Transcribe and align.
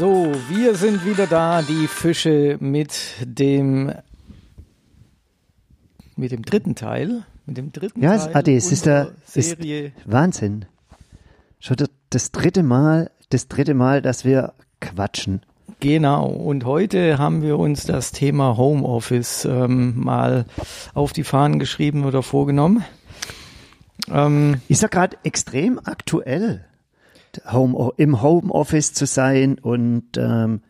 So, 0.00 0.32
wir 0.48 0.76
sind 0.76 1.04
wieder 1.04 1.26
da, 1.26 1.60
die 1.60 1.86
Fische 1.86 2.56
mit 2.58 3.16
dem 3.22 3.92
mit 6.16 6.32
dem 6.32 6.40
dritten 6.40 6.74
Teil, 6.74 7.26
mit 7.44 7.58
dem 7.58 7.70
dritten 7.70 8.00
Ja, 8.02 8.16
Teil 8.16 8.34
Adi, 8.34 8.56
es 8.56 8.72
ist 8.72 8.86
der 8.86 9.12
ist 9.34 9.50
Serie. 9.50 9.92
Wahnsinn. 10.06 10.64
Schon 11.58 11.76
das, 11.76 11.90
das 12.08 12.32
dritte 12.32 12.62
Mal, 12.62 13.10
das 13.28 13.48
dritte 13.48 13.74
Mal, 13.74 14.00
dass 14.00 14.24
wir 14.24 14.54
quatschen. 14.80 15.42
Genau. 15.80 16.28
Und 16.28 16.64
heute 16.64 17.18
haben 17.18 17.42
wir 17.42 17.58
uns 17.58 17.84
das 17.84 18.10
Thema 18.10 18.56
Homeoffice 18.56 19.44
ähm, 19.44 20.02
mal 20.02 20.46
auf 20.94 21.12
die 21.12 21.24
Fahnen 21.24 21.58
geschrieben 21.58 22.06
oder 22.06 22.22
vorgenommen. 22.22 22.82
Ähm, 24.10 24.62
Ist 24.66 24.80
ja 24.80 24.88
gerade 24.88 25.18
extrem 25.24 25.78
aktuell, 25.78 26.64
Home, 27.50 27.90
im 27.96 28.22
Homeoffice 28.22 28.92
zu 28.94 29.06
sein 29.06 29.58
und 29.58 30.16
ähm, 30.16 30.60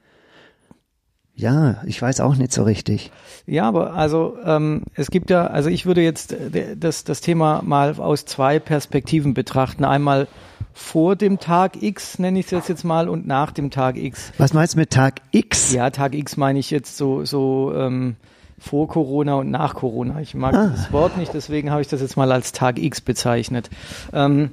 ja, 1.35 1.81
ich 1.87 2.01
weiß 2.03 2.21
auch 2.21 2.37
nicht 2.37 2.53
so 2.53 2.65
richtig. 2.65 3.11
Ja, 3.47 3.67
aber 3.67 3.95
also 3.95 4.37
ähm, 4.45 4.83
es 4.95 5.11
gibt 5.11 5.31
ja, 5.31 5.47
also 5.47 5.71
ich 5.71 5.87
würde 5.87 6.03
jetzt 6.03 6.33
äh, 6.33 6.77
das, 6.77 7.05
das 7.05 7.23
Thema 7.23 7.63
mal 7.65 7.95
aus 7.99 8.27
zwei 8.27 8.59
Perspektiven 8.59 9.33
betrachten. 9.33 9.85
Einmal 9.85 10.29
vor 10.75 11.17
dem 11.17 11.39
Tag 11.39 11.83
X, 11.83 12.19
nenne 12.19 12.39
ich 12.41 12.47
es 12.47 12.51
jetzt, 12.51 12.69
jetzt 12.69 12.85
mal, 12.85 13.09
und 13.09 13.27
nach 13.27 13.53
dem 13.53 13.71
Tag 13.71 13.97
X. 13.97 14.33
Was 14.39 14.53
meinst 14.53 14.75
du 14.75 14.79
mit 14.81 14.91
Tag 14.91 15.23
X? 15.31 15.73
Ja, 15.73 15.89
Tag 15.91 16.15
X 16.15 16.37
meine 16.37 16.59
ich 16.59 16.71
jetzt 16.71 16.97
so, 16.99 17.25
so 17.25 17.73
ähm, 17.75 18.17
vor 18.59 18.87
Corona 18.89 19.35
und 19.37 19.51
nach 19.51 19.75
Corona. 19.75 20.21
Ich 20.21 20.35
mag 20.35 20.55
Ah. 20.55 20.69
das 20.69 20.93
Wort 20.93 21.17
nicht, 21.17 21.33
deswegen 21.33 21.71
habe 21.71 21.81
ich 21.81 21.89
das 21.89 22.03
jetzt 22.03 22.17
mal 22.19 22.31
als 22.31 22.53
Tag 22.53 22.79
X 22.79 23.01
bezeichnet. 23.01 23.71
Ähm, 24.13 24.51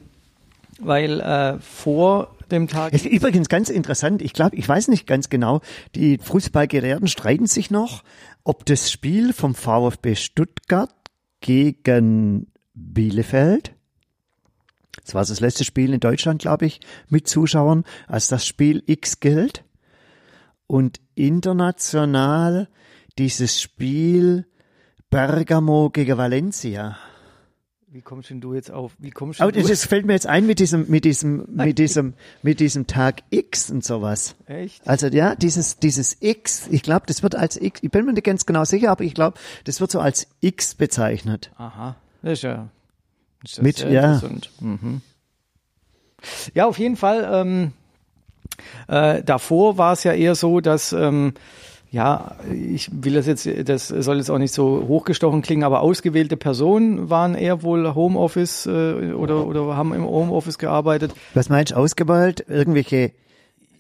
weil 0.80 1.20
äh, 1.20 1.60
vor 1.60 2.36
dem 2.52 2.68
Tag 2.68 2.94
Es 2.94 3.06
ist 3.06 3.12
übrigens 3.12 3.50
ganz 3.50 3.70
interessant. 3.70 4.22
Ich 4.22 4.34
glaube, 4.34 4.56
ich 4.56 4.68
weiß 4.68 4.88
nicht 4.88 5.08
ganz 5.08 5.30
genau. 5.30 5.62
Die 5.96 6.18
Fußballgelehrten 6.18 7.08
streiten 7.08 7.48
sich 7.48 7.72
noch, 7.72 8.04
ob 8.44 8.66
das 8.66 8.92
Spiel 8.92 9.34
vom 9.34 9.56
VfB 9.56 10.16
Stuttgart 10.16 10.94
gegen 11.42 12.48
Bielefeld, 12.74 13.74
das 15.08 15.16
war 15.16 15.24
das 15.24 15.40
letzte 15.40 15.64
Spiel 15.64 15.94
in 15.94 16.02
Deutschland, 16.02 16.42
glaube 16.42 16.66
ich, 16.66 16.82
mit 17.08 17.30
Zuschauern, 17.30 17.86
als 18.08 18.28
das 18.28 18.46
Spiel 18.46 18.84
X 18.86 19.22
gilt. 19.22 19.64
Und 20.68 21.00
international 21.16 22.68
dieses 23.18 23.62
Spiel 23.62 24.48
Bergamo 25.10 25.90
gegen 25.92 26.18
Valencia. 26.18 26.98
Wie 27.98 28.02
kommst 28.04 28.30
denn 28.30 28.42
du 28.42 28.54
jetzt 28.54 28.70
auf? 28.70 28.92
Wie 29.00 29.10
kommst 29.10 29.42
Aber 29.42 29.52
das 29.52 29.86
fällt 29.86 30.06
mir 30.06 30.14
jetzt 30.14 30.28
ein 30.28 30.46
mit 30.46 30.60
diesem, 30.60 30.88
mit 30.88 31.04
diesem, 31.04 31.48
mit 31.48 31.80
diesem, 31.80 32.14
mit 32.44 32.60
diesem 32.60 32.86
Tag 32.86 33.24
X 33.32 33.72
und 33.72 33.84
sowas. 33.84 34.36
Echt? 34.46 34.88
Also 34.88 35.08
ja, 35.08 35.34
dieses, 35.34 35.80
dieses 35.80 36.16
X, 36.20 36.68
ich 36.70 36.84
glaube, 36.84 37.08
das 37.08 37.24
wird 37.24 37.34
als 37.34 37.60
X, 37.60 37.80
ich 37.82 37.90
bin 37.90 38.06
mir 38.06 38.14
nicht 38.14 38.24
ganz 38.24 38.46
genau 38.46 38.66
sicher, 38.66 38.92
aber 38.92 39.04
ich 39.04 39.16
glaube, 39.16 39.40
das 39.64 39.82
wird 39.82 39.90
so 39.90 40.00
als 40.00 40.28
X 40.42 40.76
bezeichnet. 40.76 41.50
Aha, 41.58 41.96
das 42.22 42.34
ist 42.34 42.44
ja, 42.44 42.70
das 43.42 43.54
ist 43.54 43.62
Mit- 43.64 43.80
ja. 43.80 44.14
interessant. 44.14 44.52
Mhm. 44.60 45.02
Ja, 46.54 46.68
auf 46.68 46.78
jeden 46.78 46.98
Fall. 46.98 47.28
Ähm, 47.32 47.72
äh, 48.88 49.24
davor 49.24 49.80
war 49.80 49.94
es 49.94 50.04
ja 50.04 50.14
eher 50.14 50.36
so, 50.36 50.62
dass 50.62 50.94
ähm, 50.94 51.34
ja, 51.90 52.36
ich 52.54 52.90
will 52.92 53.14
das 53.14 53.28
jetzt, 53.28 53.48
das 53.66 53.88
soll 53.88 54.18
jetzt 54.18 54.30
auch 54.30 54.38
nicht 54.38 54.54
so 54.54 54.86
hochgestochen 54.88 55.42
klingen, 55.42 55.64
aber 55.64 55.82
ausgewählte 55.82 56.36
Personen 56.36 57.10
waren 57.10 57.34
eher 57.34 57.64
wohl 57.64 57.96
Homeoffice 57.96 58.66
äh, 58.66 59.14
oder 59.14 59.48
oder 59.48 59.78
haben 59.78 59.94
im 59.94 60.06
Homeoffice 60.06 60.58
gearbeitet. 60.58 61.14
Was 61.34 61.50
meinst 61.50 61.72
du, 61.72 61.78
ausgewählt? 61.78 62.44
Irgendwelche, 62.50 63.12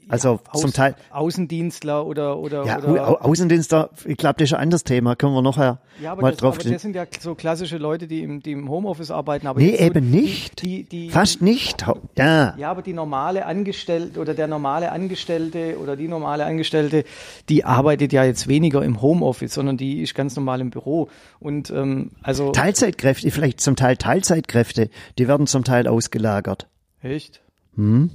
also 0.09 0.40
Aus, 0.50 0.62
zum 0.62 0.73
Teil, 0.73 0.95
Außendienstler 1.12 2.06
oder 2.06 2.38
oder 2.38 2.66
ja, 2.66 2.78
oder 2.79 3.07
Au 3.07 3.16
Außendienstler, 3.16 3.90
ich 4.06 4.18
glaube, 4.18 4.35
das 4.40 4.50
ist 4.50 4.53
ein 4.53 4.62
anderes 4.62 4.84
Thema, 4.84 5.16
können 5.16 5.34
wir 5.34 5.41
nachher 5.41 5.79
Ja, 6.01 6.13
aber, 6.13 6.22
mal 6.22 6.31
das, 6.31 6.40
drauf 6.40 6.59
aber 6.59 6.69
das 6.69 6.81
sind 6.81 6.95
ja 6.95 7.06
so 7.19 7.35
klassische 7.35 7.78
Leute, 7.78 8.07
die 8.07 8.23
im, 8.23 8.41
die 8.41 8.53
im 8.53 8.69
Homeoffice 8.69 9.12
arbeiten. 9.12 9.47
Aber 9.47 9.59
Nee, 9.59 9.72
jetzt 9.72 9.79
so 9.79 9.85
eben 9.85 10.09
nicht. 10.09 10.62
Die, 10.62 10.84
die, 10.84 11.09
Fast 11.09 11.41
nicht. 11.41 11.85
Ja. 12.18 12.56
Ja, 12.57 12.72
aber 12.72 12.81
die 12.81 12.94
normale 12.94 13.45
Angestellte 13.45 14.19
oder 14.19 14.34
der 14.34 14.47
normale 14.47 14.91
Angestellte 14.91 15.78
oder 15.81 15.95
die 15.95 16.07
normale 16.07 16.45
Angestellte, 16.45 17.03
die 17.50 17.66
arbeitet 17.66 18.13
ja 18.13 18.24
jetzt 18.24 18.47
weniger 18.47 18.84
im 18.84 19.01
Homeoffice, 19.01 19.53
sondern 19.53 19.78
die 19.78 20.01
ist 20.01 20.16
ganz 20.16 20.35
normal 20.35 20.62
im 20.62 20.69
Büro. 20.69 21.09
Und 21.39 21.69
ähm, 21.72 22.12
also 22.22 22.51
Teilzeitkräfte, 22.51 23.29
vielleicht 23.31 23.62
zum 23.62 23.75
Teil 23.75 23.97
Teilzeitkräfte, 23.97 24.89
die 25.18 25.28
werden 25.28 25.47
zum 25.47 25.63
Teil 25.63 25.88
ausgelagert. 25.88 26.68
echt. 27.01 27.41
Hm? 27.75 28.12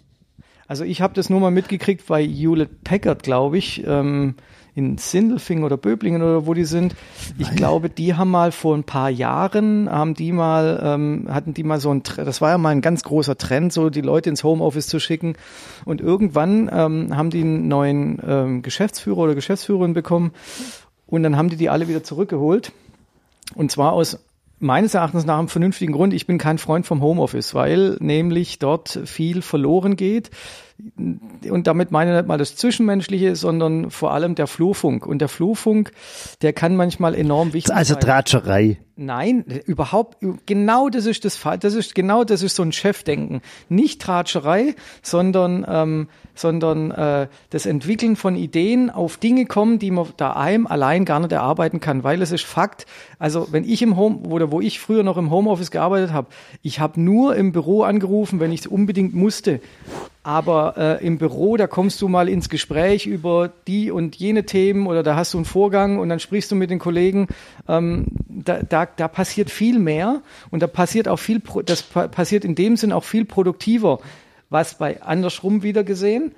Also 0.73 0.85
ich 0.85 1.03
habe 1.03 1.13
das 1.13 1.29
nur 1.29 1.39
mal 1.39 1.51
mitgekriegt 1.51 2.07
bei 2.07 2.25
Hewlett 2.25 2.83
Packard, 2.83 3.23
glaube 3.23 3.59
ich, 3.59 3.87
ähm, 3.87 4.37
in 4.75 4.97
Sindelfingen 4.97 5.65
oder 5.65 5.77
Böblingen 5.77 6.23
oder 6.23 6.47
wo 6.47 6.55
die 6.55 6.65
sind. 6.65 6.95
Ich 7.37 7.55
glaube, 7.55 7.91
die 7.91 8.15
haben 8.15 8.31
mal 8.31 8.53
vor 8.53 8.75
ein 8.75 8.85
paar 8.85 9.11
Jahren, 9.11 9.91
haben 9.91 10.15
die 10.15 10.33
mal, 10.33 10.81
ähm, 10.83 11.29
hatten 11.29 11.53
die 11.53 11.63
mal 11.63 11.79
so 11.79 11.93
ein, 11.93 12.03
das 12.17 12.41
war 12.41 12.53
ja 12.53 12.57
mal 12.57 12.71
ein 12.71 12.81
ganz 12.81 13.03
großer 13.03 13.37
Trend, 13.37 13.71
so 13.71 13.91
die 13.91 14.01
Leute 14.01 14.31
ins 14.31 14.45
Homeoffice 14.45 14.87
zu 14.87 14.99
schicken. 14.99 15.35
Und 15.85 16.01
irgendwann 16.01 16.71
ähm, 16.73 17.15
haben 17.15 17.29
die 17.29 17.43
einen 17.43 17.69
neuen 17.69 18.19
ähm, 18.27 18.63
Geschäftsführer 18.63 19.19
oder 19.19 19.35
Geschäftsführerin 19.35 19.93
bekommen 19.93 20.33
und 21.07 21.23
dann 21.23 21.37
haben 21.37 21.51
die 21.51 21.57
die 21.57 21.69
alle 21.69 21.87
wieder 21.87 22.03
zurückgeholt. 22.03 22.73
Und 23.55 23.71
zwar 23.71 23.93
aus 23.93 24.19
meines 24.63 24.95
Erachtens 24.95 25.27
nach 25.27 25.39
einem 25.39 25.49
vernünftigen 25.49 25.93
Grund. 25.93 26.15
Ich 26.15 26.27
bin 26.27 26.39
kein 26.39 26.59
Freund 26.59 26.87
vom 26.87 27.03
Homeoffice, 27.03 27.55
weil 27.55 27.97
nämlich 28.01 28.59
dort 28.59 29.01
viel 29.05 29.43
verloren 29.43 29.97
geht. 29.97 30.31
Und 30.97 31.67
damit 31.67 31.91
meine 31.91 32.11
ich 32.11 32.17
nicht 32.17 32.27
mal 32.27 32.39
das 32.39 32.57
Zwischenmenschliche, 32.57 33.37
sondern 33.37 33.91
vor 33.91 34.13
allem 34.13 34.35
der 34.35 34.47
Flurfunk. 34.47 35.07
Und 35.07 35.21
der 35.21 35.29
Flurfunk, 35.29 35.93
der 36.43 36.53
kann 36.53 36.77
manchmal 36.77 37.15
enorm 37.15 37.53
wichtig 37.53 37.75
Also 37.75 37.95
sein. 37.95 38.03
Dratscherei. 38.03 38.79
Nein, 38.97 39.45
überhaupt, 39.65 40.19
genau 40.47 40.89
das 40.89 41.07
ist 41.07 41.25
das 41.25 41.37
Fall. 41.37 41.59
Das 41.59 41.75
ist 41.75 41.95
genau 41.95 42.25
das 42.25 42.43
ist 42.43 42.57
so 42.57 42.63
ein 42.63 42.73
Chefdenken. 42.73 43.41
Nicht 43.69 44.03
Tratscherei, 44.03 44.75
sondern 45.03 45.65
ähm, 45.69 46.09
sondern 46.35 46.91
äh, 46.91 47.29
das 47.51 47.67
Entwickeln 47.67 48.17
von 48.17 48.37
Ideen 48.37 48.91
auf 48.91 49.17
Dinge 49.17 49.47
kommen, 49.47 49.79
die 49.79 49.91
man 49.91 50.09
daheim 50.17 50.67
allein 50.67 51.05
gar 51.05 51.21
nicht 51.21 51.33
erarbeiten 51.33 51.81
kann, 51.81 52.05
weil 52.05 52.23
es 52.23 52.33
ist 52.33 52.45
Fakt. 52.45 52.87
Also 53.19 53.49
wenn 53.51 53.65
ich 53.65 53.83
im 53.83 53.97
Home 53.97 54.29
oder 54.29 54.51
wo 54.51 54.61
ich 54.61 54.81
früher 54.81 55.03
noch 55.03 55.17
im 55.17 55.31
Homeoffice 55.31 55.71
gearbeitet 55.71 56.13
habe, 56.13 56.29
ich 56.63 56.81
habe 56.81 57.01
nur 57.01 57.37
im 57.37 57.53
Büro 57.53 57.83
angerufen, 57.83 58.41
wenn 58.41 58.53
ich 58.53 58.61
es 58.61 58.67
unbedingt 58.67 59.15
musste. 59.15 59.61
Aber 60.25 60.75
äh, 60.77 61.05
im 61.05 61.19
Büro, 61.19 61.57
da 61.57 61.67
kommst 61.67 62.01
du 62.01 62.07
mal 62.07 62.29
ins 62.29 62.49
Gespräch 62.49 63.07
über 63.07 63.51
die 63.67 63.91
und 63.91 64.15
jene 64.15 64.47
Themen 64.47 64.87
oder 64.87 65.03
da 65.03 65.17
hast 65.17 65.35
du 65.35 65.39
einen 65.39 65.45
Vorgang 65.45 65.99
und 65.99 66.09
dann 66.09 66.21
sprichst 66.21 66.51
du 66.53 66.55
mit 66.55 66.71
den 66.71 66.79
Kollegen. 66.79 67.27
Ähm, 67.69 68.07
da, 68.29 68.63
da, 68.63 68.87
da 68.87 69.09
passiert 69.09 69.51
viel 69.51 69.81
mehr 69.81 70.23
und 70.51 70.63
da 70.63 70.69
passiert 70.69 71.09
auch 71.09 71.19
viel, 71.19 71.43
das 71.65 71.83
pa 71.83 72.07
passiert 72.07 72.45
in 72.45 72.55
dem 72.55 72.77
Sinn 72.77 72.93
auch 72.93 73.05
viel 73.05 73.25
produktiver. 73.25 73.99
Was 74.49 74.79
bei 74.79 75.03
andersrum 75.03 75.63
wieder 75.65 75.83
gesehen, 75.83 76.35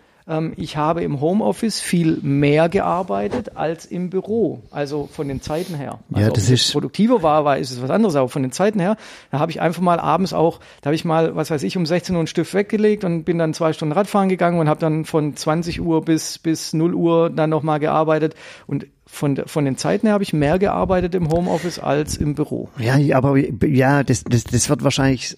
ich 0.56 0.78
habe 0.78 1.02
im 1.02 1.20
Homeoffice 1.20 1.80
viel 1.80 2.18
mehr 2.22 2.70
gearbeitet 2.70 3.56
als 3.56 3.84
im 3.84 4.08
Büro, 4.08 4.62
also 4.70 5.06
von 5.12 5.28
den 5.28 5.42
Zeiten 5.42 5.74
her. 5.74 5.98
Ja, 6.08 6.16
Also 6.16 6.28
ob 6.28 6.34
das 6.34 6.44
es 6.44 6.50
ist- 6.50 6.72
produktiver 6.72 7.22
war, 7.22 7.44
war 7.44 7.58
ist 7.58 7.70
es 7.70 7.82
was 7.82 7.90
anderes, 7.90 8.16
aber 8.16 8.30
von 8.30 8.40
den 8.40 8.50
Zeiten 8.50 8.80
her, 8.80 8.96
da 9.30 9.38
habe 9.38 9.50
ich 9.52 9.60
einfach 9.60 9.82
mal 9.82 10.00
abends 10.00 10.32
auch, 10.32 10.60
da 10.80 10.86
habe 10.88 10.94
ich 10.94 11.04
mal, 11.04 11.36
was 11.36 11.50
weiß 11.50 11.62
ich, 11.62 11.76
um 11.76 11.84
16 11.84 12.14
Uhr 12.14 12.20
einen 12.20 12.26
Stift 12.26 12.54
weggelegt 12.54 13.04
und 13.04 13.24
bin 13.24 13.36
dann 13.36 13.52
zwei 13.52 13.74
Stunden 13.74 13.92
Radfahren 13.92 14.30
gegangen 14.30 14.58
und 14.60 14.68
habe 14.68 14.80
dann 14.80 15.04
von 15.04 15.36
20 15.36 15.82
Uhr 15.82 16.02
bis 16.02 16.38
bis 16.38 16.72
0 16.72 16.94
Uhr 16.94 17.28
dann 17.28 17.50
nochmal 17.50 17.78
gearbeitet 17.78 18.34
und 18.66 18.86
von, 19.06 19.36
von 19.46 19.64
den 19.64 19.76
Zeiten 19.76 20.06
her 20.06 20.14
habe 20.14 20.24
ich 20.24 20.32
mehr 20.32 20.58
gearbeitet 20.58 21.14
im 21.14 21.28
Homeoffice 21.30 21.78
als 21.78 22.16
im 22.16 22.34
Büro. 22.34 22.68
Ja, 22.78 22.96
aber 23.16 23.36
ja, 23.36 24.02
das, 24.02 24.24
das, 24.24 24.44
das 24.44 24.68
wird 24.68 24.82
wahrscheinlich 24.82 25.36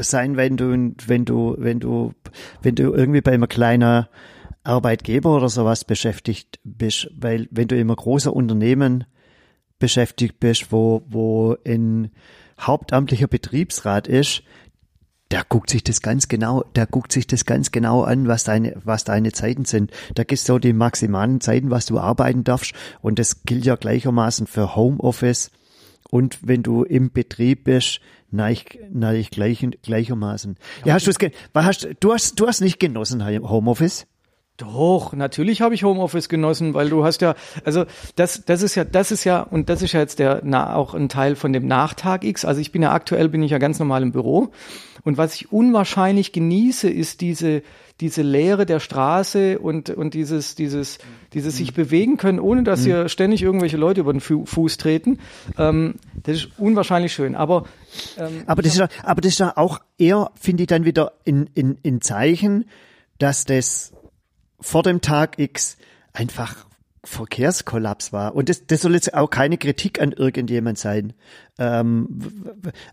sein, 0.00 0.36
wenn 0.36 0.56
du, 0.56 0.94
wenn 1.06 1.24
du, 1.24 1.56
wenn 1.58 1.80
du, 1.80 2.12
wenn 2.62 2.74
du 2.74 2.94
irgendwie 2.94 3.20
bei 3.20 3.32
einem 3.32 3.48
kleinen 3.48 4.06
Arbeitgeber 4.62 5.36
oder 5.36 5.48
sowas 5.48 5.84
beschäftigt 5.84 6.60
bist, 6.64 7.10
weil 7.16 7.48
wenn 7.50 7.68
du 7.68 7.74
in 7.74 7.82
einem 7.82 7.96
großen 7.96 8.30
Unternehmen 8.30 9.04
beschäftigt 9.78 10.38
bist, 10.38 10.70
wo, 10.70 11.02
wo 11.08 11.56
ein 11.66 12.10
hauptamtlicher 12.60 13.26
Betriebsrat 13.26 14.06
ist, 14.06 14.42
der 15.30 15.44
guckt 15.48 15.70
sich 15.70 15.84
das 15.84 16.02
ganz 16.02 16.28
genau, 16.28 16.64
der 16.74 16.86
guckt 16.86 17.12
sich 17.12 17.26
das 17.26 17.44
ganz 17.44 17.70
genau 17.70 18.02
an, 18.02 18.26
was 18.26 18.44
deine, 18.44 18.76
was 18.84 19.04
deine 19.04 19.32
Zeiten 19.32 19.64
sind. 19.64 19.92
Da 20.14 20.24
gibt's 20.24 20.44
so 20.44 20.58
die 20.58 20.72
maximalen 20.72 21.40
Zeiten, 21.40 21.70
was 21.70 21.86
du 21.86 21.98
arbeiten 21.98 22.42
darfst. 22.44 22.72
Und 23.00 23.18
das 23.18 23.42
gilt 23.44 23.64
ja 23.64 23.76
gleichermaßen 23.76 24.46
für 24.46 24.74
Homeoffice. 24.74 25.50
Und 26.10 26.38
wenn 26.42 26.62
du 26.64 26.82
im 26.82 27.12
Betrieb 27.12 27.64
bist, 27.64 28.00
nein, 28.32 28.56
nein, 28.90 29.24
gleich, 29.30 29.64
gleichermaßen. 29.82 30.56
Ja, 30.84 30.94
hast 30.94 31.06
du's, 31.06 31.18
ge- 31.18 31.30
was 31.52 31.64
hast, 31.64 31.88
du 32.00 32.12
hast, 32.12 32.40
du 32.40 32.48
hast 32.48 32.60
nicht 32.60 32.80
genossen 32.80 33.24
Homeoffice? 33.24 34.06
Doch, 34.60 35.14
natürlich 35.14 35.62
habe 35.62 35.74
ich 35.74 35.84
Homeoffice 35.84 36.28
genossen, 36.28 36.74
weil 36.74 36.90
du 36.90 37.02
hast 37.02 37.22
ja, 37.22 37.34
also 37.64 37.86
das, 38.16 38.44
das 38.44 38.62
ist 38.62 38.74
ja, 38.74 38.84
das 38.84 39.10
ist 39.10 39.24
ja, 39.24 39.40
und 39.40 39.70
das 39.70 39.80
ist 39.80 39.92
ja 39.92 40.00
jetzt 40.00 40.18
der, 40.18 40.42
na, 40.44 40.74
auch 40.74 40.92
ein 40.92 41.08
Teil 41.08 41.34
von 41.34 41.54
dem 41.54 41.66
Nachtag 41.66 42.24
X. 42.24 42.44
Also 42.44 42.60
ich 42.60 42.70
bin 42.70 42.82
ja 42.82 42.92
aktuell, 42.92 43.30
bin 43.30 43.42
ich 43.42 43.52
ja 43.52 43.58
ganz 43.58 43.78
normal 43.78 44.02
im 44.02 44.12
Büro. 44.12 44.50
Und 45.02 45.16
was 45.16 45.34
ich 45.34 45.50
unwahrscheinlich 45.50 46.32
genieße, 46.32 46.90
ist 46.90 47.22
diese, 47.22 47.62
diese 48.00 48.20
Leere 48.20 48.66
der 48.66 48.80
Straße 48.80 49.58
und, 49.58 49.88
und 49.88 50.12
dieses, 50.12 50.56
dieses, 50.56 50.98
dieses 51.32 51.56
sich 51.56 51.72
bewegen 51.72 52.18
können, 52.18 52.38
ohne 52.38 52.62
dass 52.62 52.84
hier 52.84 53.08
ständig 53.08 53.42
irgendwelche 53.42 53.78
Leute 53.78 54.00
über 54.00 54.12
den 54.12 54.20
Fu 54.20 54.44
Fuß 54.44 54.76
treten. 54.76 55.20
Ähm, 55.56 55.94
das 56.22 56.36
ist 56.36 56.48
unwahrscheinlich 56.58 57.14
schön. 57.14 57.34
Aber, 57.34 57.64
ähm, 58.18 58.42
Aber 58.44 58.60
das 58.60 58.72
ist 58.72 58.78
ja, 58.78 58.88
aber 59.02 59.22
das 59.22 59.32
ist 59.32 59.38
ja 59.38 59.56
auch 59.56 59.80
eher, 59.96 60.30
finde 60.38 60.64
ich, 60.64 60.66
dann 60.66 60.84
wieder 60.84 61.12
in, 61.24 61.48
in, 61.54 61.78
in 61.82 62.02
Zeichen, 62.02 62.66
dass 63.18 63.46
das 63.46 63.92
vor 64.60 64.82
dem 64.82 65.00
Tag 65.00 65.38
X 65.38 65.76
einfach 66.12 66.66
Verkehrskollaps 67.02 68.12
war. 68.12 68.34
Und 68.34 68.48
das, 68.48 68.66
das 68.66 68.82
soll 68.82 68.92
jetzt 68.92 69.14
auch 69.14 69.30
keine 69.30 69.56
Kritik 69.56 70.00
an 70.00 70.12
irgendjemand 70.12 70.78
sein. 70.78 71.14
Ähm, 71.58 72.20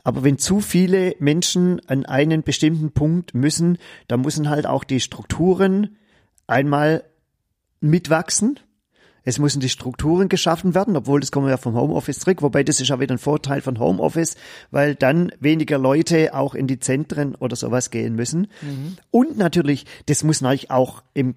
aber 0.04 0.24
wenn 0.24 0.38
zu 0.38 0.62
viele 0.62 1.16
Menschen 1.20 1.82
an 1.88 2.06
einen 2.06 2.44
bestimmten 2.44 2.92
Punkt 2.92 3.34
müssen, 3.34 3.78
dann 4.08 4.22
müssen 4.22 4.50
halt 4.50 4.66
auch 4.66 4.86
die 4.86 5.02
Strukturen 5.02 5.98
einmal 6.48 7.04
mitwachsen. 7.82 8.60
Es 9.24 9.40
müssen 9.40 9.60
die 9.60 9.68
Strukturen 9.68 10.30
geschaffen 10.30 10.74
werden, 10.74 10.96
obwohl 10.96 11.20
das 11.20 11.34
kommen 11.34 11.48
wir 11.48 11.52
ja 11.52 11.58
vom 11.58 11.76
Homeoffice 11.76 12.20
zurück, 12.20 12.42
wobei 12.42 12.64
das 12.64 12.80
ist 12.80 12.88
ja 12.88 13.02
wieder 13.02 13.14
ein 13.14 13.18
Vorteil 13.18 13.60
von 13.60 13.78
Homeoffice, 13.78 14.38
weil 14.72 14.96
dann 14.96 15.34
weniger 15.42 15.78
Leute 15.78 16.34
auch 16.34 16.56
in 16.56 16.68
die 16.68 16.80
Zentren 16.80 17.36
oder 17.36 17.58
sowas 17.58 17.92
gehen 17.92 18.16
müssen. 18.16 18.48
Und 19.12 19.38
natürlich, 19.38 19.86
das 20.06 20.24
muss 20.24 20.40
natürlich 20.40 20.72
auch 20.72 21.04
im 21.14 21.36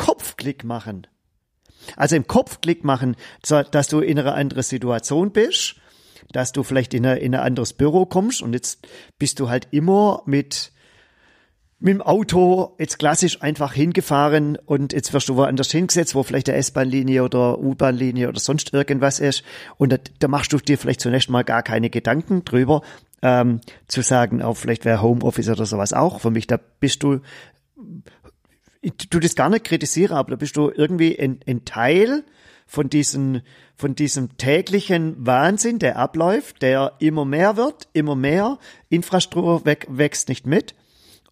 Kopf 0.00 0.36
Klick 0.36 0.64
machen. 0.64 1.06
Also 1.94 2.16
im 2.16 2.26
Kopf 2.26 2.62
Klick 2.62 2.84
machen, 2.84 3.16
dass 3.42 3.88
du 3.88 4.00
in 4.00 4.18
einer 4.18 4.34
anderen 4.34 4.62
Situation 4.62 5.30
bist, 5.30 5.76
dass 6.32 6.52
du 6.52 6.62
vielleicht 6.62 6.94
in, 6.94 7.04
eine, 7.04 7.18
in 7.18 7.34
ein 7.34 7.42
anderes 7.42 7.74
Büro 7.74 8.06
kommst 8.06 8.40
und 8.40 8.54
jetzt 8.54 8.86
bist 9.18 9.40
du 9.40 9.50
halt 9.50 9.68
immer 9.72 10.22
mit 10.24 10.72
mit 11.82 11.94
dem 11.94 12.02
Auto 12.02 12.76
jetzt 12.78 12.98
klassisch 12.98 13.40
einfach 13.40 13.72
hingefahren 13.72 14.56
und 14.66 14.92
jetzt 14.92 15.14
wirst 15.14 15.30
du 15.30 15.36
woanders 15.36 15.70
hingesetzt, 15.70 16.14
wo 16.14 16.22
vielleicht 16.22 16.50
eine 16.50 16.58
S-Bahn-Linie 16.58 17.24
oder 17.24 17.58
U-Bahn-Linie 17.58 18.28
oder 18.28 18.38
sonst 18.38 18.74
irgendwas 18.74 19.18
ist. 19.18 19.44
Und 19.78 19.90
da, 19.90 19.96
da 20.18 20.28
machst 20.28 20.52
du 20.52 20.58
dir 20.58 20.76
vielleicht 20.76 21.00
zunächst 21.00 21.30
mal 21.30 21.42
gar 21.42 21.62
keine 21.62 21.88
Gedanken 21.88 22.44
drüber, 22.44 22.82
ähm, 23.22 23.62
zu 23.88 24.02
sagen, 24.02 24.42
auch 24.42 24.58
vielleicht 24.58 24.84
wäre 24.84 25.00
Homeoffice 25.00 25.48
oder 25.48 25.64
sowas 25.64 25.94
auch. 25.94 26.20
Für 26.20 26.30
mich, 26.30 26.46
da 26.46 26.58
bist 26.58 27.02
du, 27.02 27.20
ich 28.80 28.92
tu 28.96 29.20
das 29.20 29.34
gar 29.34 29.48
nicht 29.50 29.64
kritisiere, 29.64 30.16
aber 30.16 30.30
da 30.30 30.36
bist 30.36 30.56
du 30.56 30.70
irgendwie 30.70 31.18
ein, 31.18 31.40
ein 31.46 31.64
Teil 31.64 32.24
von 32.66 32.88
diesem, 32.88 33.42
von 33.76 33.94
diesem 33.94 34.36
täglichen 34.36 35.14
Wahnsinn, 35.26 35.78
der 35.78 35.96
abläuft, 35.96 36.62
der 36.62 36.94
immer 36.98 37.24
mehr 37.24 37.56
wird, 37.56 37.88
immer 37.92 38.14
mehr. 38.14 38.58
Infrastruktur 38.88 39.64
wächst 39.64 40.28
nicht 40.28 40.46
mit. 40.46 40.74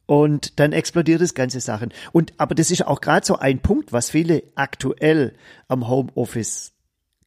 Und 0.06 0.58
dann 0.58 0.72
explodiert 0.72 1.20
das 1.20 1.34
ganze 1.34 1.60
Sachen. 1.60 1.92
Und, 2.12 2.32
aber 2.38 2.54
das 2.54 2.70
ist 2.70 2.86
auch 2.86 3.00
gerade 3.00 3.26
so 3.26 3.36
ein 3.36 3.60
Punkt, 3.60 3.92
was 3.92 4.10
viele 4.10 4.42
aktuell 4.54 5.34
am 5.68 5.86
Homeoffice, 5.86 6.72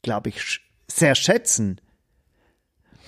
glaube 0.02 0.30
ich, 0.30 0.60
sehr 0.88 1.16
schätzen. 1.16 1.80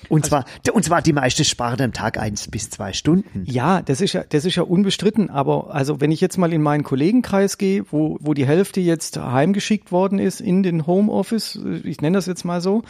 Und 0.09 0.25
zwar, 0.25 0.45
und 0.73 0.83
zwar 0.83 1.01
die 1.01 1.13
meiste 1.13 1.43
sparen 1.43 1.81
am 1.81 1.93
Tag 1.93 2.17
eins 2.19 2.47
bis 2.49 2.69
zwei 2.69 2.93
Stunden. 2.93 3.43
Ja, 3.45 3.81
das 3.81 4.01
ist 4.01 4.13
ja, 4.13 4.23
das 4.27 4.45
ist 4.45 4.55
ja 4.55 4.63
unbestritten. 4.63 5.29
Aber 5.29 5.73
also 5.73 6.01
wenn 6.01 6.11
ich 6.11 6.21
jetzt 6.21 6.37
mal 6.37 6.51
in 6.53 6.61
meinen 6.61 6.83
Kollegenkreis 6.83 7.57
gehe, 7.57 7.83
wo, 7.91 8.17
wo 8.21 8.33
die 8.33 8.45
Hälfte 8.45 8.81
jetzt 8.81 9.17
heimgeschickt 9.17 9.91
worden 9.91 10.19
ist 10.19 10.41
in 10.41 10.63
den 10.63 10.87
Homeoffice, 10.87 11.59
ich 11.83 12.01
nenne 12.01 12.17
das 12.17 12.25
jetzt 12.25 12.43
mal 12.45 12.61
so. 12.61 12.83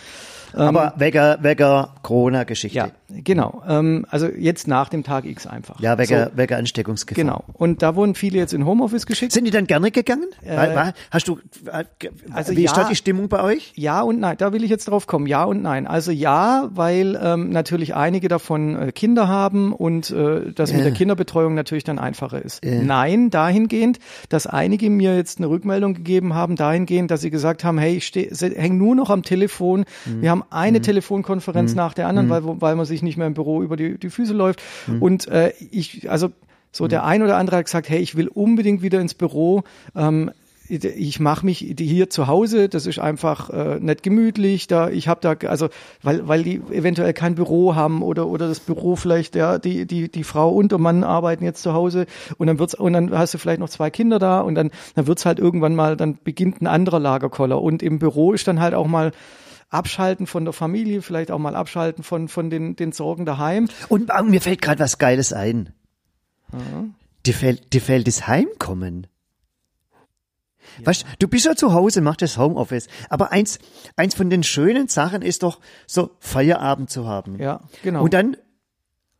Aber 0.56 0.94
wegen, 0.98 1.38
wegen 1.42 1.88
Corona-Geschichte. 2.04 2.78
Ja, 2.78 2.90
genau. 3.10 3.64
Ähm, 3.68 4.06
also 4.12 4.28
jetzt 4.28 4.68
nach 4.68 4.88
dem 4.90 5.04
Tag 5.04 5.26
X 5.26 5.48
einfach. 5.48 5.80
Ja, 5.80 5.98
wegen, 5.98 6.26
So, 6.26 6.28
wegen 6.36 6.54
Ansteckungsgefahr. 6.54 7.24
genau. 7.24 7.44
Und 7.54 7.82
da 7.82 7.96
wurden 7.96 8.14
viele 8.14 8.38
jetzt 8.38 8.54
in 8.54 8.64
Homeoffice 8.66 9.08
geschickt. 9.08 9.32
Sind 9.32 9.46
die 9.46 9.52
dann 9.52 9.66
gerne 9.66 9.90
gegangen? 9.90 10.28
Weil- 10.46 10.94
Hast 11.10 11.28
du, 11.28 11.40
äh, 11.72 11.86
also 12.32 12.56
wie 12.56 12.66
ist 12.66 12.78
ja. 12.78 12.84
da 12.84 12.90
die 12.90 12.96
Stimmung 12.96 13.30
bei 13.30 13.42
euch? 13.42 13.74
Ja 13.76 14.02
und 14.02 14.20
nein, 14.20 14.36
da 14.38 14.54
will 14.54 14.64
ich 14.64 14.70
jetzt 14.70 14.88
drauf 14.88 15.08
kommen. 15.08 15.26
Ja 15.26 15.44
und 15.44 15.64
nein. 15.64 15.88
Also 15.88 16.12
ja, 16.12 16.70
weil 16.72 17.03
ähm, 17.22 17.50
natürlich 17.50 17.96
einige 17.96 18.28
davon 18.28 18.76
äh, 18.76 18.92
Kinder 18.92 19.28
haben 19.28 19.74
und 19.74 20.12
äh, 20.12 20.52
das 20.54 20.72
mit 20.72 20.80
Ja. 20.80 20.86
der 20.86 20.94
Kinderbetreuung 20.94 21.54
natürlich 21.54 21.84
dann 21.84 22.00
einfacher 22.00 22.44
ist. 22.44 22.64
Nein, 22.66 23.30
dahingehend, 23.30 24.00
dass 24.30 24.48
einige 24.48 24.90
mir 24.90 25.16
jetzt 25.16 25.38
eine 25.40 25.50
Rückmeldung 25.50 25.94
gegeben 25.94 26.34
haben, 26.34 26.56
dahingehend, 26.56 27.12
dass 27.12 27.22
sie 27.22 27.30
gesagt 27.30 27.64
haben, 27.64 27.78
hey, 27.78 27.96
ich 27.96 28.12
hänge 28.14 28.76
nur 28.76 28.96
noch 28.96 29.10
am 29.10 29.24
Telefon. 29.24 29.86
Mhm. 30.06 30.22
Wir 30.22 30.32
haben 30.32 30.44
eine 30.50 30.82
Telefonkonferenz 30.82 31.76
nach 31.76 31.94
der 31.94 32.08
anderen, 32.08 32.30
weil, 32.30 32.42
weil 32.62 32.76
man 32.76 32.86
sich 32.86 33.04
nicht 33.04 33.18
mehr 33.18 33.28
im 33.28 33.34
Büro 33.34 33.62
über 33.62 33.76
die, 33.76 33.98
die 33.98 34.10
Füße 34.10 34.34
läuft. 34.34 34.62
Mhm. 34.88 35.02
Und 35.02 35.28
äh, 35.28 35.54
ich, 35.72 36.10
also 36.10 36.30
so 36.72 36.88
der 36.88 37.04
ein 37.04 37.22
oder 37.22 37.38
andere 37.38 37.58
hat 37.58 37.66
gesagt, 37.66 37.88
hey, 37.88 38.00
ich 38.00 38.16
will 38.16 38.28
unbedingt 38.28 38.82
wieder 38.82 39.00
ins 39.00 39.14
Büro. 39.14 39.64
Ähm, 39.96 40.32
ich 40.70 41.20
mache 41.20 41.46
mich 41.46 41.60
hier 41.78 42.10
zu 42.10 42.28
Hause, 42.28 42.70
das 42.70 42.86
ist 42.86 43.00
einfach 43.00 43.50
äh, 43.50 43.80
nicht 43.80 44.04
gemütlich, 44.04 44.68
da 44.68 44.90
ich 44.90 45.08
habe 45.08 45.20
da 45.22 45.48
also 45.48 45.70
weil 46.02 46.28
weil 46.28 46.44
die 46.44 46.62
eventuell 46.72 47.14
kein 47.14 47.36
Büro 47.36 47.76
haben 47.76 48.02
oder 48.02 48.28
oder 48.28 48.48
das 48.48 48.60
Büro 48.60 48.96
vielleicht 48.96 49.36
ja 49.36 49.60
die 49.60 49.86
die 49.86 50.10
die 50.10 50.24
Frau 50.24 50.50
und 50.50 50.72
der 50.72 50.80
Mann 50.80 51.04
arbeiten 51.04 51.44
jetzt 51.44 51.62
zu 51.62 51.74
Hause 51.74 52.06
und 52.38 52.48
dann 52.48 52.60
wird's 52.60 52.76
und 52.76 52.94
dann 52.94 53.12
hast 53.12 53.34
du 53.34 53.38
vielleicht 53.38 53.60
noch 53.60 53.70
zwei 53.70 53.90
Kinder 53.90 54.20
da 54.20 54.40
und 54.40 54.56
dann 54.56 54.72
dann 54.96 55.08
wird's 55.08 55.26
halt 55.26 55.40
irgendwann 55.40 55.76
mal 55.76 55.98
dann 55.98 56.18
beginnt 56.24 56.62
ein 56.62 56.68
anderer 56.68 57.00
Lagerkoller 57.00 57.62
und 57.62 57.84
im 57.84 58.00
Büro 58.00 58.32
ist 58.32 58.48
dann 58.48 58.62
halt 58.62 58.74
auch 58.74 58.88
mal 58.88 59.12
abschalten 59.70 60.28
von 60.28 60.46
der 60.46 60.54
Familie, 60.54 61.02
vielleicht 61.02 61.32
auch 61.32 61.40
mal 61.40 61.56
abschalten 61.56 62.04
von 62.04 62.28
von 62.30 62.50
den 62.50 62.76
den 62.76 62.92
Sorgen 62.94 63.26
daheim. 63.26 63.68
Und 63.90 64.12
ah, 64.12 64.24
mir 64.24 64.42
fällt 64.42 64.62
gerade 64.62 64.80
was 64.80 64.98
Geiles 64.98 65.34
ein. 65.34 65.74
Dir 67.26 67.34
fällt, 67.34 67.74
dir 67.74 67.82
fällt 67.82 68.08
das 68.08 68.28
Heimkommen. 68.28 69.08
Weißt, 70.84 71.06
du 71.20 71.28
bist 71.28 71.46
ja 71.46 71.56
zu 71.56 71.74
Hause, 71.74 72.02
machst 72.02 72.22
das 72.22 72.38
Homeoffice. 72.38 72.88
Aber 73.10 73.32
eins, 73.32 73.60
eins 73.96 74.16
von 74.16 74.30
den 74.30 74.44
schönen 74.44 74.88
Sachen 74.88 75.22
ist 75.22 75.44
doch, 75.44 75.60
so 75.88 76.12
Feierabend 76.20 76.90
zu 76.90 77.08
haben. 77.08 77.40
Ja, 77.40 77.62
genau. 77.84 78.04
Und 78.04 78.14
dann 78.14 78.38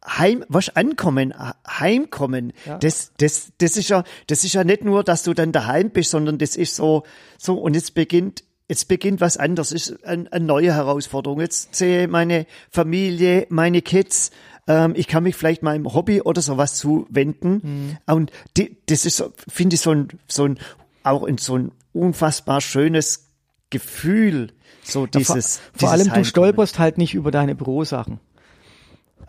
heim, 0.06 0.44
was 0.50 0.76
ankommen, 0.76 1.34
heimkommen. 1.68 2.54
Ja. 2.66 2.78
Das, 2.78 3.14
das, 3.18 3.54
das 3.58 3.78
ist 3.78 3.90
ja, 3.90 4.04
das 4.28 4.44
ist 4.44 4.54
ja 4.54 4.64
nicht 4.64 4.84
nur, 4.84 5.04
dass 5.04 5.24
du 5.24 5.34
dann 5.34 5.52
daheim 5.52 5.92
bist, 5.92 6.12
sondern 6.12 6.38
das 6.38 6.56
ist 6.56 6.76
so, 6.76 7.04
so, 7.38 7.56
und 7.56 7.74
jetzt 7.74 7.94
beginnt, 7.94 8.44
jetzt 8.68 8.88
beginnt 8.88 9.22
was 9.22 9.38
anderes, 9.38 9.72
ist 9.72 10.04
ein, 10.06 10.28
eine 10.30 10.46
neue 10.46 10.74
Herausforderung. 10.74 11.40
Jetzt 11.40 11.76
sehe 11.76 12.08
meine 12.08 12.46
Familie, 12.70 13.48
meine 13.50 13.82
Kids, 13.82 14.32
ähm, 14.68 14.94
ich 14.96 15.08
kann 15.08 15.24
mich 15.24 15.36
vielleicht 15.36 15.64
meinem 15.64 15.94
Hobby 15.94 16.22
oder 16.22 16.42
sowas 16.42 16.76
zuwenden. 16.76 17.98
Und 18.06 18.32
die, 18.58 18.78
das 18.86 19.06
ist, 19.06 19.18
so, 19.18 19.34
finde 19.48 19.76
ich, 19.76 19.82
so 19.82 19.92
ein, 19.92 20.08
so 20.28 20.46
ein, 20.46 20.60
auch 21.04 21.24
in 21.24 21.38
so 21.38 21.58
ein 21.58 21.72
unfassbar 21.94 22.62
schönes 22.62 23.30
Gefühl, 23.70 24.54
so 24.84 25.06
dieses, 25.06 25.58
vor, 25.58 25.64
vor 25.66 25.74
dieses 25.80 25.90
allem 25.90 26.00
du 26.00 26.10
Heimkommen. 26.12 26.26
stolperst 26.26 26.80
halt 26.80 26.98
nicht 26.98 27.14
über 27.14 27.32
deine 27.32 27.56
Bürosachen. 27.56 28.20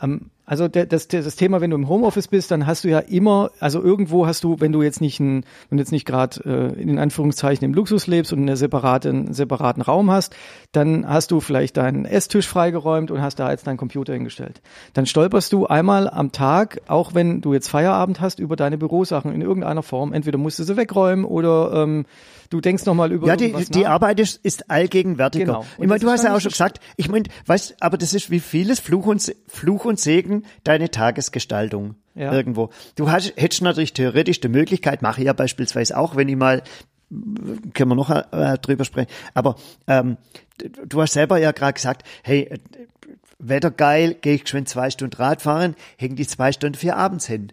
Ähm, 0.01 0.31
also 0.47 0.69
das, 0.69 1.09
das 1.09 1.37
Thema, 1.37 1.63
wenn 1.63 1.71
du 1.71 1.77
im 1.77 1.89
Homeoffice 1.89 2.29
bist, 2.29 2.51
dann 2.51 2.67
hast 2.67 2.85
du 2.85 2.89
ja 2.89 2.99
immer, 2.99 3.51
also 3.61 3.83
irgendwo 3.83 4.27
hast 4.27 4.45
du, 4.45 4.61
wenn 4.61 4.73
du 4.73 4.83
jetzt 4.83 5.01
nicht 5.01 5.19
ein, 5.19 5.45
wenn 5.71 5.79
du 5.79 5.83
jetzt 5.83 5.93
nicht 5.93 6.05
gerade 6.05 6.75
äh, 6.77 6.81
in 6.81 6.99
Anführungszeichen 6.99 7.65
im 7.65 7.73
Luxus 7.73 8.07
lebst 8.07 8.33
und 8.33 8.41
eine 8.41 8.57
separate, 8.59 9.09
einen 9.09 9.33
separaten 9.33 9.81
Raum 9.83 10.11
hast, 10.11 10.37
dann 10.73 11.09
hast 11.09 11.31
du 11.31 11.41
vielleicht 11.41 11.79
deinen 11.79 12.05
Esstisch 12.05 12.47
freigeräumt 12.47 13.11
und 13.11 13.23
hast 13.23 13.39
da 13.39 13.51
jetzt 13.51 13.67
deinen 13.67 13.79
Computer 13.79 14.13
hingestellt. 14.13 14.61
Dann 14.93 15.07
stolperst 15.07 15.51
du 15.55 15.67
einmal 15.67 16.11
am 16.11 16.31
Tag, 16.31 16.83
auch 16.89 17.15
wenn 17.15 17.41
du 17.41 17.55
jetzt 17.55 17.69
Feierabend 17.69 18.21
hast, 18.21 18.39
über 18.39 18.57
deine 18.57 18.77
Bürosachen 18.77 19.33
in 19.33 19.41
irgendeiner 19.41 19.83
Form. 19.83 20.13
Entweder 20.13 20.37
musst 20.37 20.59
du 20.59 20.65
sie 20.65 20.77
wegräumen 20.77 21.25
oder 21.25 21.73
ähm, 21.83 22.05
du 22.55 22.61
denkst 22.61 22.87
nochmal 22.87 23.11
über 23.11 23.27
Ja, 23.27 23.35
die, 23.35 23.53
die 23.53 23.81
nach. 23.81 23.91
Arbeit 23.91 24.21
ist, 24.21 24.39
ist 24.45 24.71
allgegenwärtiger. 24.71 25.45
Genau. 25.45 25.67
Ich 25.77 25.89
meine, 25.89 25.99
du 25.99 26.09
hast 26.09 26.23
ja 26.23 26.37
auch 26.37 26.41
schon 26.41 26.53
gesagt, 26.53 26.79
ich 26.97 27.09
meine, 27.09 27.25
weißt, 27.47 27.77
aber 27.81 27.99
das 27.99 28.15
ist 28.15 28.31
wie 28.31 28.39
vieles 28.39 28.79
Fluch 28.79 29.07
und, 29.07 29.35
Fluch 29.49 29.85
und 29.85 29.99
Segen 29.99 30.45
deine 30.63 30.89
Tagesgestaltung 30.93 31.97
Ja. 32.15 32.33
irgendwo. 32.33 32.71
Du 32.95 33.11
hast, 33.11 33.33
hättest 33.37 33.63
natürlich 33.63 33.93
theoretisch 33.93 34.39
die 34.41 34.49
Möglichkeit, 34.49 35.03
mache 35.03 35.21
ich 35.21 35.27
ja 35.27 35.33
beispielsweise 35.33 35.99
auch, 35.99 36.15
wenn 36.15 36.29
ich 36.29 36.37
mal 36.37 36.63
können 37.75 37.91
wir 37.91 37.95
noch 37.97 38.11
äh, 38.11 38.59
drüber 38.59 38.85
sprechen. 38.85 39.11
Aber 39.35 39.57
ähm, 39.89 40.17
du 40.87 41.03
hast 41.03 41.13
selber 41.13 41.39
ja 41.39 41.51
gerade 41.51 41.73
gesagt, 41.75 42.07
hey, 42.23 42.43
äh, 42.51 42.59
Wetter 43.41 43.73
geil, 43.73 44.15
gehe 44.21 44.35
ich 44.35 44.45
geschwind 44.45 44.69
zwei 44.69 44.91
Stunden 44.91 45.17
Rad 45.17 45.43
fahren, 45.43 45.75
hängen 45.99 46.15
die 46.17 46.27
zwei 46.27 46.53
Stunden 46.53 46.79
für 46.79 46.95
abends 46.95 47.27
hin. 47.27 47.53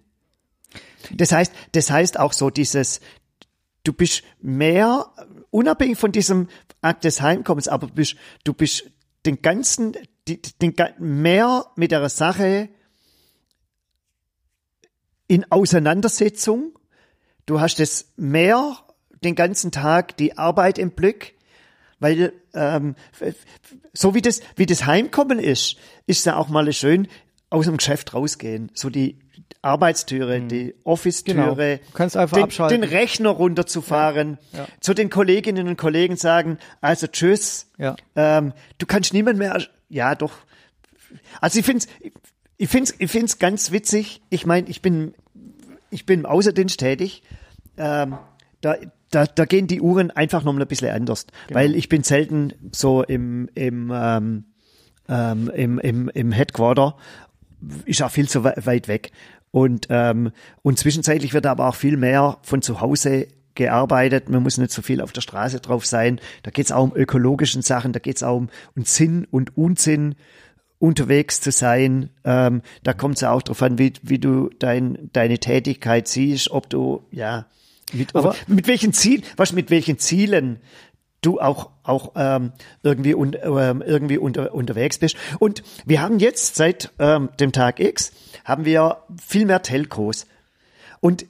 Das 1.12 1.31
heißt, 1.31 1.51
das 1.72 1.89
heißt 1.89 2.20
auch 2.20 2.34
so 2.34 2.50
dieses, 2.51 3.01
du 3.84 3.94
bist 3.94 4.24
mehr, 4.42 5.12
unabhängig 5.50 5.98
von 5.98 6.12
diesem 6.12 6.48
Akt 6.82 7.04
des 7.04 7.22
Heimkommens, 7.22 7.68
aber 7.68 7.88
du 7.88 7.94
bist, 7.94 8.16
du 8.44 8.54
bist 8.54 8.92
den 9.26 9.42
ganzen, 9.42 9.96
den, 10.28 10.76
ga- 10.76 10.94
mehr 11.00 11.68
mit 11.76 11.92
der 11.92 12.08
Sache 12.10 12.70
in 15.28 15.50
Auseinandersetzung. 15.52 16.78
Du 17.46 17.60
hast 17.60 17.80
es 17.80 18.12
mehr 18.18 18.78
den 19.24 19.36
ganzen 19.36 19.72
Tag 19.72 20.18
die 20.18 20.38
Arbeit 20.38 20.78
im 20.78 20.92
Blick, 20.92 21.36
weil 22.00 22.34
ähm, 22.54 22.96
so 23.94 24.16
wie 24.16 24.22
das 24.22 24.42
wie 24.56 24.66
das 24.66 24.86
Heimkommen 24.86 25.40
ist, 25.40 25.78
ist 26.08 26.26
ja 26.26 26.36
auch 26.36 26.50
mal 26.50 26.72
schön 26.74 27.08
aus 27.51 27.65
dem 27.65 27.77
Geschäft 27.77 28.15
rausgehen, 28.15 28.72
so 28.74 28.89
die 28.89 29.20
Arbeitstüre, 29.62 30.39
mhm. 30.39 30.48
die 30.48 30.75
Office-Türe, 30.84 31.36
genau. 31.36 31.55
Du 31.55 31.93
kannst 31.93 32.17
einfach 32.17 32.38
den, 32.38 32.43
abschalten. 32.46 32.81
den 32.81 32.89
Rechner 32.89 33.29
runterzufahren, 33.29 34.39
ja. 34.53 34.60
Ja. 34.60 34.67
zu 34.79 34.96
den 34.96 35.12
Kolleginnen 35.12 35.67
und 35.67 35.77
Kollegen 35.77 36.15
sagen, 36.15 36.58
also 36.79 37.05
tschüss, 37.05 37.67
ja. 37.77 37.96
ähm, 38.15 38.53
du 38.79 38.88
kannst 38.88 39.13
niemand 39.13 39.38
mehr, 39.38 39.62
ja 39.89 40.15
doch, 40.15 40.34
also 41.39 41.60
ich 41.60 41.65
finde 41.65 41.86
es 41.86 42.12
ich 42.58 42.70
find's, 42.70 42.93
ich 43.00 43.10
find's 43.10 43.39
ganz 43.39 43.72
witzig, 43.72 44.22
ich 44.29 44.46
meine, 44.46 44.70
ich 44.70 44.84
bin, 44.84 45.15
ich 45.89 46.05
bin 46.05 46.20
im 46.20 46.25
Außendienst 46.27 46.79
tätig, 46.79 47.24
ähm, 47.75 48.17
da, 48.62 48.75
da, 49.10 49.25
da 49.25 49.46
gehen 49.46 49.65
die 49.65 49.81
Uhren 49.81 50.12
einfach 50.12 50.43
noch 50.43 50.53
mal 50.53 50.62
ein 50.62 50.67
bisschen 50.67 50.93
anders, 50.93 51.25
genau. 51.48 51.60
weil 51.60 51.75
ich 51.75 51.89
bin 51.89 52.03
selten 52.03 52.53
so 52.72 53.03
im, 53.03 53.50
im, 53.55 53.91
ähm, 53.91 54.46
ähm, 55.10 55.51
im, 55.55 55.79
im, 55.79 56.10
im 56.10 56.31
Headquarter, 56.31 56.98
ist 57.86 58.01
auch 58.01 58.12
viel 58.12 58.30
zu 58.30 58.44
weit 58.44 58.88
weg. 58.88 59.12
Und, 59.51 59.88
ähm, 59.89 60.32
und 60.62 60.80
zwischenzeitlich 60.80 61.34
wird 61.34 61.46
aber 61.46 61.68
auch 61.68 61.75
viel 61.75 61.98
mehr 61.98 62.38
von 62.41 62.62
zu 62.62 62.82
Hause 62.82 63.27
gearbeitet. 63.56 64.30
Man 64.30 64.44
muss 64.44 64.58
nicht 64.58 64.72
so 64.72 64.82
viel 64.82 65.01
auf 65.01 65.12
der 65.12 65.22
Straße 65.22 65.60
drauf 65.60 65.86
sein. 65.86 66.20
Da 66.44 66.51
geht 66.51 66.65
es 66.65 66.72
auch 66.72 66.84
um 66.84 66.96
ökologischen 66.96 67.62
Sachen, 67.62 67.91
da 67.91 68.00
geht 68.00 68.15
es 68.15 68.24
auch 68.24 68.38
um, 68.38 68.50
um 68.75 68.86
Sinn 68.86 69.27
und 69.30 69.58
Unsinn 69.58 70.15
unterwegs 70.80 71.41
zu 71.41 71.51
sein. 71.51 72.10
Ähm, 72.24 72.62
da 72.84 72.94
kommt 72.94 73.18
es 73.18 73.24
auch 73.24 73.41
darauf 73.41 73.62
an, 73.62 73.77
wie, 73.77 73.94
wie 74.01 74.20
du 74.20 74.50
dein, 74.58 75.10
deine 75.13 75.38
Tätigkeit 75.38 76.08
siehst, 76.08 76.50
ob 76.50 76.70
du, 76.70 77.06
ja, 77.12 77.46
mit, 77.94 78.15
aber 78.15 78.36
mit 78.48 78.68
welchen 78.68 78.94
Ziel, 78.94 79.22
was 79.36 79.51
mit 79.51 79.70
welchen 79.70 80.00
Zielen 80.00 80.60
du 81.22 81.40
auch 81.40 81.70
auch 81.84 82.12
ähm, 82.16 82.51
irgendwie 82.84 83.16
un, 83.16 83.36
ähm, 83.42 83.82
irgendwie 83.86 84.18
unter, 84.18 84.54
unterwegs 84.54 85.00
bist. 85.00 85.16
Und 85.40 85.63
wir 85.86 86.01
haben 86.01 86.20
jetzt 86.20 86.56
seit 86.56 86.92
ähm, 87.00 87.30
dem 87.40 87.51
Tag 87.51 87.80
X 87.80 88.12
haben 88.46 88.66
wir 88.66 89.04
viel 89.22 89.46
mehr 89.46 89.62
Telcos. 89.62 90.28
Und 91.00 91.25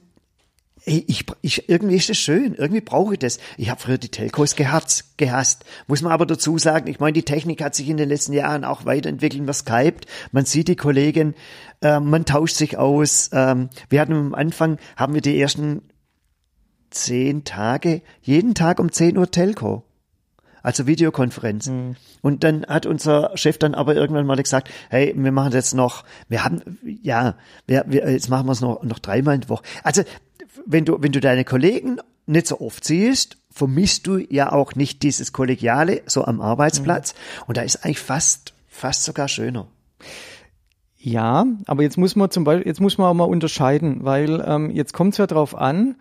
ich, 0.83 1.25
ich, 1.41 1.69
irgendwie 1.69 1.95
ist 1.95 2.09
das 2.09 2.17
schön, 2.17 2.55
irgendwie 2.55 2.81
brauche 2.81 3.13
ich 3.13 3.19
das. 3.19 3.37
Ich 3.57 3.69
habe 3.69 3.79
früher 3.79 3.99
die 3.99 4.09
Telcos 4.09 4.55
gehasst, 4.55 5.15
gehasst. 5.17 5.63
Muss 5.87 6.01
man 6.01 6.11
aber 6.11 6.25
dazu 6.25 6.57
sagen, 6.57 6.87
ich 6.87 6.99
meine, 6.99 7.13
die 7.13 7.23
Technik 7.23 7.63
hat 7.63 7.75
sich 7.75 7.87
in 7.87 7.97
den 7.97 8.09
letzten 8.09 8.33
Jahren 8.33 8.65
auch 8.65 8.85
weiterentwickelt. 8.85 9.45
Man 9.45 9.53
skypt, 9.53 10.07
man 10.31 10.45
sieht 10.45 10.67
die 10.67 10.75
Kollegen, 10.75 11.35
äh, 11.81 11.99
man 11.99 12.25
tauscht 12.25 12.55
sich 12.55 12.77
aus. 12.77 13.29
Ähm, 13.31 13.69
wir 13.89 14.01
hatten 14.01 14.13
am 14.13 14.33
Anfang, 14.33 14.79
haben 14.95 15.13
wir 15.13 15.21
die 15.21 15.39
ersten 15.39 15.83
zehn 16.91 17.43
Tage, 17.43 18.01
jeden 18.21 18.53
Tag 18.53 18.79
um 18.79 18.91
10 18.91 19.17
Uhr 19.17 19.31
Telco. 19.31 19.83
Also 20.63 20.85
Videokonferenz. 20.85 21.67
Mhm. 21.67 21.95
Und 22.21 22.43
dann 22.43 22.65
hat 22.67 22.85
unser 22.85 23.35
Chef 23.35 23.57
dann 23.57 23.73
aber 23.73 23.95
irgendwann 23.95 24.27
mal 24.27 24.37
gesagt, 24.37 24.69
hey, 24.89 25.13
wir 25.15 25.31
machen 25.31 25.53
jetzt 25.53 25.73
noch, 25.73 26.03
wir 26.29 26.43
haben, 26.43 26.61
ja, 27.01 27.35
wir, 27.65 27.85
wir, 27.87 28.11
jetzt 28.11 28.29
machen 28.29 28.45
wir 28.45 28.51
es 28.51 28.61
noch, 28.61 28.83
noch 28.83 28.99
dreimal 28.99 29.35
in 29.35 29.41
der 29.41 29.49
Woche. 29.49 29.63
Also, 29.83 30.03
wenn 30.65 30.85
du, 30.85 31.01
wenn 31.01 31.11
du 31.11 31.19
deine 31.19 31.45
Kollegen 31.45 31.97
nicht 32.27 32.45
so 32.45 32.61
oft 32.61 32.83
siehst, 32.83 33.37
vermisst 33.49 34.05
du 34.05 34.17
ja 34.17 34.51
auch 34.51 34.75
nicht 34.75 35.01
dieses 35.01 35.33
Kollegiale 35.33 36.01
so 36.05 36.25
am 36.25 36.41
Arbeitsplatz. 36.41 37.13
Mhm. 37.13 37.43
Und 37.47 37.57
da 37.57 37.61
ist 37.61 37.83
eigentlich 37.83 37.99
fast, 37.99 38.53
fast 38.67 39.03
sogar 39.03 39.27
schöner. 39.27 39.67
Ja, 40.97 41.47
aber 41.65 41.81
jetzt 41.81 41.97
muss 41.97 42.15
man 42.15 42.29
zum 42.29 42.43
Beispiel, 42.43 42.67
jetzt 42.67 42.79
muss 42.79 42.99
man 42.99 43.07
auch 43.07 43.15
mal 43.15 43.23
unterscheiden, 43.23 44.03
weil 44.03 44.43
ähm, 44.45 44.69
jetzt 44.69 44.93
kommt 44.93 45.15
es 45.15 45.17
ja 45.17 45.25
drauf 45.25 45.55
an, 45.55 45.95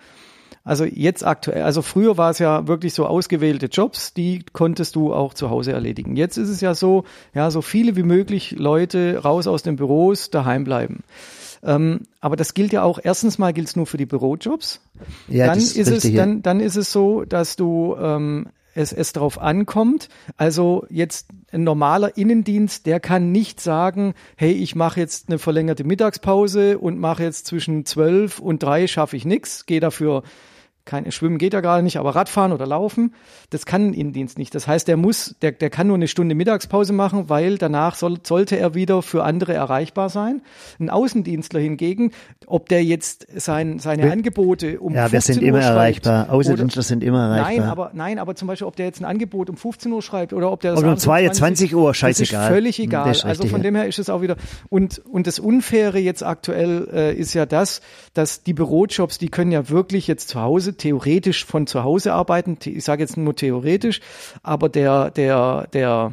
also 0.62 0.84
jetzt 0.84 1.24
aktuell, 1.24 1.62
also 1.62 1.82
früher 1.82 2.18
war 2.18 2.30
es 2.30 2.38
ja 2.38 2.66
wirklich 2.68 2.92
so 2.92 3.06
ausgewählte 3.06 3.66
Jobs, 3.66 4.12
die 4.12 4.44
konntest 4.52 4.94
du 4.94 5.14
auch 5.14 5.32
zu 5.32 5.48
Hause 5.48 5.72
erledigen. 5.72 6.16
Jetzt 6.16 6.36
ist 6.36 6.50
es 6.50 6.60
ja 6.60 6.74
so, 6.74 7.04
ja, 7.34 7.50
so 7.50 7.62
viele 7.62 7.96
wie 7.96 8.02
möglich 8.02 8.52
Leute 8.52 9.22
raus 9.22 9.46
aus 9.46 9.62
den 9.62 9.76
Büros, 9.76 10.30
daheim 10.30 10.64
bleiben. 10.64 11.02
Ähm, 11.62 12.00
aber 12.20 12.36
das 12.36 12.54
gilt 12.54 12.72
ja 12.72 12.82
auch, 12.82 12.98
erstens 13.02 13.38
mal 13.38 13.52
gilt 13.52 13.68
es 13.68 13.76
nur 13.76 13.86
für 13.86 13.96
die 13.96 14.06
Bürojobs. 14.06 14.80
Ja, 15.28 15.46
dann 15.46 15.58
ist, 15.58 15.76
ist 15.76 15.90
es, 15.90 16.12
dann, 16.12 16.42
dann 16.42 16.60
ist 16.60 16.76
es 16.76 16.92
so, 16.92 17.24
dass 17.24 17.56
du 17.56 17.96
ähm, 18.00 18.46
es, 18.74 18.92
es 18.92 19.12
darauf 19.12 19.40
ankommt. 19.40 20.08
Also 20.36 20.86
jetzt 20.90 21.28
ein 21.52 21.64
normaler 21.64 22.16
Innendienst, 22.16 22.86
der 22.86 23.00
kann 23.00 23.32
nicht 23.32 23.60
sagen, 23.60 24.14
hey, 24.36 24.52
ich 24.52 24.74
mache 24.74 25.00
jetzt 25.00 25.28
eine 25.28 25.38
verlängerte 25.38 25.84
Mittagspause 25.84 26.78
und 26.78 26.98
mache 26.98 27.24
jetzt 27.24 27.46
zwischen 27.46 27.84
zwölf 27.84 28.38
und 28.38 28.62
drei 28.62 28.86
schaffe 28.86 29.16
ich 29.16 29.24
nichts, 29.24 29.66
gehe 29.66 29.80
dafür 29.80 30.22
kein 30.84 31.10
Schwimmen 31.12 31.38
geht 31.38 31.52
ja 31.52 31.60
gerade 31.60 31.82
nicht, 31.82 31.98
aber 31.98 32.14
Radfahren 32.14 32.52
oder 32.52 32.66
Laufen, 32.66 33.14
das 33.50 33.66
kann 33.66 33.88
ein 33.88 33.94
Innendienst 33.94 34.38
nicht. 34.38 34.54
Das 34.54 34.66
heißt, 34.66 34.88
der 34.88 34.96
muss, 34.96 35.36
der, 35.42 35.52
der 35.52 35.70
kann 35.70 35.86
nur 35.86 35.96
eine 35.96 36.08
Stunde 36.08 36.34
Mittagspause 36.34 36.92
machen, 36.92 37.28
weil 37.28 37.58
danach 37.58 37.94
soll, 37.94 38.18
sollte 38.22 38.56
er 38.56 38.74
wieder 38.74 39.02
für 39.02 39.24
andere 39.24 39.54
erreichbar 39.54 40.08
sein. 40.08 40.42
Ein 40.78 40.90
Außendienstler 40.90 41.60
hingegen, 41.60 42.12
ob 42.46 42.68
der 42.68 42.84
jetzt 42.84 43.26
sein, 43.40 43.78
seine 43.78 44.04
wir, 44.04 44.12
Angebote 44.12 44.80
um 44.80 44.94
ja, 44.94 45.08
15 45.08 45.12
wir 45.12 45.20
sind 45.34 45.42
immer 45.46 45.60
erreichbar. 45.60 46.30
Außendienstler 46.30 46.82
sind 46.82 47.04
immer 47.04 47.36
erreichbar. 47.36 47.50
Nein, 47.50 47.68
aber 47.70 47.90
nein, 47.94 48.18
aber 48.18 48.34
zum 48.34 48.48
Beispiel, 48.48 48.66
ob 48.66 48.76
der 48.76 48.86
jetzt 48.86 49.00
ein 49.00 49.04
Angebot 49.04 49.50
um 49.50 49.56
15 49.56 49.92
Uhr 49.92 50.02
schreibt 50.02 50.32
oder 50.32 50.50
ob 50.50 50.60
der 50.60 50.72
das 50.72 50.80
oder 50.80 50.92
um 50.92 50.96
22 50.96 51.74
Uhr, 51.74 51.94
scheißegal. 51.94 52.40
Das 52.40 52.48
ist 52.48 52.54
völlig 52.54 52.80
egal. 52.80 53.10
Ist 53.10 53.24
also 53.24 53.46
von 53.46 53.62
dem 53.62 53.74
her 53.74 53.86
ist 53.86 53.98
es 53.98 54.10
auch 54.10 54.22
wieder 54.22 54.36
und 54.68 54.98
und 54.98 55.26
das 55.26 55.38
Unfaire 55.38 55.98
jetzt 55.98 56.22
aktuell 56.22 56.88
äh, 56.92 57.14
ist 57.14 57.34
ja 57.34 57.46
das, 57.46 57.80
dass 58.14 58.42
die 58.42 58.54
Bürojobs, 58.54 59.18
die 59.18 59.28
können 59.28 59.52
ja 59.52 59.68
wirklich 59.68 60.06
jetzt 60.06 60.28
zu 60.28 60.40
Hause 60.40 60.69
theoretisch 60.76 61.44
von 61.44 61.66
zu 61.66 61.84
Hause 61.84 62.12
arbeiten. 62.12 62.58
Ich 62.64 62.84
sage 62.84 63.02
jetzt 63.02 63.16
nur 63.16 63.34
theoretisch, 63.36 64.00
aber 64.42 64.68
der, 64.68 65.10
der, 65.10 65.68
der 65.72 66.12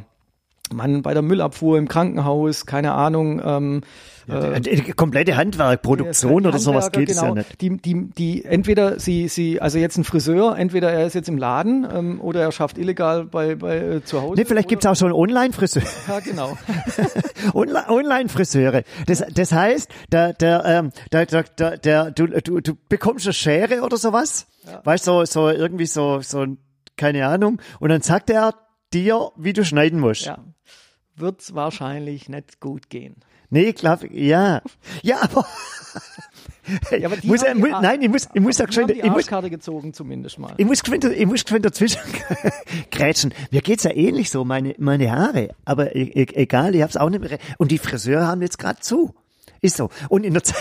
Mann 0.71 1.01
bei 1.01 1.13
der 1.13 1.23
Müllabfuhr 1.23 1.77
im 1.77 1.87
Krankenhaus, 1.87 2.65
keine 2.65 2.93
Ahnung, 2.93 3.41
ähm, 3.43 3.81
ja, 4.27 4.59
die, 4.59 4.75
die 4.75 4.91
komplette 4.91 5.37
Handwerkproduktion 5.37 6.45
oder 6.45 6.59
sowas 6.59 6.91
geht 6.91 7.07
genau, 7.07 7.21
es 7.21 7.27
ja 7.27 7.33
nicht. 7.35 7.61
Die, 7.61 7.77
die, 7.77 8.09
die, 8.09 8.45
entweder 8.45 8.99
sie, 8.99 9.27
sie, 9.27 9.61
also 9.61 9.77
jetzt 9.77 9.97
ein 9.97 10.03
Friseur, 10.03 10.57
entweder 10.57 10.91
er 10.91 11.05
ist 11.05 11.13
jetzt 11.13 11.29
im 11.29 11.37
Laden 11.37 11.87
ähm, 11.91 12.21
oder 12.21 12.41
er 12.41 12.51
schafft 12.51 12.77
illegal 12.77 13.25
bei, 13.25 13.55
bei 13.55 13.77
äh, 13.77 14.03
zu 14.03 14.21
Hause. 14.21 14.35
Nee, 14.39 14.45
vielleicht 14.45 14.67
gibt's 14.67 14.85
auch 14.85 14.95
so 14.95 15.05
einen 15.05 15.15
Online-Friseur. 15.15 15.83
Ja, 16.07 16.19
genau. 16.19 16.57
Online-Friseure. 17.53 18.83
Das, 19.05 19.23
das 19.33 19.51
heißt, 19.51 19.89
der, 20.11 20.33
der, 20.33 20.65
ähm, 20.65 20.91
der, 21.11 21.25
der, 21.25 21.43
der, 21.43 21.77
der, 21.77 22.11
du, 22.11 22.27
du, 22.27 22.59
du 22.59 22.73
bekommst 22.89 23.25
eine 23.25 23.33
Schere 23.33 23.81
oder 23.81 23.97
sowas, 23.97 24.47
ja. 24.65 24.81
weißt 24.83 25.07
du, 25.07 25.25
so, 25.25 25.25
so 25.25 25.49
irgendwie 25.49 25.85
so, 25.85 26.19
so, 26.21 26.45
keine 26.97 27.27
Ahnung, 27.27 27.61
und 27.79 27.89
dann 27.89 28.01
sagt 28.01 28.29
er 28.29 28.53
dir, 28.93 29.29
wie 29.37 29.53
du 29.53 29.63
schneiden 29.63 29.99
musst. 29.99 30.25
Ja. 30.25 30.39
Wird's 31.15 31.55
wahrscheinlich 31.55 32.29
nicht 32.29 32.59
gut 32.59 32.89
gehen. 32.89 33.15
Nee, 33.49 33.73
klar, 33.73 33.99
ja. 34.11 34.61
Ja, 35.03 35.21
aber. 35.21 35.45
ja, 36.97 37.07
aber 37.07 37.17
muss 37.23 37.43
er, 37.43 37.55
muss, 37.55 37.69
nein, 37.69 38.01
ich 38.01 38.09
muss, 38.09 38.27
ich 38.33 38.41
muss 38.41 38.59
auch 38.59 38.71
schon, 38.71 38.89
ich 38.89 39.03
muss, 39.03 39.27
gezogen 39.27 39.93
zumindest 39.93 40.37
mal. 40.37 40.53
Ich 40.57 40.65
muss 40.65 40.83
geschwind, 40.83 41.05
ich 41.05 41.25
muss 41.25 41.43
geschwind 41.43 41.65
dazwischen 41.65 42.01
grätschen. 42.91 43.33
Mir 43.51 43.61
geht's 43.61 43.83
ja 43.83 43.91
ähnlich 43.91 44.29
so, 44.29 44.43
meine, 44.43 44.75
meine 44.77 45.11
Haare. 45.11 45.49
Aber 45.63 45.95
e, 45.95 46.03
e, 46.03 46.27
egal, 46.33 46.75
ich 46.75 46.81
hab's 46.81 46.97
auch 46.97 47.09
nicht 47.09 47.21
mehr. 47.21 47.39
Und 47.57 47.71
die 47.71 47.77
Friseure 47.77 48.27
haben 48.27 48.41
jetzt 48.41 48.59
gerade 48.59 48.79
zu. 48.81 49.15
Ist 49.61 49.77
so. 49.77 49.89
Und 50.09 50.25
in 50.25 50.33
der, 50.33 50.43
Ze 50.43 50.55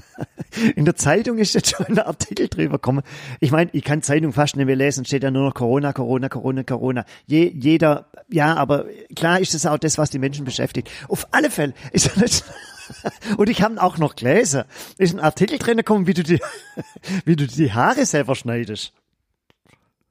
in 0.76 0.84
der 0.84 0.96
Zeitung 0.96 1.38
ist 1.38 1.54
jetzt 1.54 1.76
schon 1.76 1.86
ein 1.86 1.98
Artikel 1.98 2.48
drüber 2.48 2.74
gekommen. 2.74 3.02
Ich 3.40 3.50
meine, 3.50 3.70
ich 3.72 3.84
kann 3.84 4.02
Zeitung 4.02 4.32
fast 4.32 4.56
nicht 4.56 4.66
mehr 4.66 4.76
lesen, 4.76 5.04
steht 5.04 5.22
ja 5.22 5.30
nur 5.30 5.44
noch 5.44 5.54
Corona, 5.54 5.92
Corona, 5.92 6.28
Corona, 6.28 6.62
Corona. 6.62 7.04
Je, 7.26 7.50
jeder, 7.54 8.10
ja, 8.28 8.54
aber 8.54 8.86
klar 9.14 9.40
ist 9.40 9.54
das 9.54 9.66
auch 9.66 9.78
das, 9.78 9.98
was 9.98 10.10
die 10.10 10.18
Menschen 10.18 10.44
beschäftigt. 10.44 10.90
Auf 11.08 11.28
alle 11.32 11.50
Fälle 11.50 11.74
ist 11.92 12.08
er 12.08 12.22
nicht 12.22 12.44
und 13.36 13.48
ich 13.48 13.62
habe 13.62 13.82
auch 13.82 13.98
noch 13.98 14.16
gelesen. 14.16 14.64
Ist 14.98 15.14
ein 15.14 15.20
Artikel 15.20 15.58
drin 15.58 15.78
gekommen, 15.78 16.06
wie 16.06 16.14
du 16.14 16.22
die, 16.22 16.40
wie 17.24 17.36
du 17.36 17.46
die 17.46 17.72
Haare 17.72 18.06
selber 18.06 18.34
schneidest. 18.34 18.92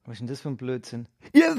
Was 0.04 0.14
ist 0.14 0.20
denn 0.20 0.28
das 0.28 0.40
für 0.40 0.48
ein 0.48 0.56
Blödsinn? 0.56 1.08
Ja, 1.32 1.56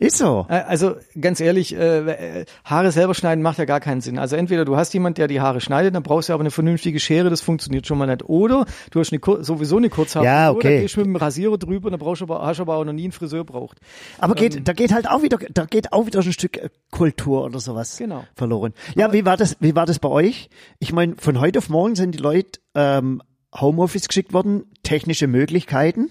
ist 0.00 0.16
so. 0.16 0.46
Äh, 0.48 0.54
also 0.54 0.96
ganz 1.20 1.40
ehrlich, 1.40 1.74
äh, 1.76 2.46
Haare 2.64 2.90
selber 2.90 3.14
schneiden 3.14 3.42
macht 3.42 3.58
ja 3.58 3.66
gar 3.66 3.80
keinen 3.80 4.00
Sinn. 4.00 4.18
Also 4.18 4.34
entweder 4.34 4.64
du 4.64 4.76
hast 4.76 4.94
jemand, 4.94 5.18
der 5.18 5.28
die 5.28 5.40
Haare 5.40 5.60
schneidet, 5.60 5.94
dann 5.94 6.02
brauchst 6.02 6.30
du 6.30 6.32
aber 6.32 6.40
eine 6.40 6.50
vernünftige 6.50 6.98
Schere, 6.98 7.28
das 7.28 7.42
funktioniert 7.42 7.86
schon 7.86 7.98
mal 7.98 8.06
nicht. 8.06 8.24
Oder 8.24 8.64
du 8.90 9.00
hast 9.00 9.12
eine, 9.12 9.20
sowieso 9.44 9.76
eine 9.76 9.90
Kurzhaarfrisur, 9.90 10.24
ja, 10.24 10.50
okay. 10.50 10.76
da 10.76 10.80
gehst 10.80 10.96
du 10.96 11.00
mit 11.00 11.06
dem 11.08 11.16
Rasierer 11.16 11.58
drüber, 11.58 11.90
dann 11.90 12.00
brauchst 12.00 12.22
du 12.22 12.24
aber, 12.24 12.46
hast 12.46 12.56
du 12.56 12.62
aber 12.62 12.76
auch 12.76 12.84
noch 12.84 12.94
nie 12.94 13.04
einen 13.04 13.12
Friseur 13.12 13.44
braucht. 13.44 13.78
Aber 14.18 14.34
geht, 14.34 14.56
ähm, 14.56 14.64
da 14.64 14.72
geht 14.72 14.94
halt 14.94 15.08
auch 15.08 15.22
wieder, 15.22 15.38
da 15.52 15.66
geht 15.66 15.92
auch 15.92 16.06
wieder 16.06 16.20
ein 16.20 16.32
Stück 16.32 16.56
äh, 16.56 16.70
Kultur 16.90 17.44
oder 17.44 17.60
sowas 17.60 17.98
genau. 17.98 18.24
verloren. 18.34 18.72
Ja, 18.94 19.04
aber 19.04 19.14
wie 19.14 19.26
war 19.26 19.36
das, 19.36 19.58
wie 19.60 19.76
war 19.76 19.84
das 19.84 19.98
bei 19.98 20.08
euch? 20.08 20.48
Ich 20.78 20.94
meine, 20.94 21.16
von 21.18 21.40
heute 21.40 21.58
auf 21.58 21.68
morgen 21.68 21.94
sind 21.94 22.14
die 22.14 22.18
Leute 22.18 22.60
ähm, 22.74 23.20
Homeoffice 23.54 24.08
geschickt 24.08 24.32
worden, 24.32 24.64
technische 24.82 25.26
Möglichkeiten 25.26 26.10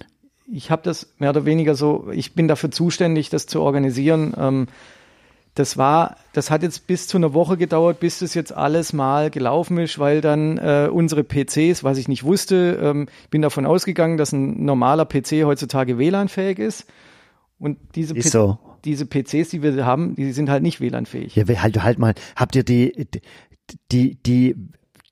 ich 0.51 0.71
habe 0.71 0.81
das 0.83 1.13
mehr 1.19 1.29
oder 1.29 1.45
weniger 1.45 1.75
so, 1.75 2.09
ich 2.11 2.33
bin 2.33 2.47
dafür 2.47 2.71
zuständig, 2.71 3.29
das 3.29 3.45
zu 3.45 3.61
organisieren. 3.61 4.33
Ähm, 4.37 4.67
das 5.55 5.77
war, 5.77 6.15
das 6.33 6.51
hat 6.51 6.63
jetzt 6.63 6.87
bis 6.87 7.07
zu 7.07 7.17
einer 7.17 7.33
Woche 7.33 7.57
gedauert, 7.57 7.99
bis 7.99 8.19
das 8.19 8.33
jetzt 8.33 8.53
alles 8.53 8.93
mal 8.93 9.29
gelaufen 9.29 9.77
ist, 9.77 9.99
weil 9.99 10.21
dann 10.21 10.57
äh, 10.57 10.89
unsere 10.91 11.23
PCs, 11.23 11.83
was 11.83 11.97
ich 11.97 12.07
nicht 12.07 12.23
wusste, 12.23 12.79
ähm, 12.81 13.07
bin 13.29 13.41
davon 13.41 13.65
ausgegangen, 13.65 14.17
dass 14.17 14.31
ein 14.31 14.63
normaler 14.63 15.05
PC 15.05 15.43
heutzutage 15.43 15.97
WLAN-fähig 15.97 16.59
ist. 16.59 16.85
Und 17.57 17.77
diese, 17.95 18.15
Ist 18.15 18.31
so. 18.31 18.57
diese 18.85 19.05
PCs, 19.05 19.49
die 19.49 19.61
wir 19.61 19.85
haben, 19.85 20.15
die 20.15 20.31
sind 20.31 20.49
halt 20.49 20.63
nicht 20.63 20.79
WLAN-fähig. 20.79 21.35
Ja, 21.35 21.45
halt, 21.61 21.83
halt 21.83 21.99
mal, 21.99 22.13
habt 22.35 22.55
ihr 22.55 22.63
die, 22.63 23.07
die, 23.91 24.15
die, 24.23 24.55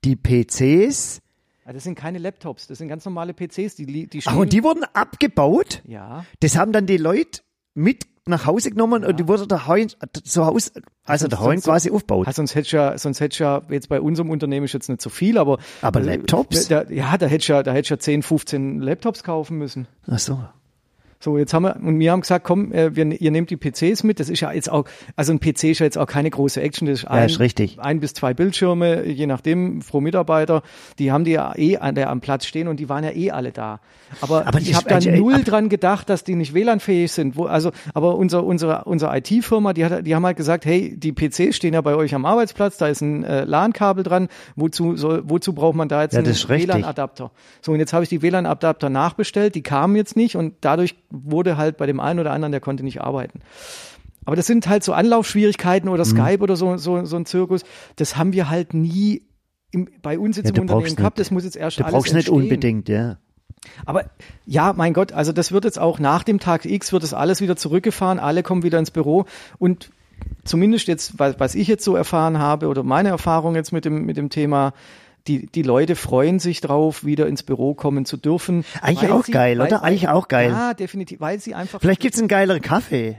die 0.04 0.16
PCs? 0.16 1.20
Also 1.68 1.76
das 1.76 1.84
sind 1.84 1.96
keine 1.96 2.16
Laptops, 2.16 2.66
das 2.66 2.78
sind 2.78 2.88
ganz 2.88 3.04
normale 3.04 3.34
PCs, 3.34 3.74
die, 3.74 4.06
die 4.08 4.22
Ach, 4.24 4.36
und 4.36 4.54
die 4.54 4.64
wurden 4.64 4.84
abgebaut? 4.94 5.82
ja. 5.86 6.24
Das 6.40 6.56
haben 6.56 6.72
dann 6.72 6.86
die 6.86 6.96
Leute 6.96 7.42
mit 7.74 8.06
nach 8.24 8.46
Hause 8.46 8.70
genommen 8.70 9.04
und 9.04 9.20
die 9.20 9.28
wurde 9.28 9.46
daheim 9.46 9.88
zu 10.24 10.46
Hause, 10.46 10.70
also 11.04 11.28
daheim 11.28 11.58
sonst- 11.58 11.64
quasi 11.64 11.90
aufgebaut. 11.90 12.26
Ah, 12.26 12.32
sonst 12.32 12.54
hätte 12.54 12.64
ich 12.68 12.72
ja, 12.72 12.96
sonst 12.96 13.20
hätte 13.20 13.38
ja, 13.44 13.60
jetzt 13.68 13.90
bei 13.90 14.00
unserem 14.00 14.30
Unternehmen 14.30 14.64
ist 14.64 14.72
jetzt 14.72 14.88
nicht 14.88 15.02
so 15.02 15.10
viel, 15.10 15.36
aber. 15.36 15.58
Aber 15.82 16.00
äh, 16.00 16.04
Laptops? 16.16 16.68
Da, 16.68 16.84
ja, 16.84 17.18
da 17.18 17.26
hätte 17.26 17.42
ich 17.42 17.48
ja, 17.48 17.62
da 17.62 17.72
hätte 17.72 17.80
ich 17.82 17.90
ja 17.90 17.98
10, 17.98 18.22
15 18.22 18.80
Laptops 18.80 19.22
kaufen 19.22 19.58
müssen. 19.58 19.88
Ach 20.06 20.18
so. 20.18 20.42
So, 21.20 21.36
jetzt 21.36 21.52
haben 21.52 21.64
wir, 21.64 21.74
und 21.76 21.98
wir 21.98 22.12
haben 22.12 22.20
gesagt, 22.20 22.44
komm, 22.44 22.72
äh, 22.72 22.94
wir, 22.94 23.20
ihr 23.20 23.30
nehmt 23.32 23.50
die 23.50 23.56
PCs 23.56 24.04
mit. 24.04 24.20
Das 24.20 24.28
ist 24.28 24.38
ja 24.40 24.52
jetzt 24.52 24.70
auch, 24.70 24.84
also 25.16 25.32
ein 25.32 25.40
PC 25.40 25.64
ist 25.64 25.80
ja 25.80 25.84
jetzt 25.84 25.98
auch 25.98 26.06
keine 26.06 26.30
große 26.30 26.60
Action. 26.62 26.86
Das 26.86 27.00
ist, 27.00 27.04
ein, 27.06 27.26
ist 27.26 27.40
richtig. 27.40 27.78
ein 27.80 27.98
bis 27.98 28.14
zwei 28.14 28.34
Bildschirme, 28.34 29.04
je 29.04 29.26
nachdem, 29.26 29.80
pro 29.80 30.00
Mitarbeiter. 30.00 30.62
Die 31.00 31.10
haben 31.10 31.24
die 31.24 31.32
ja 31.32 31.52
eh 31.56 31.76
an 31.78 31.96
der, 31.96 32.10
am 32.10 32.20
Platz 32.20 32.46
stehen 32.46 32.68
und 32.68 32.78
die 32.78 32.88
waren 32.88 33.02
ja 33.02 33.10
eh 33.10 33.32
alle 33.32 33.50
da. 33.50 33.80
Aber, 34.20 34.46
Aber 34.46 34.60
ich 34.60 34.74
habe 34.74 34.88
da 34.88 34.98
ist- 34.98 35.06
null 35.08 35.34
aber- 35.34 35.42
dran 35.42 35.68
gedacht, 35.68 36.08
dass 36.08 36.22
die 36.22 36.36
nicht 36.36 36.54
WLAN-fähig 36.54 37.10
sind. 37.10 37.36
Wo, 37.36 37.46
also, 37.46 37.72
aber 37.94 38.14
unser, 38.16 38.44
unsere, 38.44 38.84
unsere 38.84 39.16
IT-Firma, 39.18 39.72
die, 39.72 39.84
hat, 39.84 40.06
die 40.06 40.14
haben 40.14 40.24
halt 40.24 40.36
gesagt, 40.36 40.66
hey, 40.66 40.94
die 40.96 41.12
PCs 41.12 41.56
stehen 41.56 41.74
ja 41.74 41.80
bei 41.80 41.96
euch 41.96 42.14
am 42.14 42.26
Arbeitsplatz, 42.26 42.76
da 42.78 42.86
ist 42.86 43.00
ein 43.00 43.24
äh, 43.24 43.42
LAN-Kabel 43.44 44.04
dran. 44.04 44.28
Wozu, 44.54 44.96
soll, 44.96 45.22
wozu 45.26 45.52
braucht 45.52 45.74
man 45.74 45.88
da 45.88 46.02
jetzt 46.02 46.12
Ja, 46.14 46.20
einen. 46.20 46.28
WLAN-Adapter? 46.32 47.32
So, 47.60 47.72
und 47.72 47.80
jetzt 47.80 47.92
habe 47.92 48.04
ich 48.04 48.08
die 48.08 48.22
WLAN-Adapter 48.22 48.88
nachbestellt, 48.88 49.56
die 49.56 49.62
kamen 49.62 49.96
jetzt 49.96 50.14
nicht 50.16 50.36
und 50.36 50.54
dadurch 50.60 50.94
wurde 51.10 51.56
halt 51.56 51.76
bei 51.76 51.86
dem 51.86 52.00
einen 52.00 52.20
oder 52.20 52.32
anderen, 52.32 52.52
der 52.52 52.60
konnte 52.60 52.82
nicht 52.84 53.00
arbeiten. 53.00 53.40
Aber 54.24 54.36
das 54.36 54.46
sind 54.46 54.68
halt 54.68 54.84
so 54.84 54.92
Anlaufschwierigkeiten 54.92 55.88
Mhm. 55.88 55.94
oder 55.94 56.04
Skype 56.04 56.40
oder 56.42 56.56
so, 56.56 56.76
so, 56.76 57.04
so 57.04 57.16
ein 57.16 57.24
Zirkus. 57.26 57.62
Das 57.96 58.16
haben 58.16 58.32
wir 58.32 58.50
halt 58.50 58.74
nie 58.74 59.22
im, 59.70 59.88
bei 60.02 60.18
uns 60.18 60.36
jetzt 60.36 60.46
Ja, 60.46 60.50
im 60.50 60.54
du 60.54 60.60
Unternehmen 60.62 60.84
brauchst 60.84 60.96
gehabt. 60.96 61.16
nicht- 61.18 61.26
Das 61.26 61.30
muss 61.30 61.44
jetzt 61.44 61.56
erst 61.56 61.78
Du 61.78 61.84
alles 61.84 61.92
brauchst 61.94 62.12
nicht 62.14 62.28
entstehen. 62.28 62.42
unbedingt, 62.42 62.88
ja. 62.88 63.16
Aber 63.86 64.04
ja, 64.46 64.72
mein 64.76 64.92
Gott, 64.92 65.12
also 65.12 65.32
das 65.32 65.50
wird 65.52 65.64
jetzt 65.64 65.78
auch 65.78 65.98
nach 65.98 66.22
dem 66.22 66.38
Tag 66.38 66.64
X 66.64 66.92
wird 66.92 67.02
das 67.02 67.12
alles 67.14 67.40
wieder 67.40 67.56
zurückgefahren, 67.56 68.18
alle 68.18 68.42
kommen 68.42 68.62
wieder 68.62 68.78
ins 68.78 68.90
Büro 68.90 69.24
und 69.58 69.90
zumindest 70.44 70.88
jetzt, 70.88 71.18
was, 71.18 71.40
was 71.40 71.54
ich 71.54 71.66
jetzt 71.68 71.84
so 71.84 71.96
erfahren 71.96 72.38
habe 72.38 72.68
oder 72.68 72.82
meine 72.82 73.08
Erfahrung 73.08 73.54
jetzt 73.56 73.72
mit 73.72 73.84
dem, 73.84 74.04
mit 74.04 74.16
dem 74.16 74.30
Thema, 74.30 74.74
die, 75.28 75.46
die 75.46 75.62
Leute 75.62 75.94
freuen 75.94 76.38
sich 76.38 76.60
drauf, 76.60 77.04
wieder 77.04 77.26
ins 77.26 77.42
Büro 77.42 77.74
kommen 77.74 78.04
zu 78.04 78.16
dürfen. 78.16 78.64
Eigentlich 78.80 79.10
weil 79.10 79.18
auch 79.18 79.26
geil, 79.26 79.60
oder? 79.60 79.82
Eigentlich 79.82 80.08
auch 80.08 80.28
geil. 80.28 80.50
Ja, 80.50 80.74
definitiv, 80.74 81.20
weil 81.20 81.38
sie 81.38 81.54
einfach 81.54 81.80
Vielleicht 81.80 82.00
gibt's 82.00 82.18
einen 82.18 82.28
geileren 82.28 82.62
Kaffee. 82.62 83.18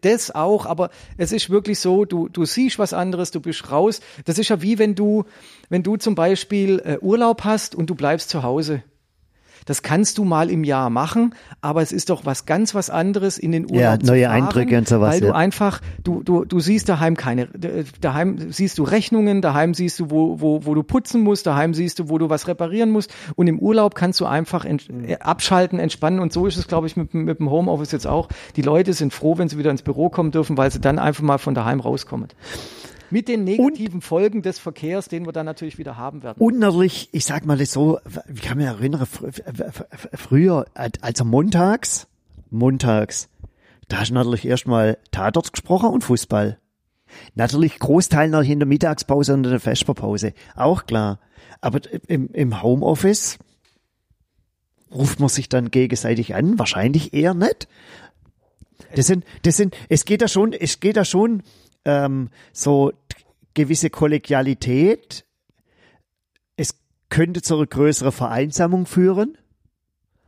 das 0.00 0.34
auch, 0.34 0.66
aber 0.66 0.90
es 1.16 1.32
ist 1.32 1.50
wirklich 1.50 1.80
so, 1.80 2.04
du, 2.04 2.28
du 2.28 2.44
siehst 2.44 2.78
was 2.78 2.92
anderes, 2.92 3.32
du 3.32 3.40
bist 3.40 3.70
raus. 3.70 4.00
Das 4.24 4.38
ist 4.38 4.48
ja 4.48 4.62
wie 4.62 4.78
wenn 4.78 4.94
du, 4.94 5.24
wenn 5.68 5.82
du 5.82 5.96
zum 5.96 6.14
Beispiel 6.14 6.80
äh, 6.84 6.98
Urlaub 7.00 7.44
hast 7.44 7.74
und 7.74 7.90
du 7.90 7.94
bleibst 7.94 8.30
zu 8.30 8.42
Hause. 8.42 8.82
Das 9.66 9.82
kannst 9.82 10.18
du 10.18 10.24
mal 10.24 10.50
im 10.50 10.64
Jahr 10.64 10.90
machen, 10.90 11.34
aber 11.60 11.82
es 11.82 11.92
ist 11.92 12.10
doch 12.10 12.24
was 12.24 12.46
ganz 12.46 12.74
was 12.74 12.90
anderes 12.90 13.38
in 13.38 13.52
den 13.52 13.64
Urlaub 13.64 13.80
Ja, 13.80 13.98
zu 13.98 14.06
neue 14.06 14.24
fahren, 14.24 14.42
Eindrücke 14.42 14.78
und 14.78 14.88
sowas, 14.88 15.14
Weil 15.14 15.20
du 15.20 15.26
ja. 15.28 15.34
einfach, 15.34 15.80
du, 16.02 16.22
du, 16.22 16.44
du 16.44 16.60
siehst 16.60 16.88
daheim 16.88 17.16
keine, 17.16 17.48
daheim 18.00 18.50
siehst 18.50 18.78
du 18.78 18.84
Rechnungen, 18.84 19.42
daheim 19.42 19.74
siehst 19.74 20.00
du, 20.00 20.10
wo, 20.10 20.40
wo, 20.40 20.64
wo 20.64 20.74
du 20.74 20.82
putzen 20.82 21.22
musst, 21.22 21.46
daheim 21.46 21.74
siehst 21.74 21.98
du, 21.98 22.08
wo 22.08 22.18
du 22.18 22.30
was 22.30 22.48
reparieren 22.48 22.90
musst 22.90 23.12
und 23.36 23.46
im 23.46 23.58
Urlaub 23.58 23.94
kannst 23.94 24.20
du 24.20 24.26
einfach 24.26 24.64
ent, 24.64 24.88
äh, 24.90 25.18
abschalten, 25.18 25.78
entspannen 25.78 26.20
und 26.20 26.32
so 26.32 26.46
ist 26.46 26.56
es, 26.56 26.68
glaube 26.68 26.86
ich, 26.86 26.96
mit, 26.96 27.14
mit 27.14 27.38
dem 27.38 27.50
Homeoffice 27.50 27.92
jetzt 27.92 28.06
auch. 28.06 28.28
Die 28.56 28.62
Leute 28.62 28.92
sind 28.92 29.12
froh, 29.12 29.38
wenn 29.38 29.48
sie 29.48 29.58
wieder 29.58 29.70
ins 29.70 29.82
Büro 29.82 30.08
kommen 30.08 30.30
dürfen, 30.30 30.56
weil 30.56 30.70
sie 30.70 30.80
dann 30.80 30.98
einfach 30.98 31.22
mal 31.22 31.38
von 31.38 31.54
daheim 31.54 31.80
rauskommen. 31.80 32.28
Mit 33.12 33.28
den 33.28 33.44
negativen 33.44 34.00
Folgen 34.00 34.40
des 34.40 34.58
Verkehrs, 34.58 35.06
den 35.06 35.26
wir 35.26 35.32
dann 35.32 35.44
natürlich 35.44 35.76
wieder 35.76 35.98
haben 35.98 36.22
werden. 36.22 36.40
Und 36.40 36.58
natürlich, 36.58 37.10
ich 37.12 37.26
sag 37.26 37.44
mal 37.44 37.58
das 37.58 37.70
so, 37.70 38.00
ich 38.34 38.40
kann 38.40 38.56
mich 38.56 38.66
erinnern, 38.66 39.04
fr 39.04 39.30
fr 39.30 39.84
früher, 40.14 40.64
also 40.72 41.26
montags, 41.26 42.06
montags, 42.48 43.28
da 43.88 43.98
hast 43.98 44.08
du 44.08 44.14
natürlich 44.14 44.46
erstmal 44.46 44.96
Tatort 45.10 45.52
gesprochen 45.52 45.90
und 45.90 46.02
Fußball. 46.02 46.58
Natürlich 47.34 47.78
Großteil 47.78 48.30
noch 48.30 48.44
in 48.44 48.60
der 48.60 48.66
Mittagspause 48.66 49.34
und 49.34 49.44
in 49.44 49.50
der 49.50 49.60
Vesperpause, 49.60 50.32
auch 50.56 50.86
klar. 50.86 51.20
Aber 51.60 51.80
im, 52.08 52.30
im 52.32 52.62
Homeoffice 52.62 53.38
ruft 54.90 55.20
man 55.20 55.28
sich 55.28 55.50
dann 55.50 55.70
gegenseitig 55.70 56.34
an, 56.34 56.58
wahrscheinlich 56.58 57.12
eher 57.12 57.34
nicht. 57.34 57.68
Das 58.94 59.06
sind, 59.06 59.26
das 59.42 59.58
sind, 59.58 59.76
es 59.90 60.06
geht 60.06 60.22
da 60.22 60.28
schon, 60.28 60.54
es 60.54 60.80
geht 60.80 60.96
da 60.96 61.04
schon 61.04 61.42
ähm, 61.84 62.30
so 62.52 62.92
gewisse 63.54 63.90
Kollegialität. 63.90 65.24
Es 66.56 66.74
könnte 67.08 67.42
zu 67.42 67.56
einer 67.56 67.66
größeren 67.66 68.12
Vereinsamung 68.12 68.86
führen. 68.86 69.36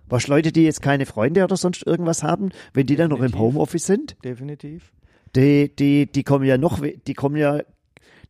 Was 0.06 0.28
Leute, 0.28 0.52
die 0.52 0.64
jetzt 0.64 0.82
keine 0.82 1.06
Freunde 1.06 1.44
oder 1.44 1.56
sonst 1.56 1.86
irgendwas 1.86 2.22
haben, 2.22 2.50
wenn 2.74 2.86
die 2.86 2.96
dann 2.96 3.08
noch 3.08 3.18
im 3.18 3.26
Definitiv. 3.26 3.40
Homeoffice 3.40 3.86
sind, 3.86 4.16
Definitiv. 4.22 4.92
die, 5.34 5.74
die, 5.74 6.06
die 6.10 6.22
kommen 6.24 6.44
ja 6.44 6.58
noch, 6.58 6.80
die 6.80 7.14
kommen 7.14 7.36
ja 7.36 7.62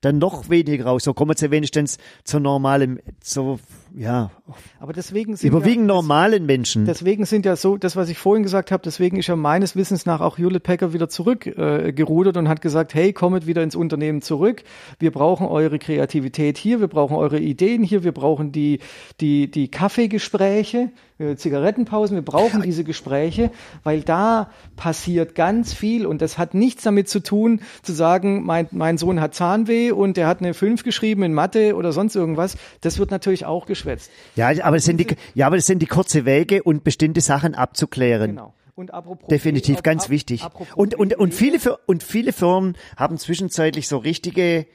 dann 0.01 0.19
noch 0.19 0.49
weniger 0.51 0.87
raus. 0.87 1.05
So 1.05 1.15
kommen 1.15 1.37
sie 1.37 1.51
wenigstens 1.51 1.99
zu 2.23 2.39
normalen, 2.39 3.01
so, 3.23 3.59
ja, 3.97 4.33
Aber 4.81 4.93
deswegen 4.93 5.37
sind 5.37 5.49
überwiegend 5.49 5.89
ja, 5.89 5.95
normalen 5.95 6.47
Menschen. 6.47 6.85
Deswegen 6.85 7.27
sind 7.27 7.47
ja 7.47 7.55
so, 7.55 7.77
das, 7.77 7.95
was 7.95 8.09
ich 8.09 8.19
vorhin 8.19 8.43
gesagt 8.43 8.73
habe, 8.73 8.83
deswegen 8.83 9.19
ist 9.19 9.29
ja 9.29 9.37
meines 9.37 9.77
Wissens 9.77 10.05
nach 10.05 10.21
auch 10.21 10.37
Hewlett 10.37 10.65
Packard 10.65 10.93
wieder 10.93 11.09
zurückgerudert 11.09 12.35
äh, 12.35 12.39
und 12.39 12.49
hat 12.49 12.61
gesagt, 12.61 12.95
hey, 12.95 13.13
kommet 13.13 13.47
wieder 13.47 13.63
ins 13.63 13.77
Unternehmen 13.77 14.21
zurück. 14.21 14.65
Wir 14.99 15.13
brauchen 15.13 15.47
eure 15.47 15.79
Kreativität 15.79 16.59
hier, 16.59 16.81
wir 16.81 16.89
brauchen 16.89 17.17
eure 17.17 17.39
Ideen 17.39 17.85
hier, 17.85 18.03
wir 18.03 18.11
brauchen 18.11 18.51
die, 18.51 18.81
die, 19.21 19.49
die 19.49 19.71
Kaffeegespräche, 19.71 20.91
äh, 21.19 21.37
Zigarettenpausen, 21.37 22.17
wir 22.17 22.25
brauchen 22.25 22.63
diese 22.63 22.83
Gespräche, 22.83 23.53
weil 23.85 24.03
da 24.03 24.51
passiert 24.75 25.37
ganz 25.37 25.73
viel 25.73 26.07
und 26.07 26.21
das 26.21 26.37
hat 26.37 26.55
nichts 26.55 26.83
damit 26.83 27.09
zu 27.09 27.21
tun, 27.21 27.61
zu 27.83 27.93
sagen, 27.93 28.45
mein, 28.45 28.67
mein 28.73 28.99
Sohn 28.99 29.21
hat 29.21 29.35
Zahnweh 29.35 29.93
und 29.93 30.17
der 30.17 30.27
hat 30.27 30.41
eine 30.41 30.55
5 30.55 30.83
geschrieben 30.83 31.23
in 31.23 31.33
Mathe 31.33 31.77
oder 31.77 31.93
sonst 31.93 32.17
irgendwas. 32.17 32.57
Das 32.81 32.99
wird 32.99 33.13
natürlich 33.13 33.47
auch 33.47 33.67
geschwätzt. 33.85 34.11
ja, 34.37 34.49
aber 34.65 34.77
das 34.77 34.85
sind 34.85 34.99
die, 34.99 35.07
ja, 35.35 35.47
aber 35.47 35.57
das 35.57 35.67
sind 35.67 35.81
die 35.81 35.87
kurze 35.87 36.25
Wege 36.25 36.63
und 36.63 36.85
bestimmte 36.85 37.21
Sachen 37.21 37.55
abzuklären. 37.55 38.31
Genau. 38.33 38.55
Und 38.77 38.93
apropos 38.93 39.29
Definitiv, 39.29 39.79
ap- 39.79 39.85
ganz 39.85 40.09
wichtig. 40.09 40.45
Und, 40.75 40.95
und, 40.97 41.15
und, 41.15 41.33
viele, 41.33 41.59
und 41.87 42.03
viele 42.03 42.33
Firmen 42.33 42.77
haben 42.97 43.19
zwischenzeitlich 43.19 43.87
so 43.87 43.99
richtige 43.99 44.67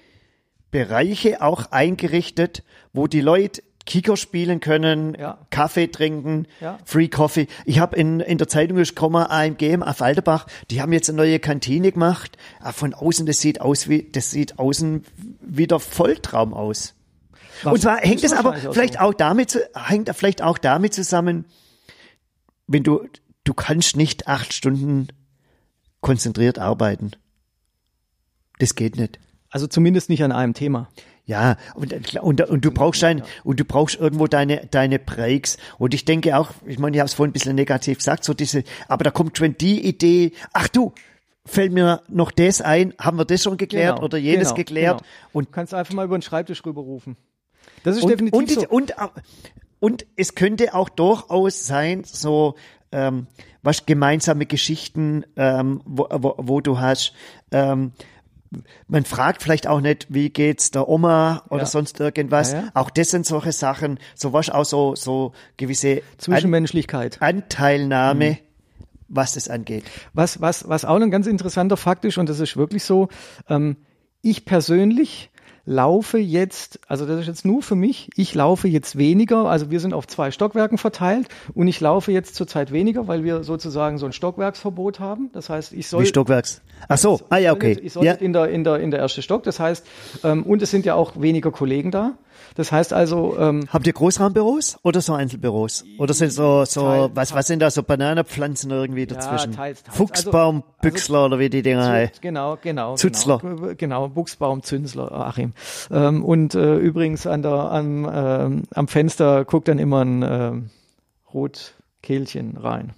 Bereiche 0.71 1.41
auch 1.41 1.71
eingerichtet, 1.71 2.63
wo 2.93 3.07
die 3.07 3.21
Leute 3.21 3.61
Kicker 3.85 4.17
spielen 4.17 4.59
können, 4.59 5.17
Ja. 5.19 5.39
Kaffee 5.49 5.87
trinken, 5.87 6.45
Ja. 6.61 6.77
Free 6.85 7.07
Coffee. 7.07 7.47
Ich 7.65 7.79
habe 7.79 7.95
in, 7.95 8.19
in 8.19 8.37
der 8.37 8.47
Zeitung 8.47 8.77
gekommen, 8.77 9.25
AMG 9.27 9.79
auf 9.81 10.01
Alterbach, 10.01 10.45
die 10.69 10.79
haben 10.81 10.93
jetzt 10.93 11.09
eine 11.09 11.17
neue 11.17 11.39
Kantine 11.39 11.91
gemacht. 11.91 12.37
Ah, 12.59 12.71
Von 12.71 12.93
außen, 12.93 13.25
das 13.25 13.39
sieht 13.41 13.61
aus 13.61 13.89
wie, 13.89 14.03
das 14.11 14.29
sieht 14.29 14.59
außen 14.59 15.03
wie 15.41 15.65
der 15.65 15.79
Volltraum 15.79 16.53
aus. 16.53 16.93
Und 17.63 17.81
zwar 17.81 17.97
hängt 17.97 18.23
es 18.23 18.33
aber 18.33 18.53
vielleicht 18.55 18.99
auch 18.99 19.13
damit, 19.13 19.59
hängt 19.75 20.09
vielleicht 20.15 20.41
auch 20.41 20.57
damit 20.57 20.93
zusammen, 20.93 21.45
wenn 22.67 22.83
du, 22.83 23.07
du 23.43 23.53
kannst 23.53 23.95
nicht 23.95 24.27
acht 24.27 24.53
Stunden 24.53 25.07
konzentriert 26.01 26.59
arbeiten. 26.59 27.11
Das 28.59 28.75
geht 28.75 28.97
nicht. 28.97 29.19
Also 29.49 29.67
zumindest 29.67 30.09
nicht 30.09 30.23
an 30.23 30.31
einem 30.31 30.53
Thema. 30.53 30.89
Ja, 31.25 31.57
und, 31.75 31.93
und, 32.19 32.41
und 32.41 32.65
du 32.65 32.71
brauchst 32.71 33.03
dein, 33.03 33.23
und 33.43 33.59
du 33.59 33.63
brauchst 33.63 33.99
irgendwo 33.99 34.25
deine, 34.27 34.67
deine 34.71 34.97
Breaks. 34.97 35.57
Und 35.77 35.93
ich 35.93 36.03
denke 36.03 36.35
auch, 36.37 36.49
ich 36.65 36.79
meine, 36.79 36.97
ich 36.97 36.99
habe 36.99 37.07
es 37.07 37.13
vorhin 37.13 37.29
ein 37.29 37.33
bisschen 37.33 37.55
negativ 37.55 37.99
gesagt, 37.99 38.23
so 38.23 38.33
diese, 38.33 38.63
aber 38.87 39.03
da 39.03 39.11
kommt 39.11 39.37
schon 39.37 39.55
die 39.55 39.85
Idee, 39.85 40.33
ach 40.53 40.67
du, 40.69 40.93
fällt 41.45 41.71
mir 41.71 42.01
noch 42.07 42.31
das 42.31 42.61
ein, 42.61 42.93
haben 42.99 43.17
wir 43.17 43.25
das 43.25 43.43
schon 43.43 43.57
geklärt 43.57 43.97
Genau, 43.97 44.05
oder 44.05 44.17
jenes 44.17 44.49
genau, 44.49 44.55
geklärt? 44.55 44.97
genau. 44.99 45.09
Und 45.33 45.49
Du 45.49 45.51
kannst 45.51 45.73
einfach 45.73 45.93
mal 45.93 46.05
über 46.05 46.17
den 46.17 46.23
Schreibtisch 46.23 46.65
rüberrufen. 46.65 47.15
Das 47.83 47.97
ist 47.97 48.03
und, 48.03 48.09
definitiv 48.09 48.37
und, 48.37 48.49
so. 48.49 48.67
und, 48.69 48.93
und 49.79 50.05
es 50.15 50.35
könnte 50.35 50.73
auch 50.73 50.89
durchaus 50.89 51.65
sein, 51.65 52.03
so 52.05 52.55
ähm, 52.91 53.27
was 53.61 53.85
gemeinsame 53.85 54.45
Geschichten, 54.45 55.25
ähm, 55.35 55.81
wo, 55.85 56.07
wo, 56.11 56.35
wo 56.37 56.61
du 56.61 56.79
hast. 56.79 57.13
Ähm, 57.51 57.91
man 58.87 59.05
fragt 59.05 59.43
vielleicht 59.43 59.67
auch 59.67 59.79
nicht, 59.79 60.07
wie 60.09 60.31
geht's 60.31 60.71
der 60.71 60.89
Oma 60.89 61.43
oder 61.49 61.61
Ja. 61.61 61.65
sonst 61.67 61.99
irgendwas. 61.99 62.53
Ja, 62.53 62.61
ja. 62.61 62.71
Auch 62.73 62.89
das 62.89 63.11
sind 63.11 63.27
solche 63.27 63.51
Sachen. 63.51 63.99
So 64.15 64.33
was 64.33 64.49
auch 64.49 64.65
so 64.65 64.95
so 64.95 65.33
gewisse 65.57 65.97
An 65.97 66.01
Zwischenmenschlichkeit. 66.17 67.21
Anteilnahme 67.21 68.39
was 69.09 69.33
das 69.33 69.49
angeht. 69.49 69.83
Was, 70.13 70.39
was, 70.39 70.69
was 70.69 70.85
auch 70.85 70.95
ein 70.95 71.11
ganz 71.11 71.27
interessanter 71.27 71.77
Fakt 71.77 72.05
ist, 72.05 72.17
und 72.17 72.29
das 72.29 72.39
ist 72.39 72.55
wirklich 72.55 72.83
so, 72.83 73.09
ähm, 73.49 73.75
ich 74.21 74.45
persönlich 74.45 75.31
laufe 75.69 76.17
jetzt, 76.17 76.79
also 76.87 77.05
das 77.05 77.19
ist 77.21 77.27
jetzt 77.27 77.45
nur 77.45 77.61
für 77.61 77.75
mich, 77.75 78.09
ich 78.15 78.33
laufe 78.33 78.67
jetzt 78.67 78.97
weniger, 78.97 79.45
also 79.45 79.69
wir 79.69 79.79
sind 79.79 79.93
auf 79.93 80.07
zwei 80.07 80.31
Stockwerken 80.31 80.79
verteilt 80.79 81.27
und 81.53 81.67
ich 81.67 81.79
laufe 81.79 82.11
jetzt 82.11 82.33
zurzeit 82.33 82.71
weniger, 82.71 83.07
weil 83.07 83.23
wir 83.23 83.43
sozusagen 83.43 83.99
so 83.99 84.07
ein 84.07 84.11
Stockwerksverbot 84.11 84.99
haben. 84.99 85.29
Das 85.31 85.49
heißt, 85.49 85.73
ich 85.73 85.87
soll. 85.87 86.03
Wie 86.03 86.07
Stockwerks? 86.07 86.61
Ach 86.87 86.97
so, 86.97 87.19
ah 87.29 87.37
ja, 87.37 87.53
okay. 87.53 87.77
Ich 87.83 87.93
soll 87.93 88.03
ja. 88.03 88.13
in 88.13 88.33
der, 88.33 88.49
in 88.49 88.63
der, 88.63 88.79
in 88.79 88.89
der 88.89 88.99
erste 88.99 89.21
Stock. 89.21 89.43
Das 89.43 89.59
heißt, 89.59 89.85
ähm, 90.23 90.43
und 90.43 90.61
es 90.63 90.71
sind 90.71 90.85
ja 90.85 90.95
auch 90.95 91.13
weniger 91.21 91.51
Kollegen 91.51 91.91
da. 91.91 92.13
Das 92.55 92.71
heißt 92.71 92.93
also, 92.93 93.37
ähm, 93.37 93.65
Habt 93.69 93.85
ihr 93.85 93.93
Großraumbüros 93.93 94.77
oder 94.83 95.01
so 95.01 95.13
Einzelbüros? 95.13 95.83
Oder 95.97 96.13
sind 96.13 96.31
so, 96.31 96.63
so, 96.65 96.81
Teil- 96.81 97.09
was, 97.13 97.33
was 97.33 97.47
sind 97.47 97.61
da 97.61 97.69
so 97.69 97.83
Bananenpflanzen 97.83 98.71
irgendwie 98.71 99.05
dazwischen? 99.05 99.51
teils, 99.51 99.83
teils. 99.83 99.95
Fuchsbaum, 99.97 100.55
Also- 100.65 100.67
Büchsler 100.81 101.25
oder 101.25 101.37
wie 101.39 101.49
die 101.49 101.61
Dinger 101.61 101.87
heißen. 101.87 102.15
Genau, 102.21 102.57
genau. 102.61 102.95
Zützler. 102.95 103.39
Genau, 103.39 103.73
genau 103.77 104.07
Buchsbaum, 104.07 104.63
Zünsler, 104.63 105.11
Achim. 105.11 105.51
Ähm, 105.91 106.23
und 106.23 106.55
äh, 106.55 106.77
übrigens 106.77 107.27
an 107.27 107.41
der, 107.41 107.51
am, 107.51 108.09
ähm, 108.11 108.63
am 108.73 108.87
Fenster 108.87 109.45
guckt 109.45 109.67
dann 109.67 109.79
immer 109.79 110.03
ein 110.03 110.23
ähm, 110.23 110.69
Rotkehlchen 111.33 112.57
rein. 112.57 112.93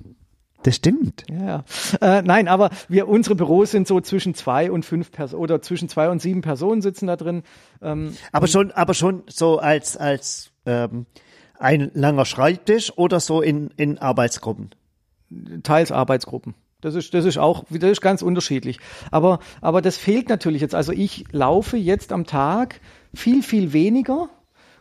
Das 0.63 0.76
stimmt. 0.76 1.24
Ja, 1.30 1.63
ja. 2.02 2.19
Äh, 2.19 2.21
nein, 2.21 2.47
aber 2.47 2.69
wir, 2.88 3.08
unsere 3.08 3.36
Büros 3.36 3.71
sind 3.71 3.88
so 3.88 4.00
zwischen 4.00 4.36
zwei 4.36 4.69
und 4.71 4.86
fünf 4.86 5.12
Personen 5.12 5.41
oder 5.41 5.62
zwischen 5.62 5.89
zwei 5.89 6.10
und 6.10 6.21
sieben 6.21 6.41
Personen 6.41 6.82
sitzen 6.82 7.08
da 7.08 7.15
drin. 7.15 7.43
Ähm, 7.82 8.15
Aber 8.32 8.47
schon, 8.47 8.71
aber 8.71 8.93
schon 8.93 9.24
so 9.28 9.58
als, 9.58 9.97
als, 9.97 10.52
ähm, 10.65 11.08
ein 11.62 11.91
langer 11.93 12.26
Schreibtisch 12.26 12.91
oder 12.97 13.19
so 13.19 13.41
in, 13.41 13.69
in 13.78 14.00
Arbeitsgruppen. 14.00 14.71
teils 15.63 15.91
Arbeitsgruppen. 15.91 16.56
Das 16.82 16.96
ist, 16.96 17.13
das 17.13 17.26
ist 17.26 17.38
auch, 17.38 17.63
das 17.70 17.91
ist 17.91 18.02
ganz 18.02 18.22
unterschiedlich. 18.22 18.80
Aber, 19.12 19.39
aber 19.62 19.82
das 19.82 19.98
fehlt 19.98 20.30
natürlich 20.30 20.62
jetzt. 20.62 20.76
Also 20.76 20.91
ich 20.91 21.26
laufe 21.32 21.78
jetzt 21.78 22.12
am 22.12 22.26
Tag 22.26 22.82
viel, 23.13 23.44
viel 23.44 23.72
weniger. 23.72 24.30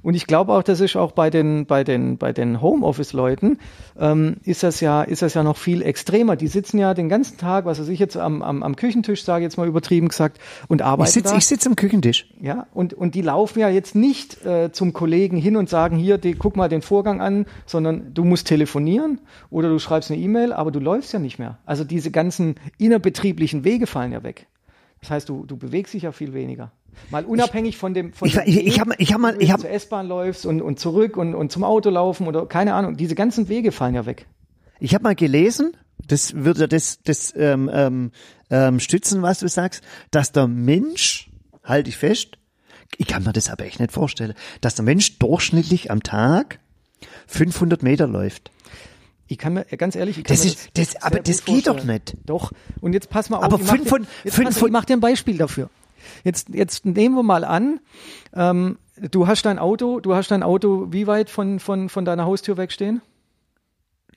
Und 0.03 0.15
ich 0.15 0.27
glaube 0.27 0.53
auch, 0.53 0.63
das 0.63 0.81
ist 0.81 0.97
auch 0.97 1.13
bei 1.13 1.31
den, 1.31 1.67
bei 1.67 1.85
den, 1.85 2.19
bei 2.19 2.33
den 2.33 2.61
Homeoffice-Leuten, 2.61 3.59
ähm, 3.99 4.37
ist 4.45 4.63
das 4.63 4.81
ja, 4.81 5.03
ist 5.03 5.23
das 5.23 5.35
ja 5.35 5.43
noch 5.43 5.57
viel 5.57 5.83
extremer. 5.83 6.37
Die 6.37 6.47
sitzen 6.47 6.79
ja 6.79 6.95
den 6.95 7.09
ganzen 7.09 7.39
Tag, 7.39 7.65
was 7.65 7.81
weiß 7.81 7.89
ich 7.89 7.99
jetzt 7.99 8.17
am, 8.17 8.43
am, 8.43 8.63
am 8.63 8.77
Küchentisch, 8.77 9.25
sage 9.25 9.41
ich 9.41 9.47
jetzt 9.47 9.57
mal 9.57 9.69
übertrieben 9.69 10.09
gesagt, 10.09 10.39
und 10.69 10.83
arbeiten 10.83 11.09
Ich 11.09 11.15
sitze 11.15 11.37
ich 11.37 11.47
sitz 11.47 11.67
am 11.67 11.77
Küchentisch. 11.77 12.29
Ja, 12.41 12.67
und, 12.73 12.95
und 12.95 13.15
die 13.15 13.23
laufen 13.23 13.61
ja 13.61 13.69
jetzt 13.69 13.95
nicht 13.95 14.45
äh, 14.45 14.73
zum 14.73 14.93
Kollegen 14.93 15.37
hin 15.37 15.57
und 15.57 15.69
sagen, 15.69 15.97
hier, 15.97 16.19
die, 16.19 16.35
guck 16.35 16.57
mal 16.57 16.69
den 16.69 16.83
Vorgang 16.83 17.21
an, 17.21 17.47
sondern 17.67 18.15
du 18.15 18.25
musst 18.25 18.47
telefonieren 18.47 19.21
oder 19.51 19.69
du 19.69 19.79
schreibst 19.79 20.11
eine 20.11 20.21
E-Mail, 20.21 20.53
aber 20.53 20.71
du 20.71 20.81
läufst 20.81 21.13
ja 21.13 21.19
nicht 21.19 21.39
mehr. 21.39 21.59
Also 21.67 21.85
diese 21.85 22.11
ganzen 22.11 22.55
innerbetrieblichen 22.79 23.65
Wege 23.65 23.87
fallen 23.87 24.13
ja 24.13 24.23
weg. 24.23 24.47
Das 25.01 25.11
heißt, 25.11 25.29
du, 25.29 25.45
du 25.47 25.57
bewegst 25.57 25.95
dich 25.95 26.03
ja 26.03 26.13
viel 26.13 26.35
weniger. 26.35 26.73
Mal 27.11 27.24
unabhängig 27.24 27.76
von 27.76 27.94
dem, 27.94 28.12
von 28.12 28.29
ich- 28.29 28.35
dem 28.35 28.42
ich- 28.46 28.66
ich 28.66 28.81
hab- 28.81 28.88
ich 29.00 29.12
hab 29.12 29.20
mal- 29.20 29.37
ich 29.40 29.50
hab- 29.50 29.61
zur 29.61 29.70
S-Bahn 29.70 30.07
läufst 30.07 30.46
und, 30.46 30.61
und 30.62 30.79
zurück 30.79 31.16
und, 31.16 31.35
und 31.35 31.50
zum 31.53 31.64
Auto 31.64 31.90
laufen 31.90 32.26
oder 32.26 32.46
keine 32.46 32.74
Ahnung, 32.74 32.96
diese 32.96 33.14
ganzen 33.14 33.48
Wege 33.48 33.72
fallen 33.72 33.94
ja 33.94 34.07
weg. 34.07 34.26
Ich 34.79 34.94
habe 34.94 35.03
mal 35.05 35.14
gelesen, 35.14 35.76
das 36.07 36.35
würde 36.35 36.68
das, 36.68 37.00
das 37.05 37.33
ähm, 37.37 37.70
ähm, 37.72 38.11
ähm, 38.50 38.81
stützen, 38.81 39.22
was 39.22 39.40
du 39.40 39.48
sagst, 39.48 39.83
dass 40.11 40.33
der 40.33 40.46
Mensch, 40.46 41.31
halte 41.64 41.90
ich 41.90 41.96
fest, 41.96 42.38
ich 42.96 43.07
kann 43.07 43.22
mir 43.24 43.33
das 43.33 43.50
aber 43.50 43.64
echt 43.66 43.79
nicht 43.81 43.92
vorstellen, 43.92 44.35
dass 44.61 44.74
der 44.74 44.85
Mensch 44.85 45.18
durchschnittlich 45.18 45.90
am 45.90 46.03
Tag 46.03 46.59
500 47.26 47.83
Meter 47.83 48.07
läuft. 48.07 48.50
Ich 49.29 49.38
kann 49.38 49.55
mir, 49.55 49.64
ganz 49.64 49.94
ehrlich, 49.94 50.18
ich 50.18 50.24
kann 50.24 50.35
Das 50.37 50.44
mir 50.44 50.50
ist- 50.50 50.70
das- 50.74 51.03
aber 51.03 51.20
das 51.20 51.44
geht 51.44 51.66
doch 51.68 51.74
vorstellen. 51.74 51.94
nicht. 51.94 52.14
Doch. 52.26 52.50
Und 52.81 52.94
jetzt 52.94 53.11
pass 53.11 53.31
mal 53.31 53.37
auf. 53.38 53.44
Aber 53.44 53.57
ich 53.61 53.62
mach 53.62 53.76
fünf 53.76 53.90
dir- 54.24 54.33
fünf 54.33 54.70
mach 54.70 54.85
dir 54.85 54.94
ein 54.94 55.00
Beispiel 55.00 55.38
dafür. 55.38 55.70
Jetzt, 56.25 56.49
jetzt 56.51 56.87
nehmen 56.87 57.15
wir 57.15 57.23
mal 57.23 57.45
an, 57.45 57.81
ähm, 58.35 58.79
du 59.11 59.27
hast 59.27 59.45
dein 59.47 59.59
Auto, 59.59 60.01
du 60.01 60.15
hast 60.15 60.31
dein 60.31 60.43
Auto 60.43 60.89
wie 60.91 61.07
weit 61.07 61.31
von, 61.31 61.61
von, 61.61 61.89
von 61.89 62.05
deiner 62.05 62.25
Haustür 62.25 62.57
wegstehen? 62.57 63.03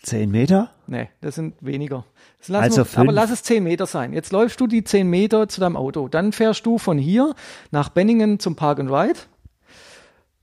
10 0.04 0.30
Meter? 0.32 0.72
Nee, 0.86 1.10
das 1.22 1.36
sind 1.36 1.56
weniger. 1.62 2.06
Das 2.40 2.52
Also 2.52 2.78
wir, 2.78 2.86
fünf. 2.86 3.04
aber 3.04 3.12
lass 3.14 3.32
es 3.32 3.42
10 3.44 3.64
Meter 3.64 3.86
sein. 3.86 4.12
Jetzt 4.12 4.34
läufst 4.34 4.60
du 4.60 4.68
die 4.68 4.84
10 4.84 5.10
Meter 5.10 5.48
zu 5.48 5.62
deinem 5.62 5.78
Auto. 5.78 6.10
Dann 6.10 6.34
fährst 6.34 6.66
du 6.66 6.78
von 6.78 6.98
hier 6.98 7.34
nach 7.72 7.90
Benningen 7.90 8.40
zum 8.40 8.56
Park 8.56 8.80
and 8.80 8.92
Ride, 8.92 9.20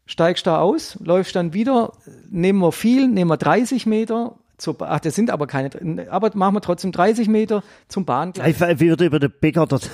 steigst 0.07 0.47
da 0.47 0.61
aus, 0.61 0.99
läufst 1.05 1.37
dann 1.37 1.53
wieder, 1.53 1.93
nehmen 2.31 2.59
wir 2.61 2.73
viel, 2.73 3.07
nehmen 3.07 3.31
wir 3.31 3.37
30 3.37 3.85
Meter, 3.85 4.37
zur, 4.61 4.75
Ba- 4.75 4.89
ach, 4.91 5.01
das 5.01 5.15
sind 5.15 5.31
aber 5.31 5.47
keine, 5.47 5.71
aber 6.11 6.31
machen 6.35 6.55
wir 6.55 6.61
trotzdem 6.61 6.93
30 6.93 7.29
Meter 7.29 7.63
zum 7.89 8.05
Bahngleis. 8.05 8.61
Ich 8.61 8.81
würde 8.81 9.05
über 9.07 9.19
den 9.19 9.33
Bäcker 9.41 9.67
dort, 9.67 9.89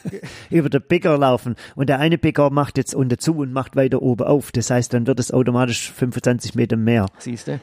über 0.50 0.68
den 0.68 0.82
Bäcker 0.82 1.16
laufen. 1.18 1.54
Und 1.74 1.88
der 1.88 1.98
eine 2.00 2.18
Bäcker 2.18 2.50
macht 2.50 2.78
jetzt 2.78 2.94
unten 2.94 3.18
zu 3.18 3.36
und 3.36 3.52
macht 3.52 3.76
weiter 3.76 4.02
oben 4.02 4.26
auf. 4.26 4.52
Das 4.52 4.70
heißt, 4.70 4.92
dann 4.92 5.06
wird 5.06 5.20
es 5.20 5.32
automatisch 5.32 5.92
25 5.92 6.54
Meter 6.54 6.76
mehr. 6.76 7.06
Siehste. 7.18 7.60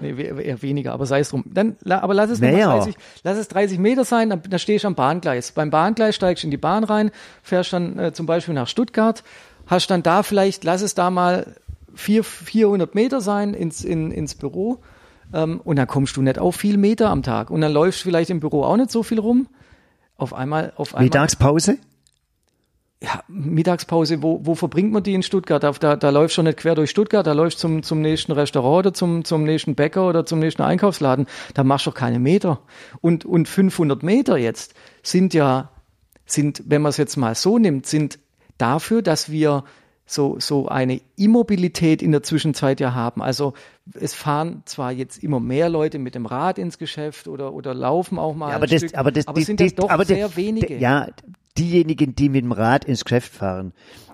Nee, 0.00 0.16
we- 0.16 0.42
eher 0.42 0.62
weniger, 0.62 0.92
aber 0.92 1.06
sei 1.06 1.20
es 1.20 1.30
drum. 1.30 1.44
Dann, 1.46 1.76
aber 1.88 2.14
lass 2.14 2.30
es 2.30 2.38
Mehr. 2.40 2.52
nochmal 2.52 2.78
30, 2.78 2.94
lass 3.24 3.36
es 3.36 3.48
30 3.48 3.78
Meter 3.78 4.04
sein, 4.04 4.30
dann, 4.30 4.42
dann 4.48 4.58
stehst 4.60 4.84
du 4.84 4.88
am 4.88 4.94
Bahngleis. 4.94 5.52
Beim 5.52 5.70
Bahngleis 5.70 6.14
steigst 6.14 6.44
du 6.44 6.46
in 6.46 6.50
die 6.52 6.56
Bahn 6.56 6.84
rein, 6.84 7.10
fährst 7.42 7.72
dann 7.72 7.98
äh, 7.98 8.12
zum 8.12 8.24
Beispiel 8.26 8.54
nach 8.54 8.68
Stuttgart, 8.68 9.24
hast 9.66 9.90
dann 9.90 10.02
da 10.04 10.22
vielleicht, 10.22 10.62
lass 10.64 10.82
es 10.82 10.94
da 10.94 11.10
mal 11.10 11.56
vier, 11.94 12.22
400 12.22 12.94
Meter 12.94 13.20
sein 13.20 13.54
ins, 13.54 13.82
in, 13.84 14.12
ins 14.12 14.36
Büro 14.36 14.78
ähm, 15.32 15.60
und 15.62 15.76
dann 15.76 15.86
kommst 15.86 16.16
du 16.16 16.22
nicht 16.22 16.38
auf 16.38 16.56
viel 16.56 16.76
Meter 16.76 17.10
am 17.10 17.22
Tag 17.22 17.50
und 17.50 17.60
dann 17.60 17.72
läufst 17.72 18.00
du 18.00 18.04
vielleicht 18.04 18.30
im 18.30 18.40
Büro 18.40 18.62
auch 18.64 18.76
nicht 18.76 18.90
so 18.90 19.02
viel 19.02 19.18
rum. 19.18 19.48
Auf 20.16 20.34
einmal, 20.34 20.72
auf 20.76 20.94
einmal. 20.94 21.04
Mittagspause? 21.04 21.78
Ja, 23.00 23.22
Mittagspause, 23.28 24.24
wo, 24.24 24.40
wo 24.42 24.56
verbringt 24.56 24.90
man 24.90 25.04
die 25.04 25.14
in 25.14 25.22
Stuttgart? 25.22 25.62
Da, 25.62 25.70
da, 25.70 25.94
da 25.94 26.10
läufst 26.10 26.36
du 26.36 26.42
nicht 26.42 26.58
quer 26.58 26.74
durch 26.74 26.90
Stuttgart, 26.90 27.24
da 27.24 27.32
läufst 27.32 27.58
du 27.58 27.68
zum, 27.68 27.82
zum 27.84 28.00
nächsten 28.00 28.32
Restaurant 28.32 28.78
oder 28.86 28.94
zum, 28.94 29.24
zum 29.24 29.44
nächsten 29.44 29.76
Bäcker 29.76 30.08
oder 30.08 30.26
zum 30.26 30.40
nächsten 30.40 30.62
Einkaufsladen. 30.62 31.26
Da 31.54 31.62
machst 31.62 31.86
du 31.86 31.90
doch 31.90 31.96
keine 31.96 32.18
Meter. 32.18 32.60
Und, 33.00 33.24
und 33.24 33.46
500 33.46 34.02
Meter 34.02 34.36
jetzt 34.36 34.74
sind 35.04 35.32
ja, 35.32 35.70
sind, 36.26 36.64
wenn 36.66 36.82
man 36.82 36.90
es 36.90 36.96
jetzt 36.96 37.16
mal 37.16 37.36
so 37.36 37.58
nimmt, 37.58 37.86
sind 37.86 38.18
dafür, 38.58 39.00
dass 39.02 39.30
wir 39.30 39.62
so, 40.10 40.40
so 40.40 40.66
eine 40.68 41.00
Immobilität 41.16 42.00
in 42.02 42.12
der 42.12 42.22
Zwischenzeit 42.22 42.80
ja 42.80 42.94
haben. 42.94 43.22
Also 43.22 43.52
es 43.94 44.14
fahren 44.14 44.62
zwar 44.64 44.90
jetzt 44.90 45.22
immer 45.22 45.38
mehr 45.38 45.68
Leute 45.68 45.98
mit 45.98 46.14
dem 46.14 46.24
Rad 46.26 46.58
ins 46.58 46.78
Geschäft 46.78 47.28
oder, 47.28 47.52
oder 47.52 47.74
laufen 47.74 48.18
auch 48.18 48.34
mal 48.34 48.50
Ja, 48.50 48.56
aber 48.56 48.66
das, 48.66 48.80
Stück, 48.80 48.96
aber 48.98 49.12
das, 49.12 49.28
aber 49.28 49.38
es 49.38 49.46
sind 49.46 49.60
das 49.60 49.74
doch 49.74 49.90
aber 49.90 50.04
die- 50.04 50.14
sehr 50.14 50.34
wenige. 50.34 50.66
die- 50.66 50.74
Ja, 50.82 51.08
diejenigen, 51.58 52.14
die 52.14 52.28
mit 52.30 52.42
dem 52.42 52.52
Rad 52.52 52.84
ins 52.86 53.04
Geschäft 53.04 53.32
fahren 53.34 53.72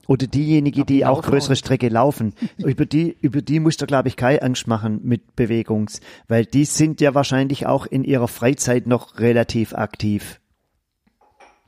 oder 0.08 0.26
diejenigen, 0.26 0.84
die 0.86 1.04
auch 1.06 1.18
laufen 1.18 1.30
größere 1.30 1.52
auch. 1.52 1.56
Strecke 1.58 1.88
laufen, 1.88 2.34
über 2.58 2.86
die, 2.86 3.16
über 3.20 3.40
die 3.40 3.60
muss 3.60 3.76
da 3.76 3.86
glaube 3.86 4.08
ich 4.08 4.16
keine 4.16 4.42
Angst 4.42 4.66
machen 4.66 5.00
mit 5.04 5.36
Bewegungs, 5.36 6.00
weil 6.26 6.44
die 6.44 6.64
sind 6.64 7.00
ja 7.00 7.14
wahrscheinlich 7.14 7.66
auch 7.66 7.86
in 7.86 8.02
ihrer 8.02 8.28
Freizeit 8.28 8.86
noch 8.86 9.18
relativ 9.20 9.74
aktiv. 9.74 10.40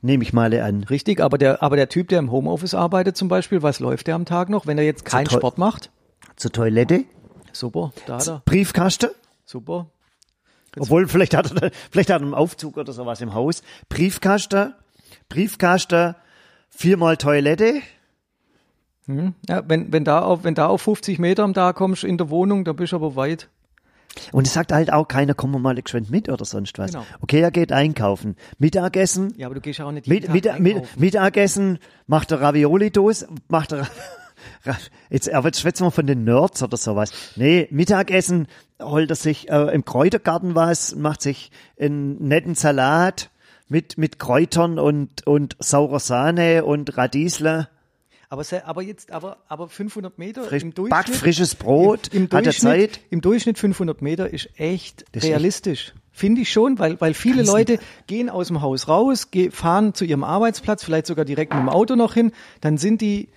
Nehme 0.01 0.23
ich 0.23 0.31
mal 0.31 0.53
an. 0.59 0.83
Richtig, 0.83 1.21
aber 1.21 1.37
der, 1.37 1.63
aber 1.63 1.75
der 1.75 1.89
Typ, 1.89 2.09
der 2.09 2.19
im 2.19 2.31
Homeoffice 2.31 2.73
arbeitet 2.73 3.17
zum 3.17 3.27
Beispiel, 3.27 3.63
was 3.63 3.79
läuft 3.79 4.07
der 4.07 4.15
am 4.15 4.25
Tag 4.25 4.49
noch, 4.49 4.67
wenn 4.67 4.77
er 4.77 4.83
jetzt 4.83 5.05
keinen. 5.05 5.29
Sport 5.29 5.57
macht? 5.57 5.91
Zur 6.35 6.51
Toilette, 6.51 7.05
Super, 7.51 7.91
da 8.05 8.17
hat 8.17 8.27
er, 8.27 8.41
Briefkasten, 8.45 9.09
super. 9.43 9.87
obwohl 10.77 11.07
vielleicht 11.07 11.35
hat 11.35 11.51
er, 11.59 11.71
vielleicht 11.89 12.11
hat 12.11 12.21
er 12.21 12.25
einen 12.25 12.35
Aufzug 12.35 12.77
oder 12.77 12.93
sowas 12.93 13.21
im 13.21 13.33
Haus. 13.33 13.63
Briefkasten, 13.89 14.75
Briefkasten, 15.29 16.13
viermal 16.69 17.17
Toilette. 17.17 17.81
Ja, 19.07 19.63
wenn, 19.67 19.93
wenn 19.93 20.03
da 20.03 20.21
auf, 20.21 20.43
wenn 20.43 20.53
da 20.53 20.67
auf 20.67 20.81
50 20.81 21.17
Meter 21.17 21.43
am 21.43 21.53
Tag 21.53 21.77
kommst 21.77 22.03
in 22.03 22.17
der 22.17 22.29
Wohnung, 22.29 22.65
da 22.65 22.73
bist 22.73 22.91
du 22.91 22.97
aber 22.97 23.15
weit. 23.15 23.47
Und 24.31 24.47
es 24.47 24.53
sagt 24.53 24.71
halt 24.71 24.91
auch 24.91 25.07
keiner, 25.07 25.33
komm 25.33 25.59
mal 25.61 25.75
geschwind 25.75 26.09
mit 26.09 26.29
oder 26.29 26.45
sonst 26.45 26.77
was. 26.77 26.91
Genau. 26.91 27.05
Okay, 27.21 27.41
er 27.41 27.51
geht 27.51 27.71
einkaufen. 27.71 28.35
Mittagessen, 28.59 29.33
Ja, 29.37 29.47
aber 29.47 29.55
du 29.55 29.61
gehst 29.61 29.81
auch 29.81 29.91
nicht 29.91 30.07
jeden 30.07 30.31
mit, 30.31 30.45
Tag 30.45 30.59
mit, 30.59 30.75
mit. 30.75 30.99
Mittagessen, 30.99 31.79
macht 32.05 32.31
er 32.31 32.41
Ravioli-Dose, 32.41 33.27
macht 33.47 33.71
er, 33.73 33.87
jetzt, 35.09 35.31
aber 35.33 35.47
jetzt 35.47 35.61
schwätzen 35.61 35.85
wir 35.85 35.91
von 35.91 36.07
den 36.07 36.23
Nerds 36.23 36.61
oder 36.63 36.77
sowas. 36.77 37.11
Nee, 37.35 37.67
Mittagessen 37.71 38.47
holt 38.81 39.09
er 39.09 39.15
sich 39.15 39.49
äh, 39.49 39.73
im 39.73 39.85
Kräutergarten 39.85 40.55
was, 40.55 40.95
macht 40.95 41.21
sich 41.21 41.51
einen 41.79 42.27
netten 42.27 42.55
Salat 42.55 43.29
mit, 43.69 43.97
mit 43.97 44.19
Kräutern 44.19 44.79
und, 44.79 45.25
und 45.27 45.55
saurer 45.59 45.99
Sahne 45.99 46.63
und 46.65 46.97
Radiesle. 46.97 47.67
Aber, 48.29 48.43
aber 48.65 48.81
jetzt, 48.81 49.11
aber, 49.11 49.37
aber 49.47 49.69
500 49.69 50.17
Meter 50.17 50.43
Frisch, 50.43 50.63
im 50.63 50.73
Durchschnitt. 50.73 51.05
backt 51.05 51.15
frisches 51.15 51.55
Brot, 51.55 52.09
im, 52.09 52.25
im 52.25 52.31
hat 52.31 52.45
er 52.45 52.51
Zeit. 52.51 52.99
Im 53.09 53.21
Durchschnitt 53.21 53.57
500 53.57 54.01
Meter 54.01 54.29
ist 54.29 54.49
echt 54.57 55.05
Das 55.13 55.23
ist 55.23 55.29
realistisch. 55.29 55.93
Finde 56.11 56.41
ich 56.41 56.51
schon, 56.51 56.77
weil, 56.79 56.99
weil 56.99 57.13
viele 57.13 57.37
Kann's 57.37 57.49
Leute 57.49 57.79
gehen 58.07 58.29
aus 58.29 58.47
dem 58.47 58.61
Haus 58.61 58.87
raus, 58.87 59.29
fahren 59.51 59.93
zu 59.93 60.03
ihrem 60.03 60.23
Arbeitsplatz, 60.23 60.83
vielleicht 60.83 61.05
sogar 61.05 61.25
direkt 61.25 61.53
mit 61.53 61.61
dem 61.61 61.69
Auto 61.69 61.95
noch 61.95 62.15
hin, 62.15 62.31
dann 62.59 62.77
sind 62.77 63.01
die 63.01 63.29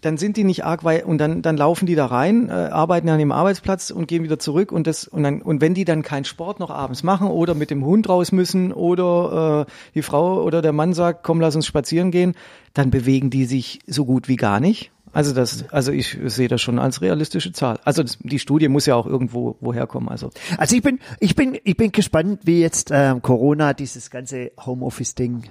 dann 0.00 0.16
sind 0.16 0.36
die 0.36 0.44
nicht 0.44 0.64
arg 0.64 0.84
weit 0.84 1.04
und 1.04 1.18
dann 1.18 1.42
dann 1.42 1.56
laufen 1.56 1.86
die 1.86 1.94
da 1.94 2.06
rein, 2.06 2.48
äh, 2.48 2.52
arbeiten 2.52 3.08
an 3.08 3.18
dem 3.18 3.32
Arbeitsplatz 3.32 3.90
und 3.90 4.06
gehen 4.06 4.22
wieder 4.22 4.38
zurück 4.38 4.70
und 4.72 4.86
das 4.86 5.08
und 5.08 5.22
dann 5.22 5.42
und 5.42 5.60
wenn 5.60 5.74
die 5.74 5.84
dann 5.84 6.02
keinen 6.02 6.24
Sport 6.24 6.60
noch 6.60 6.70
abends 6.70 7.02
machen 7.02 7.28
oder 7.28 7.54
mit 7.54 7.70
dem 7.70 7.84
Hund 7.84 8.08
raus 8.08 8.32
müssen 8.32 8.72
oder 8.72 9.66
äh, 9.66 9.72
die 9.94 10.02
Frau 10.02 10.42
oder 10.42 10.62
der 10.62 10.72
Mann 10.72 10.92
sagt, 10.92 11.24
komm, 11.24 11.40
lass 11.40 11.56
uns 11.56 11.66
spazieren 11.66 12.10
gehen, 12.10 12.34
dann 12.74 12.90
bewegen 12.90 13.30
die 13.30 13.44
sich 13.44 13.80
so 13.86 14.04
gut 14.04 14.28
wie 14.28 14.36
gar 14.36 14.60
nicht. 14.60 14.92
Also 15.12 15.34
das, 15.34 15.64
also 15.70 15.90
ich 15.90 16.18
sehe 16.26 16.48
das 16.48 16.60
schon 16.60 16.78
als 16.78 17.00
realistische 17.00 17.52
Zahl. 17.52 17.80
Also 17.84 18.02
das, 18.02 18.18
die 18.20 18.38
Studie 18.38 18.68
muss 18.68 18.86
ja 18.86 18.94
auch 18.94 19.06
irgendwo 19.06 19.56
woher 19.60 19.86
kommen. 19.86 20.08
Also 20.08 20.30
Also 20.58 20.76
ich 20.76 20.82
bin, 20.82 21.00
ich 21.18 21.34
bin, 21.34 21.58
ich 21.64 21.76
bin 21.76 21.92
gespannt, 21.92 22.40
wie 22.44 22.60
jetzt 22.60 22.90
ähm, 22.92 23.22
Corona 23.22 23.72
dieses 23.72 24.10
ganze 24.10 24.52
Homeoffice-Ding 24.64 25.44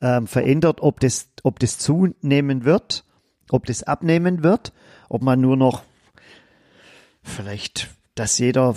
ähm, 0.00 0.26
verändert, 0.26 0.82
ob 0.82 1.00
das, 1.00 1.28
ob 1.42 1.58
das 1.58 1.78
zunehmen 1.78 2.64
wird, 2.64 3.04
ob 3.54 3.66
das 3.66 3.82
abnehmen 3.82 4.42
wird, 4.42 4.72
ob 5.08 5.22
man 5.22 5.40
nur 5.40 5.56
noch 5.56 5.82
vielleicht, 7.22 7.88
dass 8.14 8.38
jeder 8.38 8.74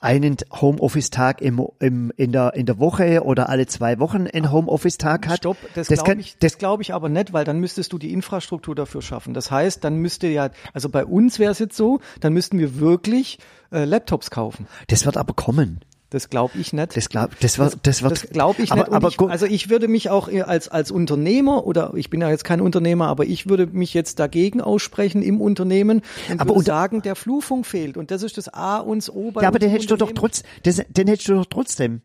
einen 0.00 0.36
Homeoffice-Tag 0.50 1.40
im, 1.40 1.66
im, 1.78 2.12
in, 2.16 2.32
der, 2.32 2.54
in 2.54 2.66
der 2.66 2.78
Woche 2.78 3.22
oder 3.22 3.48
alle 3.48 3.66
zwei 3.66 3.98
Wochen 3.98 4.26
einen 4.26 4.50
Homeoffice-Tag 4.50 5.28
hat. 5.28 5.38
Stopp, 5.38 5.56
das, 5.74 5.88
das 5.88 6.02
glaube 6.02 6.20
ich, 6.20 6.36
das 6.38 6.58
glaube 6.58 6.82
ich 6.82 6.92
aber 6.92 7.08
nicht, 7.08 7.32
weil 7.32 7.44
dann 7.44 7.60
müsstest 7.60 7.92
du 7.92 7.98
die 7.98 8.12
Infrastruktur 8.12 8.74
dafür 8.74 9.02
schaffen. 9.02 9.34
Das 9.34 9.50
heißt, 9.50 9.84
dann 9.84 9.96
müsste 9.96 10.26
ja, 10.26 10.50
also 10.72 10.88
bei 10.88 11.04
uns 11.04 11.38
wäre 11.38 11.52
es 11.52 11.58
jetzt 11.58 11.76
so, 11.76 12.00
dann 12.20 12.32
müssten 12.32 12.58
wir 12.58 12.80
wirklich 12.80 13.38
äh, 13.70 13.84
Laptops 13.84 14.30
kaufen. 14.30 14.66
das 14.88 15.06
wird 15.06 15.16
aber 15.16 15.34
kommen. 15.34 15.80
Das 16.14 16.30
glaube 16.30 16.56
ich 16.56 16.72
nicht. 16.72 16.96
Das 16.96 17.08
glaub, 17.08 17.38
das 17.40 17.58
wird, 17.58 17.76
das 17.82 18.02
wird, 18.02 18.12
Das 18.12 18.30
glaube 18.30 18.62
ich 18.62 18.70
aber, 18.70 18.82
nicht. 18.82 18.88
Und 18.90 18.94
aber 18.94 19.08
ich, 19.08 19.20
also 19.20 19.46
ich 19.46 19.68
würde 19.68 19.88
mich 19.88 20.10
auch 20.10 20.28
als, 20.28 20.68
als 20.68 20.92
Unternehmer 20.92 21.66
oder 21.66 21.92
ich 21.96 22.08
bin 22.08 22.20
ja 22.20 22.30
jetzt 22.30 22.44
kein 22.44 22.60
Unternehmer, 22.60 23.08
aber 23.08 23.24
ich 23.26 23.48
würde 23.48 23.66
mich 23.66 23.94
jetzt 23.94 24.20
dagegen 24.20 24.60
aussprechen 24.60 25.22
im 25.22 25.40
Unternehmen 25.40 26.02
und 26.30 26.40
Aber 26.40 26.54
unter- 26.54 26.66
sagen, 26.66 27.02
der 27.02 27.16
Flurfunk 27.16 27.66
fehlt. 27.66 27.96
Und 27.96 28.12
das 28.12 28.22
ist 28.22 28.38
das 28.38 28.48
A 28.48 28.78
und 28.78 28.98
das 28.98 29.10
O 29.12 29.32
bei 29.32 29.42
Ja, 29.42 29.48
aber 29.48 29.58
den 29.58 29.70
hättest 29.70 29.90
du 29.90 29.96
doch 29.96 30.12
trotz, 30.12 30.44
das, 30.62 30.82
den 30.88 31.08
hättest 31.08 31.28
du 31.28 31.34
doch 31.34 31.46
trotzdem. 31.46 32.00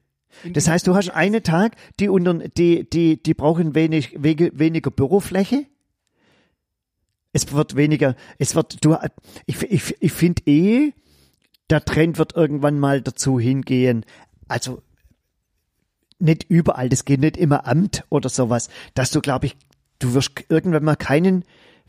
Das 0.53 0.67
heißt, 0.67 0.87
du 0.87 0.95
hast 0.95 1.09
einen 1.11 1.43
Tag, 1.43 1.75
die 1.99 2.09
unter, 2.09 2.33
die, 2.33 2.89
die, 2.89 3.21
die 3.21 3.33
brauchen 3.35 3.75
wenig, 3.75 4.15
weniger 4.21 4.89
Bürofläche. 4.89 5.65
Es 7.31 7.51
wird 7.53 7.75
weniger, 7.75 8.15
es 8.39 8.55
wird, 8.55 8.83
du, 8.83 8.95
ich, 9.45 9.61
ich, 9.61 9.95
ich 9.99 10.11
finde 10.11 10.41
eh, 10.47 10.93
der 11.69 11.85
Trend 11.85 12.17
wird 12.17 12.35
irgendwann 12.35 12.79
mal 12.79 13.01
dazu 13.01 13.39
hingehen, 13.39 14.05
also, 14.47 14.81
nicht 16.19 16.43
überall, 16.49 16.89
das 16.89 17.05
geht 17.05 17.21
nicht 17.21 17.37
immer 17.37 17.65
Amt 17.65 18.03
oder 18.09 18.29
sowas, 18.29 18.69
dass 18.93 19.11
du, 19.11 19.21
glaube 19.21 19.45
ich, 19.45 19.57
du 19.99 20.13
wirst 20.13 20.31
irgendwann 20.49 20.83
mal 20.83 20.95
keinen, 20.95 21.45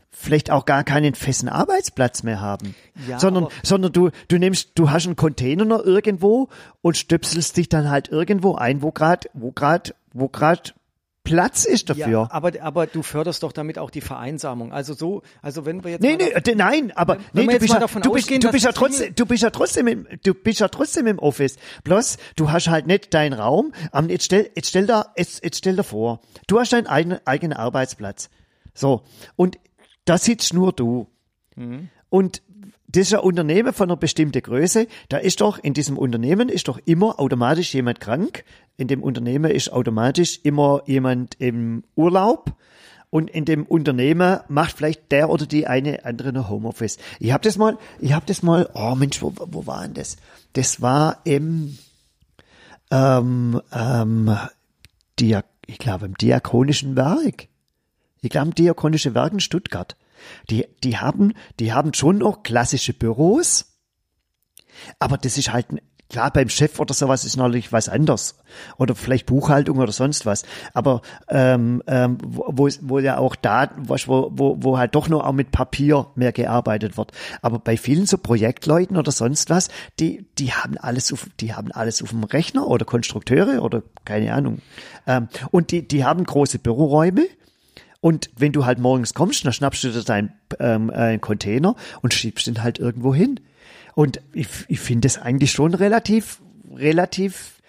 vielleicht 0.09 0.51
auch 0.51 0.65
gar 0.65 0.83
keinen 0.83 1.15
festen 1.15 1.49
Arbeitsplatz 1.49 2.23
mehr 2.23 2.39
haben. 2.39 2.75
Ja, 3.07 3.19
sondern, 3.19 3.47
sondern 3.63 3.91
du, 3.91 4.11
du 4.27 4.37
nimmst, 4.37 4.71
du 4.75 4.89
hast 4.89 5.05
einen 5.05 5.15
Container 5.15 5.65
noch 5.65 5.83
irgendwo 5.83 6.49
und 6.81 6.97
stöpselst 6.97 7.57
dich 7.57 7.69
dann 7.69 7.89
halt 7.89 8.09
irgendwo 8.09 8.55
ein, 8.55 8.81
wo 8.81 8.91
grad, 8.91 9.29
wo 9.33 9.51
grad, 9.51 9.95
wo 10.13 10.29
grad 10.29 10.75
Platz 11.23 11.65
ist 11.65 11.89
dafür. 11.89 12.07
Ja, 12.07 12.27
aber, 12.31 12.51
aber 12.61 12.87
du 12.87 13.03
förderst 13.03 13.43
doch 13.43 13.51
damit 13.51 13.77
auch 13.77 13.91
die 13.91 14.01
Vereinsamung. 14.01 14.73
Also 14.73 14.93
so, 14.93 15.21
also 15.41 15.65
wenn 15.65 15.83
wir 15.83 15.91
jetzt 15.91 16.01
Nee, 16.01 16.15
nee, 16.17 16.39
d- 16.41 16.55
nein, 16.55 16.91
aber 16.95 17.17
nee, 17.33 17.45
du 17.45 17.59
bist, 17.59 17.73
ja, 17.73 17.79
davon 17.79 18.01
du 18.01 18.11
bist, 18.11 18.25
ausgehen, 18.25 18.41
du 18.41 18.49
bist 18.51 18.65
ja 18.65 18.71
trotzdem, 18.71 19.13
du 19.13 19.25
bist 19.27 19.43
ja 19.43 19.49
trotzdem 19.51 19.87
im, 19.87 20.07
du 20.23 20.33
bist 20.33 20.59
ja 20.59 20.67
trotzdem 20.67 21.05
im 21.05 21.19
Office. 21.19 21.57
Bloß, 21.83 22.17
du 22.35 22.51
hast 22.51 22.67
halt 22.69 22.87
nicht 22.87 23.13
deinen 23.13 23.33
Raum. 23.33 23.71
Aber 23.91 24.09
jetzt 24.09 24.25
stell, 24.25 24.49
jetzt 24.55 24.69
stell 24.69 24.87
da, 24.87 25.13
jetzt, 25.15 25.43
jetzt 25.43 25.59
stell 25.59 25.75
dir 25.75 25.83
vor, 25.83 26.21
du 26.47 26.59
hast 26.59 26.73
deinen 26.73 26.87
eigenen, 26.87 27.19
eigenen 27.25 27.53
Arbeitsplatz. 27.53 28.29
So. 28.73 29.03
Und 29.35 29.57
da 30.05 30.17
sitzt 30.17 30.53
nur 30.55 30.73
du. 30.73 31.07
Mhm. 31.55 31.89
Und 32.09 32.41
das 32.91 33.07
ist 33.07 33.13
ein 33.13 33.19
Unternehmen 33.21 33.73
von 33.73 33.89
einer 33.89 33.97
bestimmten 33.97 34.41
Größe. 34.41 34.87
Da 35.09 35.17
ist 35.17 35.41
doch, 35.41 35.59
in 35.59 35.73
diesem 35.73 35.97
Unternehmen 35.97 36.49
ist 36.49 36.67
doch 36.67 36.79
immer 36.85 37.19
automatisch 37.19 37.73
jemand 37.73 37.99
krank. 37.99 38.43
In 38.77 38.87
dem 38.87 39.03
Unternehmen 39.03 39.51
ist 39.51 39.71
automatisch 39.71 40.39
immer 40.43 40.81
jemand 40.85 41.35
im 41.39 41.83
Urlaub. 41.95 42.53
Und 43.09 43.29
in 43.29 43.43
dem 43.43 43.65
Unternehmen 43.65 44.39
macht 44.47 44.77
vielleicht 44.77 45.11
der 45.11 45.29
oder 45.29 45.45
die 45.45 45.67
eine 45.67 46.05
andere 46.05 46.31
noch 46.31 46.49
Homeoffice. 46.49 46.97
Ich 47.19 47.33
habe 47.33 47.43
das 47.43 47.57
mal, 47.57 47.77
ich 47.99 48.13
habe 48.13 48.25
das 48.25 48.41
mal, 48.41 48.69
oh 48.73 48.95
Mensch, 48.95 49.21
wo, 49.21 49.33
wo 49.35 49.67
war 49.67 49.83
denn 49.83 49.93
das? 49.93 50.15
Das 50.53 50.81
war 50.81 51.19
im, 51.25 51.77
ähm, 52.89 53.61
ähm, 53.73 54.37
Dia, 55.19 55.43
ich 55.65 55.77
glaube 55.77 56.05
im 56.05 56.15
Diakonischen 56.15 56.95
Werk. 56.95 57.47
Ich 58.21 58.29
glaube 58.29 58.47
im 58.47 58.55
Diakonischen 58.55 59.13
Werk 59.13 59.33
in 59.33 59.39
Stuttgart. 59.39 59.95
Die, 60.49 60.67
die 60.83 60.97
haben, 60.97 61.33
die 61.59 61.73
haben 61.73 61.93
schon 61.93 62.19
noch 62.19 62.43
klassische 62.43 62.93
Büros, 62.93 63.77
aber 64.99 65.17
das 65.17 65.37
ist 65.37 65.51
halt, 65.51 65.67
klar, 66.11 66.31
beim 66.31 66.49
Chef 66.49 66.79
oder 66.79 66.93
sowas 66.93 67.23
ist 67.23 67.37
natürlich 67.37 67.71
was 67.71 67.89
anderes. 67.89 68.35
Oder 68.77 68.95
vielleicht 68.95 69.25
Buchhaltung 69.25 69.77
oder 69.77 69.91
sonst 69.91 70.25
was. 70.25 70.43
Aber 70.73 71.01
ähm, 71.29 71.81
ähm, 71.87 72.17
wo, 72.23 72.69
wo, 72.81 72.99
ja 72.99 73.17
auch 73.17 73.35
da, 73.35 73.71
wo, 73.77 74.29
wo, 74.31 74.57
wo 74.59 74.77
halt 74.77 74.93
doch 74.93 75.07
nur 75.07 75.25
auch 75.25 75.31
mit 75.31 75.51
Papier 75.51 76.07
mehr 76.15 76.33
gearbeitet 76.33 76.97
wird. 76.97 77.11
Aber 77.41 77.59
bei 77.59 77.77
vielen 77.77 78.05
so 78.05 78.17
Projektleuten 78.17 78.97
oder 78.97 79.11
sonst 79.11 79.49
was, 79.49 79.69
die, 79.99 80.27
die 80.37 80.53
haben 80.53 80.77
alles 80.77 81.13
auf, 81.13 81.27
die 81.39 81.53
haben 81.53 81.71
alles 81.71 82.03
auf 82.03 82.09
dem 82.09 82.23
Rechner 82.25 82.67
oder 82.67 82.85
Konstrukteure 82.85 83.61
oder 83.63 83.81
keine 84.03 84.33
Ahnung. 84.33 84.59
Ähm, 85.07 85.29
und 85.49 85.71
die, 85.71 85.87
die 85.87 86.03
haben 86.03 86.23
große 86.25 86.59
Büroräume. 86.59 87.25
Und 88.01 88.31
wenn 88.35 88.51
du 88.51 88.65
halt 88.65 88.79
morgens 88.79 89.13
kommst, 89.13 89.45
dann 89.45 89.53
schnappst 89.53 89.83
du 89.83 89.91
dir 89.91 90.03
deinen 90.03 90.33
ähm, 90.59 90.89
äh, 90.89 91.17
Container 91.19 91.75
und 92.01 92.13
schiebst 92.13 92.47
ihn 92.47 92.63
halt 92.63 92.79
irgendwo 92.79 93.13
hin. 93.13 93.39
Und 93.93 94.21
ich, 94.33 94.47
ich 94.67 94.79
finde 94.79 95.07
das 95.07 95.19
eigentlich 95.19 95.51
schon 95.51 95.73
relativ, 95.75 96.41
relativ 96.73 97.61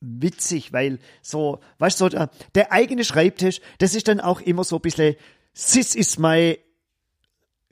witzig, 0.00 0.72
weil 0.72 0.98
so, 1.22 1.60
weißt 1.78 2.00
du, 2.00 2.04
so 2.04 2.08
der, 2.08 2.30
der 2.54 2.72
eigene 2.72 3.04
Schreibtisch, 3.04 3.60
das 3.78 3.94
ist 3.94 4.08
dann 4.08 4.20
auch 4.20 4.40
immer 4.40 4.64
so 4.64 4.76
ein 4.76 4.82
bisschen, 4.82 5.16
this 5.54 5.94
is 5.94 6.18
my 6.18 6.58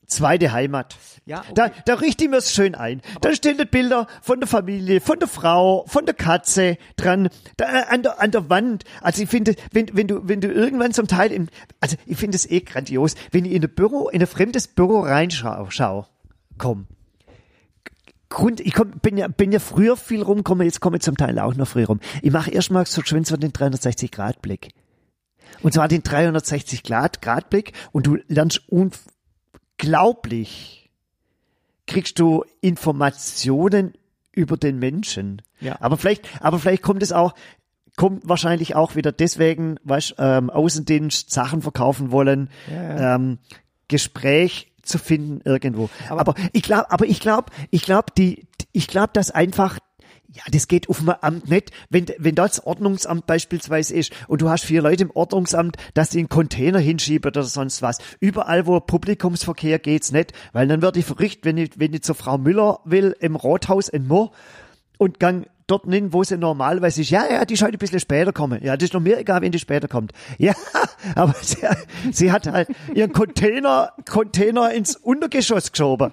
zweite 0.07 0.53
Heimat. 0.53 0.97
Ja, 1.25 1.41
okay. 1.41 1.53
Da, 1.55 1.71
da 1.85 1.95
richte 1.95 2.25
ich 2.25 2.31
mir's 2.31 2.53
schön 2.53 2.75
ein. 2.75 3.03
Da 3.21 3.35
stehen 3.35 3.59
die 3.59 3.65
Bilder 3.65 4.07
von 4.23 4.41
der 4.41 4.49
Familie, 4.49 5.01
von 5.01 5.19
der 5.19 5.29
Frau, 5.29 5.85
von 5.89 6.07
der 6.07 6.15
Katze 6.15 6.79
dran, 6.97 7.29
da, 7.57 7.65
äh, 7.67 7.85
an, 7.89 8.03
der, 8.03 8.21
an 8.21 8.31
der 8.31 8.49
Wand. 8.49 8.85
Also 9.01 9.23
ich 9.23 9.29
finde, 9.29 9.55
wenn, 9.73 9.89
wenn 9.93 10.07
du, 10.07 10.29
wenn 10.29 10.41
du 10.41 10.49
irgendwann 10.49 10.93
zum 10.93 11.09
Teil 11.09 11.33
im, 11.33 11.49
also 11.81 11.97
ich 12.07 12.17
finde 12.17 12.37
es 12.37 12.49
eh 12.49 12.61
grandios, 12.61 13.15
wenn 13.33 13.45
ich 13.45 13.53
in 13.53 13.63
ein 13.63 13.75
Büro, 13.75 14.09
in 14.09 14.21
ein 14.21 14.27
fremdes 14.27 14.69
Büro 14.69 15.01
reinschau, 15.01 15.67
schau, 15.71 16.07
komm. 16.59 16.87
Grund, 18.29 18.61
ich 18.61 18.75
komm, 18.75 18.91
bin 19.03 19.17
ja, 19.17 19.29
bin 19.29 19.53
ja 19.53 19.61
früher 19.61 19.97
viel 19.97 20.23
rumgekommen, 20.23 20.65
jetzt 20.67 20.81
komme 20.81 20.97
ich 20.97 21.03
zum 21.03 21.17
Teil 21.17 21.39
auch 21.39 21.55
noch 21.55 21.69
früh 21.69 21.85
rum. 21.85 22.01
Ich 22.23 22.33
mache 22.33 22.51
erstmal 22.51 22.85
so 22.87 23.03
schön 23.03 23.25
so 23.25 23.37
den 23.37 23.53
360-Grad-Blick. 23.53 24.71
Und 25.63 25.73
zwar 25.73 25.89
den 25.89 26.03
360-Grad-Blick 26.03 27.73
und 27.93 28.07
du 28.07 28.19
lernst 28.29 28.63
unglaublich, 29.81 30.91
kriegst 31.87 32.19
du 32.19 32.45
Informationen 32.61 33.95
über 34.33 34.57
den 34.57 34.79
Menschen. 34.79 35.43
Ja. 35.61 35.77
Aber 35.81 35.97
vielleicht, 35.97 36.29
aber 36.43 36.59
vielleicht 36.59 36.83
kommt 36.83 37.03
es 37.03 37.13
auch, 37.13 37.35
kommt 37.97 38.29
wahrscheinlich 38.29 38.75
auch 38.75 38.95
wieder 38.97 39.13
deswegen, 39.13 39.77
was 39.83 40.15
ähm, 40.19 40.51
Außendienst 40.51 41.31
Sachen 41.31 41.63
verkaufen 41.63 42.11
wollen, 42.11 42.51
Ja, 42.71 43.15
Ähm, 43.17 43.39
Gespräch 43.89 44.73
zu 44.83 44.99
finden 44.99 45.41
irgendwo. 45.45 45.89
Aber- 46.09 46.21
Aber, 46.21 46.35
ich 46.53 46.63
glaube, 46.65 46.91
aber 46.91 47.07
ich 47.07 47.21
glaube, 47.21 47.53
ich 47.71 47.83
glaube, 47.83 48.07
die, 48.19 48.47
ich 48.73 48.89
glaube, 48.89 49.11
dass 49.13 49.31
einfach 49.31 49.79
ja, 50.33 50.43
das 50.51 50.69
geht 50.69 50.89
auf 50.89 50.99
dem 50.99 51.11
Amt 51.11 51.49
nicht. 51.49 51.71
Wenn, 51.89 52.07
wenn 52.19 52.35
das 52.35 52.65
Ordnungsamt 52.65 53.27
beispielsweise 53.27 53.95
ist 53.95 54.13
und 54.29 54.43
du 54.43 54.49
hast 54.49 54.65
vier 54.65 54.83
Leute 54.83 55.05
im 55.05 55.11
Ordnungsamt, 55.11 55.77
dass 55.95 56.11
die 56.11 56.19
einen 56.19 56.29
Container 56.29 56.79
hinschieben 56.79 57.29
oder 57.29 57.43
sonst 57.43 57.83
was. 57.83 57.99
Überall, 58.21 58.67
wo 58.67 58.79
Publikumsverkehr 58.81 59.79
geht's 59.79 60.13
nicht, 60.13 60.33
weil 60.53 60.69
dann 60.69 60.83
werde 60.83 60.99
ich 60.99 61.05
verrückt, 61.07 61.41
wenn 61.43 61.57
ich, 61.57 61.79
wenn 61.79 61.95
ich 61.95 62.03
zur 62.03 62.15
Frau 62.15 62.39
Müller 62.39 62.81
will 62.85 63.17
im 63.21 63.37
Rathaus 63.37 63.89
in 63.89 64.07
Moor 64.07 64.33
und 64.99 65.21
gang 65.21 65.47
dort 65.67 65.85
hin, 65.87 66.13
wo 66.13 66.23
sie 66.23 66.37
normalerweise 66.37 67.01
ist. 67.01 67.11
Ja, 67.11 67.25
ja, 67.31 67.45
die 67.45 67.55
ist 67.55 67.63
ein 67.63 67.73
bisschen 67.73 68.01
später 68.01 68.33
kommen. 68.33 68.63
Ja, 68.63 68.77
das 68.77 68.85
ist 68.85 68.95
noch 68.95 69.01
mir 69.01 69.19
egal, 69.19 69.43
wenn 69.43 69.53
die 69.53 69.59
später 69.59 69.89
kommt. 69.89 70.13
Ja, 70.39 70.55
aber 71.15 71.35
sie, 71.41 71.67
sie 72.13 72.33
hat 72.33 72.47
halt 72.47 72.69
ihren 72.95 73.13
Container, 73.13 73.93
Container 74.09 74.73
ins 74.73 74.97
Untergeschoss 74.97 75.73
geschoben. 75.73 76.13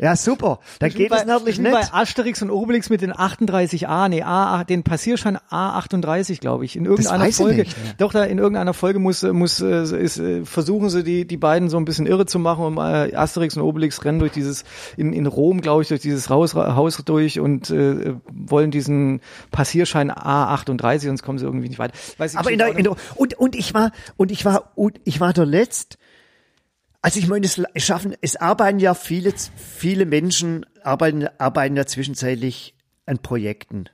Ja, 0.00 0.16
super. 0.16 0.60
Dann 0.78 0.90
geht 0.90 1.10
Wie 1.10 1.14
es 1.14 1.26
natürlich 1.26 1.58
nicht. 1.58 1.72
bei 1.72 1.92
Asterix 1.92 2.40
und 2.40 2.50
Obelix 2.50 2.88
mit 2.88 3.02
den 3.02 3.12
38a, 3.12 4.08
nee, 4.08 4.22
A, 4.22 4.64
den 4.64 4.82
Passierschein 4.82 5.36
A38, 5.50 6.40
glaube 6.40 6.64
ich. 6.64 6.74
In 6.74 6.86
irgendeiner 6.86 7.24
weiß 7.24 7.28
ich 7.28 7.36
Folge. 7.36 7.62
nicht. 7.62 7.76
Doch, 7.98 8.10
da 8.10 8.24
in 8.24 8.38
irgendeiner 8.38 8.72
Folge 8.72 8.98
muss, 8.98 9.22
muss 9.22 9.60
äh, 9.60 9.82
ist, 9.82 10.18
äh, 10.18 10.46
versuchen 10.46 10.88
sie 10.88 11.04
die, 11.04 11.26
die 11.26 11.36
beiden 11.36 11.68
so 11.68 11.76
ein 11.76 11.84
bisschen 11.84 12.06
irre 12.06 12.24
zu 12.24 12.38
machen 12.38 12.64
und 12.64 12.78
äh, 12.78 13.14
Asterix 13.14 13.56
und 13.56 13.62
Obelix 13.62 14.02
rennen 14.02 14.20
durch 14.20 14.32
dieses, 14.32 14.64
in, 14.96 15.12
in 15.12 15.26
Rom, 15.26 15.60
glaube 15.60 15.82
ich, 15.82 15.88
durch 15.88 16.00
dieses 16.00 16.30
Haus, 16.30 16.54
Haus 16.54 16.96
durch 17.04 17.38
und 17.38 17.68
äh, 17.68 18.14
wollen 18.32 18.70
diesen 18.70 19.20
Passierschein 19.50 20.10
A38, 20.10 21.00
sonst 21.00 21.22
kommen 21.22 21.38
sie 21.38 21.44
irgendwie 21.44 21.68
nicht 21.68 21.78
weiter. 21.78 21.92
Weiß 22.16 22.32
ich 22.32 22.38
Aber 22.38 22.50
in 22.50 22.58
der, 22.58 22.74
in 22.74 22.84
der, 22.84 22.96
und, 23.16 23.34
und 23.34 23.54
ich 23.54 23.74
war, 23.74 23.92
und 24.16 24.30
ich 24.30 24.46
war, 24.46 24.72
und 24.76 24.98
ich 25.04 25.20
war 25.20 25.34
der 25.34 25.44
letzt, 25.44 25.98
Also 27.02 27.18
ich 27.18 27.28
meine, 27.28 27.46
es 27.46 27.60
schaffen, 27.76 28.14
es 28.20 28.36
arbeiten 28.36 28.78
ja 28.78 28.94
viele, 28.94 29.32
viele 29.56 30.04
Menschen 30.04 30.66
arbeiten, 30.82 31.28
arbeiten 31.38 31.76
ja 31.76 31.86
zwischenzeitlich 31.86 32.74
an 33.06 33.18
Projekten. 33.18 33.86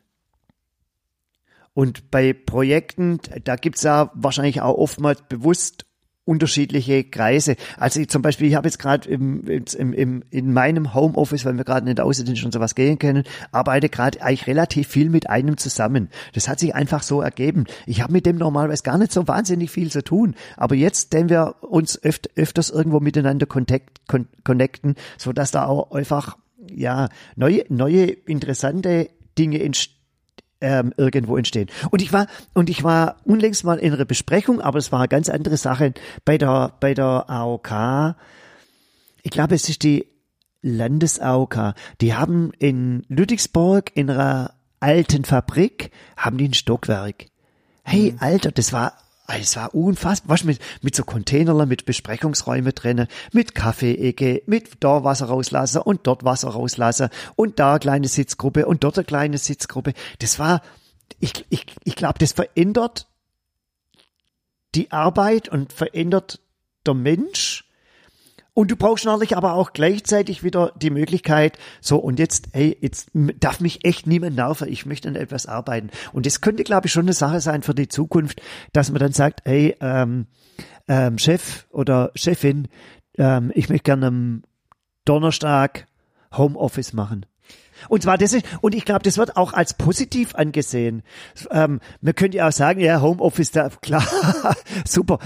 Und 1.72 2.10
bei 2.10 2.32
Projekten, 2.32 3.20
da 3.44 3.56
gibt's 3.56 3.82
ja 3.82 4.10
wahrscheinlich 4.14 4.60
auch 4.60 4.76
oftmals 4.76 5.22
bewusst 5.28 5.86
unterschiedliche 6.26 7.04
Kreise. 7.04 7.56
Also 7.78 8.00
ich, 8.00 8.08
zum 8.08 8.20
Beispiel, 8.20 8.48
ich 8.48 8.56
habe 8.56 8.68
jetzt 8.68 8.78
gerade 8.78 9.08
im, 9.08 9.46
im, 9.46 9.92
im, 9.92 10.24
in 10.30 10.52
meinem 10.52 10.92
Homeoffice, 10.92 11.44
weil 11.44 11.56
wir 11.56 11.64
gerade 11.64 11.86
nicht 11.86 12.00
Außendienst 12.00 12.44
und 12.44 12.52
sowas 12.52 12.74
gehen 12.74 12.98
können, 12.98 13.22
arbeite 13.52 13.88
gerade 13.88 14.20
eigentlich 14.20 14.46
relativ 14.46 14.88
viel 14.88 15.08
mit 15.08 15.30
einem 15.30 15.56
zusammen. 15.56 16.10
Das 16.34 16.48
hat 16.48 16.58
sich 16.58 16.74
einfach 16.74 17.02
so 17.02 17.20
ergeben. 17.22 17.64
Ich 17.86 18.02
habe 18.02 18.12
mit 18.12 18.26
dem 18.26 18.36
normalerweise 18.36 18.82
gar 18.82 18.98
nicht 18.98 19.12
so 19.12 19.26
wahnsinnig 19.28 19.70
viel 19.70 19.90
zu 19.90 20.02
tun. 20.02 20.34
Aber 20.56 20.74
jetzt, 20.74 21.14
wenn 21.14 21.28
wir 21.28 21.54
uns 21.60 22.02
öft, 22.02 22.36
öfters 22.36 22.70
irgendwo 22.70 22.98
miteinander 22.98 23.46
connect, 23.46 24.06
con, 24.08 24.26
connecten, 24.42 24.96
so 25.16 25.32
dass 25.32 25.52
da 25.52 25.66
auch 25.66 25.92
einfach 25.92 26.36
ja 26.68 27.08
neue, 27.36 27.64
neue 27.68 28.06
interessante 28.06 29.08
Dinge 29.38 29.62
entstehen 29.62 29.95
ähm, 30.60 30.92
irgendwo 30.96 31.36
entstehen. 31.36 31.68
Und 31.90 32.02
ich 32.02 32.12
war 32.12 32.26
und 32.54 32.70
ich 32.70 32.84
war 32.84 33.16
unlängst 33.24 33.64
mal 33.64 33.78
in 33.78 33.92
einer 33.92 34.04
Besprechung, 34.04 34.60
aber 34.60 34.78
es 34.78 34.92
war 34.92 35.00
eine 35.00 35.08
ganz 35.08 35.28
andere 35.28 35.56
Sache 35.56 35.94
bei 36.24 36.38
der 36.38 36.72
bei 36.80 36.94
der 36.94 37.28
AOK. 37.28 38.16
Ich 39.22 39.30
glaube, 39.30 39.54
es 39.54 39.68
ist 39.68 39.82
die 39.82 40.06
Landes-AOK. 40.62 41.74
Die 42.00 42.14
haben 42.14 42.52
in 42.58 43.04
Ludwigsburg 43.08 43.90
in 43.94 44.10
einer 44.10 44.54
alten 44.80 45.24
Fabrik 45.24 45.90
haben 46.16 46.38
die 46.38 46.48
ein 46.48 46.54
Stockwerk. 46.54 47.26
Hey, 47.82 48.12
mhm. 48.12 48.18
Alter, 48.20 48.50
das 48.50 48.72
war 48.72 48.94
es 49.28 49.56
war 49.56 49.74
unfassbar, 49.74 50.34
was 50.34 50.44
mit, 50.44 50.60
mit 50.82 50.94
so 50.94 51.04
Containern, 51.04 51.68
mit 51.68 51.84
Besprechungsräume 51.84 52.72
drinnen, 52.72 53.08
mit 53.32 53.54
Kaffeeecke, 53.54 54.42
mit 54.46 54.70
da 54.80 55.04
Wasser 55.04 55.26
rauslassen 55.26 55.82
und 55.82 56.06
dort 56.06 56.24
Wasser 56.24 56.48
rauslassen 56.50 57.08
und 57.34 57.58
da 57.58 57.78
kleine 57.78 58.08
Sitzgruppe 58.08 58.66
und 58.66 58.84
dort 58.84 58.98
eine 58.98 59.04
kleine 59.04 59.38
Sitzgruppe. 59.38 59.94
Das 60.20 60.38
war, 60.38 60.62
ich, 61.18 61.44
ich, 61.50 61.66
ich 61.84 61.96
glaube, 61.96 62.18
das 62.18 62.32
verändert 62.32 63.08
die 64.74 64.92
Arbeit 64.92 65.48
und 65.48 65.72
verändert 65.72 66.40
der 66.86 66.94
Mensch 66.94 67.65
und 68.56 68.70
du 68.70 68.76
brauchst 68.76 69.04
natürlich 69.04 69.36
aber 69.36 69.52
auch 69.52 69.74
gleichzeitig 69.74 70.42
wieder 70.42 70.72
die 70.80 70.88
Möglichkeit, 70.88 71.58
so 71.82 71.98
und 71.98 72.18
jetzt, 72.18 72.48
hey, 72.54 72.74
jetzt 72.80 73.10
darf 73.12 73.60
mich 73.60 73.84
echt 73.84 74.06
niemand 74.06 74.34
nerven, 74.34 74.66
ich 74.68 74.86
möchte 74.86 75.08
an 75.08 75.14
etwas 75.14 75.44
arbeiten. 75.44 75.90
Und 76.14 76.24
das 76.24 76.40
könnte, 76.40 76.64
glaube 76.64 76.86
ich, 76.86 76.92
schon 76.92 77.04
eine 77.04 77.12
Sache 77.12 77.42
sein 77.42 77.60
für 77.60 77.74
die 77.74 77.88
Zukunft, 77.88 78.40
dass 78.72 78.90
man 78.90 78.98
dann 78.98 79.12
sagt, 79.12 79.42
hey, 79.44 79.76
ähm, 79.82 80.26
ähm, 80.88 81.18
Chef 81.18 81.66
oder 81.70 82.12
Chefin, 82.14 82.68
ähm, 83.18 83.52
ich 83.54 83.68
möchte 83.68 83.82
gerne 83.84 84.06
am 84.06 84.42
Donnerstag 85.04 85.86
Homeoffice 86.34 86.94
machen. 86.94 87.26
Und 87.88 88.02
zwar 88.02 88.18
das 88.18 88.32
ist, 88.32 88.44
und 88.60 88.74
ich 88.74 88.84
glaube, 88.84 89.02
das 89.02 89.18
wird 89.18 89.36
auch 89.36 89.52
als 89.52 89.74
positiv 89.74 90.34
angesehen. 90.34 91.02
Ähm, 91.50 91.80
man 92.00 92.14
könnte 92.14 92.38
ja 92.38 92.48
auch 92.48 92.52
sagen, 92.52 92.80
ja, 92.80 93.00
Homeoffice, 93.00 93.50
da, 93.50 93.68
klar, 93.82 94.06
super, 94.86 95.18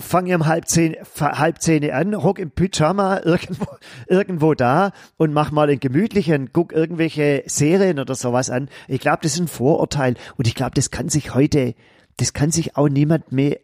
fange 0.00 0.34
um 0.34 0.46
halb 0.46 0.68
zehn, 0.68 0.96
halb 1.18 1.60
zehn 1.60 1.90
an, 1.90 2.22
hock 2.22 2.38
im 2.38 2.50
Pyjama 2.50 3.20
irgendwo, 3.24 3.66
irgendwo 4.08 4.54
da 4.54 4.92
und 5.16 5.32
mach 5.32 5.50
mal 5.50 5.68
einen 5.68 5.80
gemütlichen, 5.80 6.52
guck 6.52 6.72
irgendwelche 6.72 7.42
Serien 7.46 7.98
oder 7.98 8.14
sowas 8.14 8.50
an. 8.50 8.68
Ich 8.88 9.00
glaube, 9.00 9.18
das 9.22 9.34
ist 9.34 9.40
ein 9.40 9.48
Vorurteil 9.48 10.14
und 10.36 10.46
ich 10.46 10.54
glaube, 10.54 10.72
das 10.74 10.90
kann 10.90 11.08
sich 11.08 11.34
heute, 11.34 11.74
das 12.16 12.32
kann 12.32 12.50
sich 12.50 12.76
auch 12.76 12.88
niemand 12.88 13.32
mehr, 13.32 13.58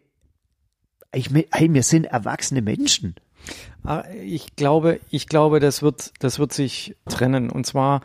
ich, 1.13 1.29
hey, 1.51 1.73
wir 1.73 1.83
sind 1.83 2.05
erwachsene 2.05 2.61
Menschen. 2.61 3.15
Ah, 3.83 4.03
ich 4.23 4.55
glaube, 4.55 4.99
ich 5.09 5.27
glaube, 5.27 5.59
das 5.59 5.81
wird, 5.81 6.11
das 6.19 6.39
wird 6.39 6.53
sich 6.53 6.95
trennen. 7.07 7.49
Und 7.49 7.65
zwar, 7.65 8.01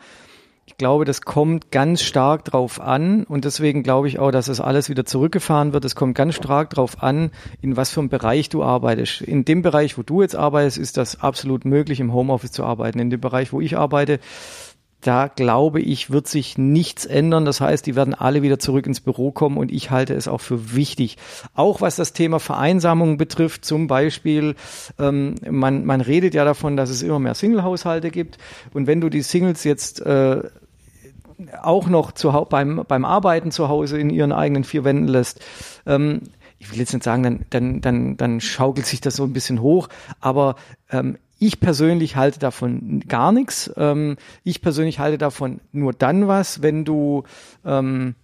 ich 0.65 0.77
glaube, 0.77 1.03
das 1.03 1.21
kommt 1.21 1.71
ganz 1.71 2.01
stark 2.01 2.45
drauf 2.45 2.79
an 2.79 3.25
und 3.25 3.43
deswegen 3.43 3.83
glaube 3.83 4.07
ich 4.07 4.17
auch, 4.17 4.31
dass 4.31 4.47
es 4.47 4.61
alles 4.61 4.87
wieder 4.87 5.05
zurückgefahren 5.05 5.73
wird. 5.73 5.83
Es 5.83 5.95
kommt 5.95 6.15
ganz 6.15 6.35
stark 6.35 6.69
drauf 6.69 7.03
an, 7.03 7.31
in 7.61 7.75
was 7.75 7.89
für 7.89 7.99
einem 7.99 8.09
Bereich 8.09 8.47
du 8.47 8.63
arbeitest. 8.63 9.21
In 9.21 9.43
dem 9.43 9.61
Bereich, 9.61 9.97
wo 9.97 10.03
du 10.03 10.21
jetzt 10.21 10.35
arbeitest, 10.35 10.77
ist 10.77 10.95
das 10.95 11.19
absolut 11.19 11.65
möglich, 11.65 11.99
im 11.99 12.13
Homeoffice 12.13 12.53
zu 12.53 12.63
arbeiten. 12.63 12.99
In 12.99 13.09
dem 13.09 13.19
Bereich, 13.19 13.51
wo 13.51 13.59
ich 13.59 13.77
arbeite, 13.77 14.19
da 15.03 15.27
glaube 15.27 15.81
ich, 15.81 16.11
wird 16.11 16.27
sich 16.27 16.57
nichts 16.57 17.05
ändern. 17.05 17.45
Das 17.45 17.61
heißt, 17.61 17.85
die 17.85 17.95
werden 17.95 18.13
alle 18.13 18.41
wieder 18.41 18.59
zurück 18.59 18.87
ins 18.87 19.01
Büro 19.01 19.31
kommen 19.31 19.57
und 19.57 19.71
ich 19.71 19.91
halte 19.91 20.13
es 20.13 20.27
auch 20.27 20.41
für 20.41 20.75
wichtig. 20.75 21.17
Auch 21.53 21.81
was 21.81 21.95
das 21.95 22.13
Thema 22.13 22.39
Vereinsamung 22.39 23.17
betrifft, 23.17 23.65
zum 23.65 23.87
Beispiel, 23.87 24.55
ähm, 24.99 25.35
man, 25.49 25.85
man 25.85 26.01
redet 26.01 26.33
ja 26.33 26.45
davon, 26.45 26.77
dass 26.77 26.89
es 26.89 27.03
immer 27.03 27.19
mehr 27.19 27.35
Single-Haushalte 27.35 28.11
gibt. 28.11 28.37
Und 28.73 28.87
wenn 28.87 29.01
du 29.01 29.09
die 29.09 29.21
Singles 29.21 29.63
jetzt 29.63 30.01
äh, 30.01 30.41
auch 31.61 31.87
noch 31.87 32.11
zu, 32.13 32.31
beim, 32.49 32.83
beim 32.87 33.05
Arbeiten 33.05 33.51
zu 33.51 33.67
Hause 33.67 33.99
in 33.99 34.09
ihren 34.09 34.31
eigenen 34.31 34.63
vier 34.63 34.83
Wänden 34.83 35.07
lässt, 35.07 35.41
ähm, 35.85 36.21
ich 36.59 36.71
will 36.71 36.79
jetzt 36.79 36.93
nicht 36.93 37.03
sagen, 37.03 37.23
dann, 37.23 37.45
dann, 37.49 37.81
dann, 37.81 38.17
dann 38.17 38.41
schaukelt 38.41 38.85
sich 38.85 39.01
das 39.01 39.17
so 39.17 39.23
ein 39.25 39.33
bisschen 39.33 39.61
hoch, 39.61 39.89
aber 40.21 40.55
ähm, 40.89 41.17
ich 41.45 41.59
persönlich 41.59 42.15
halte 42.15 42.39
davon 42.39 43.01
gar 43.07 43.31
nichts. 43.31 43.71
Ähm, 43.75 44.17
ich 44.43 44.61
persönlich 44.61 44.99
halte 44.99 45.17
davon 45.17 45.59
nur 45.71 45.93
dann 45.93 46.27
was, 46.27 46.61
wenn 46.61 46.85
du 46.85 47.23
ähm, 47.65 48.15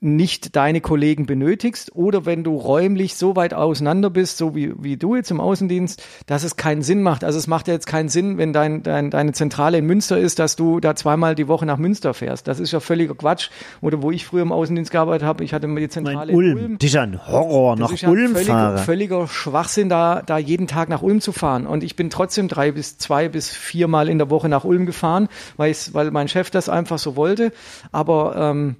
nicht 0.00 0.56
deine 0.56 0.80
Kollegen 0.80 1.26
benötigst 1.26 1.94
oder 1.94 2.24
wenn 2.24 2.42
du 2.42 2.56
räumlich 2.56 3.16
so 3.16 3.36
weit 3.36 3.52
auseinander 3.52 4.08
bist, 4.08 4.38
so 4.38 4.54
wie, 4.54 4.72
wie 4.82 4.96
du 4.96 5.14
jetzt 5.14 5.30
im 5.30 5.40
Außendienst, 5.40 6.02
dass 6.26 6.42
es 6.42 6.56
keinen 6.56 6.80
Sinn 6.80 7.02
macht. 7.02 7.22
Also 7.22 7.38
es 7.38 7.46
macht 7.46 7.68
ja 7.68 7.74
jetzt 7.74 7.86
keinen 7.86 8.08
Sinn, 8.08 8.38
wenn 8.38 8.54
dein, 8.54 8.82
dein, 8.82 9.10
deine 9.10 9.32
Zentrale 9.32 9.76
in 9.78 9.84
Münster 9.84 10.18
ist, 10.18 10.38
dass 10.38 10.56
du 10.56 10.80
da 10.80 10.96
zweimal 10.96 11.34
die 11.34 11.48
Woche 11.48 11.66
nach 11.66 11.76
Münster 11.76 12.14
fährst. 12.14 12.48
Das 12.48 12.60
ist 12.60 12.72
ja 12.72 12.80
völliger 12.80 13.14
Quatsch. 13.14 13.50
Oder 13.82 14.00
wo 14.00 14.10
ich 14.10 14.24
früher 14.24 14.42
im 14.42 14.52
Außendienst 14.52 14.90
gearbeitet 14.90 15.26
habe, 15.26 15.44
ich 15.44 15.52
hatte 15.52 15.66
immer 15.66 15.80
die 15.80 15.90
Zentrale 15.90 16.32
Ulm. 16.32 16.56
in 16.56 16.64
Ulm. 16.64 16.78
Das 16.78 16.86
ist 16.86 16.94
ja 16.94 17.02
ein 17.02 17.26
Horror, 17.28 17.76
das 17.76 17.80
nach 17.80 17.94
ist 17.94 18.00
ja 18.00 18.08
Ulm 18.08 18.32
völliger, 18.32 18.52
fahren. 18.52 18.78
völliger 18.78 19.28
Schwachsinn, 19.28 19.90
da, 19.90 20.22
da 20.22 20.38
jeden 20.38 20.66
Tag 20.66 20.88
nach 20.88 21.02
Ulm 21.02 21.20
zu 21.20 21.32
fahren. 21.32 21.66
Und 21.66 21.84
ich 21.84 21.94
bin 21.94 22.08
trotzdem 22.08 22.48
drei 22.48 22.72
bis 22.72 22.96
zwei 22.96 23.28
bis 23.28 23.50
viermal 23.50 24.08
in 24.08 24.16
der 24.16 24.30
Woche 24.30 24.48
nach 24.48 24.64
Ulm 24.64 24.86
gefahren, 24.86 25.28
weil, 25.58 25.74
weil 25.92 26.10
mein 26.10 26.28
Chef 26.28 26.50
das 26.50 26.70
einfach 26.70 26.98
so 26.98 27.16
wollte. 27.16 27.52
Aber 27.92 28.34
ähm, 28.36 28.76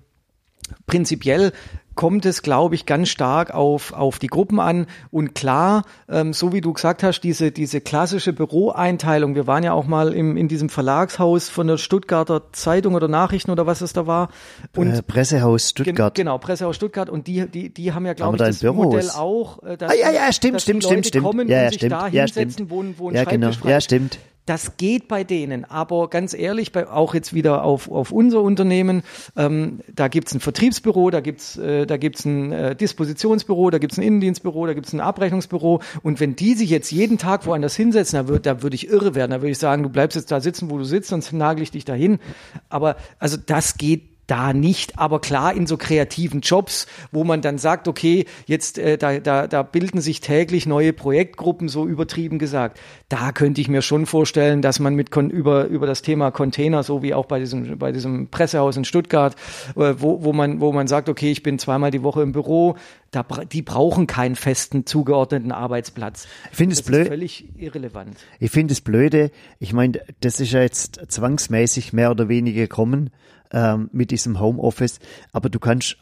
prinzipiell 0.87 1.53
kommt 2.01 2.25
es, 2.25 2.41
glaube 2.41 2.75
ich, 2.75 2.87
ganz 2.87 3.11
stark 3.11 3.53
auf, 3.53 3.93
auf 3.93 4.19
die 4.19 4.29
Gruppen 4.29 4.59
an. 4.59 4.87
Und 5.11 5.35
klar, 5.35 5.85
ähm, 6.09 6.33
so 6.33 6.53
wie 6.53 6.63
du 6.63 6.73
gesagt 6.73 7.03
hast, 7.03 7.21
diese, 7.21 7.53
diese 7.53 7.83
klassische 7.83 8.33
Büroeinteilung, 8.33 9.35
wir 9.35 9.47
waren 9.47 9.65
ja 9.65 9.75
auch 9.75 9.87
mal 9.87 10.15
im, 10.15 10.39
in 10.39 10.49
diesem 10.49 10.71
Verlagshaus 10.71 11.51
von 11.51 11.67
der 11.67 11.77
Stuttgarter 11.77 12.53
Zeitung 12.53 12.95
oder 12.95 13.07
Nachrichten 13.07 13.51
oder 13.51 13.67
was 13.67 13.83
es 13.83 13.93
da 13.93 14.07
war. 14.07 14.31
Und 14.75 14.95
äh, 14.95 15.03
Pressehaus 15.03 15.71
Stuttgart. 15.71 16.15
Gen, 16.15 16.25
genau, 16.25 16.39
Pressehaus 16.39 16.77
Stuttgart. 16.77 17.11
Und 17.11 17.27
die, 17.27 17.47
die, 17.47 17.69
die 17.69 17.93
haben 17.93 18.07
ja, 18.07 18.15
glaube 18.15 18.37
ich, 18.37 18.43
das 18.43 18.61
Büros. 18.61 18.77
Modell 18.77 19.11
auch. 19.11 19.63
Äh, 19.63 19.77
dass, 19.77 19.91
ah, 19.91 19.95
ja, 19.95 20.11
ja, 20.11 20.33
stimmt, 20.33 20.63
stimmt, 20.63 20.85
stimmt, 20.85 21.07
stimmt. 21.07 21.27
Kommen 21.27 21.49
ja, 21.49 21.57
ja, 21.59 21.65
und 21.65 21.69
sich 21.71 21.81
stimmt, 21.81 21.93
da 21.93 22.09
ja, 22.09 22.23
hinsetzen, 22.23 22.53
stimmt. 22.53 22.71
wo, 22.71 22.85
wo 22.97 23.09
ein 23.11 23.15
ja, 23.15 23.25
genau. 23.25 23.51
Ja, 23.65 23.81
stimmt. 23.81 24.19
Das 24.51 24.77
geht 24.77 25.07
bei 25.07 25.23
denen, 25.23 25.65
aber 25.65 26.11
ganz 26.11 26.35
ehrlich, 26.35 26.73
bei, 26.73 26.89
auch 26.89 27.15
jetzt 27.15 27.33
wieder 27.33 27.63
auf, 27.63 27.89
auf 27.89 28.11
unser 28.11 28.43
Unternehmen, 28.43 29.05
ähm, 29.37 29.79
da 29.95 30.09
gibt's 30.09 30.35
ein 30.35 30.41
Vertriebsbüro, 30.41 31.11
da 31.11 31.21
gibt's 31.21 31.57
äh, 31.57 31.87
ein 31.87 32.51
äh, 32.51 32.75
Dispositionsbüro, 32.75 33.71
da 33.71 33.79
gibt's 33.79 33.97
ein 33.97 34.03
Innendienstbüro, 34.03 34.67
da 34.67 34.75
gibt's 34.75 34.93
ein 34.93 34.99
Abrechnungsbüro. 34.99 35.83
Und 36.03 36.19
wenn 36.19 36.35
die 36.35 36.55
sich 36.55 36.69
jetzt 36.69 36.91
jeden 36.91 37.17
Tag 37.17 37.47
woanders 37.47 37.77
hinsetzen, 37.77 38.17
da 38.17 38.27
würde 38.27 38.41
da 38.41 38.61
würd 38.61 38.75
ich 38.75 38.89
irre 38.89 39.15
werden, 39.15 39.31
da 39.31 39.41
würde 39.41 39.53
ich 39.53 39.59
sagen, 39.59 39.85
du 39.85 39.89
bleibst 39.89 40.17
jetzt 40.17 40.33
da 40.33 40.41
sitzen, 40.41 40.69
wo 40.69 40.79
du 40.79 40.85
sitzt, 40.85 41.11
sonst 41.11 41.33
nagel 41.33 41.63
ich 41.63 41.71
dich 41.71 41.85
dahin. 41.85 42.19
Aber 42.69 42.97
also 43.21 43.37
das 43.37 43.79
geht 43.79 44.10
da 44.31 44.53
nicht, 44.53 44.99
aber 44.99 45.21
klar 45.21 45.55
in 45.55 45.67
so 45.67 45.77
kreativen 45.77 46.41
Jobs, 46.41 46.87
wo 47.11 47.25
man 47.25 47.43
dann 47.43 47.59
sagt, 47.59 47.89
okay, 47.89 48.27
jetzt 48.47 48.79
äh, 48.79 48.97
da, 48.97 49.19
da, 49.19 49.49
da 49.49 49.63
bilden 49.63 50.01
sich 50.01 50.21
täglich 50.21 50.67
neue 50.67 50.93
Projektgruppen, 50.93 51.69
so 51.69 51.87
übertrieben 51.87 52.39
gesagt. 52.39 52.81
Da 53.09 53.33
könnte 53.33 53.61
ich 53.61 53.69
mir 53.69 53.83
schon 53.83 54.07
vorstellen, 54.07 54.63
dass 54.63 54.79
man 54.79 54.95
mit 54.95 55.15
über, 55.17 55.65
über 55.67 55.87
das 55.87 56.03
Thema 56.03 56.31
Container, 56.31 56.85
so 56.85 57.03
wie 57.03 57.13
auch 57.13 57.27
bei 57.27 57.41
diesem, 57.41 57.77
bei 57.79 57.91
diesem 57.91 58.29
Pressehaus 58.29 58.77
in 58.77 58.85
Stuttgart, 58.85 59.35
äh, 59.75 59.95
wo, 59.99 60.23
wo, 60.23 60.33
man, 60.33 60.61
wo 60.61 60.73
man 60.73 60.87
sagt, 60.87 61.09
okay, 61.09 61.33
ich 61.33 61.43
bin 61.43 61.59
zweimal 61.59 61.91
die 61.91 62.05
Woche 62.05 62.23
im 62.23 62.31
Büro, 62.31 62.77
da, 63.11 63.27
die 63.51 63.63
brauchen 63.63 64.07
keinen 64.07 64.37
festen 64.37 64.87
zugeordneten 64.87 65.51
Arbeitsplatz. 65.51 66.29
Ich 66.53 66.57
finde 66.57 66.75
es 66.75 66.83
blöd. 66.83 67.09
völlig 67.09 67.49
irrelevant. 67.57 68.17
Ich 68.39 68.53
finde 68.53 68.73
es 68.73 68.81
blöde. 68.81 69.33
Ich 69.59 69.73
meine, 69.73 70.01
das 70.21 70.39
ist 70.39 70.53
ja 70.53 70.61
jetzt 70.61 71.01
zwangsmäßig 71.09 71.93
mehr 71.93 72.13
oder 72.13 72.29
weniger 72.29 72.61
gekommen 72.61 73.11
ähm, 73.53 73.91
mit 73.93 74.11
diesem 74.11 74.41
Homeoffice, 74.41 74.99
aber 75.33 75.49
du 75.49 75.59
kannst 75.59 75.97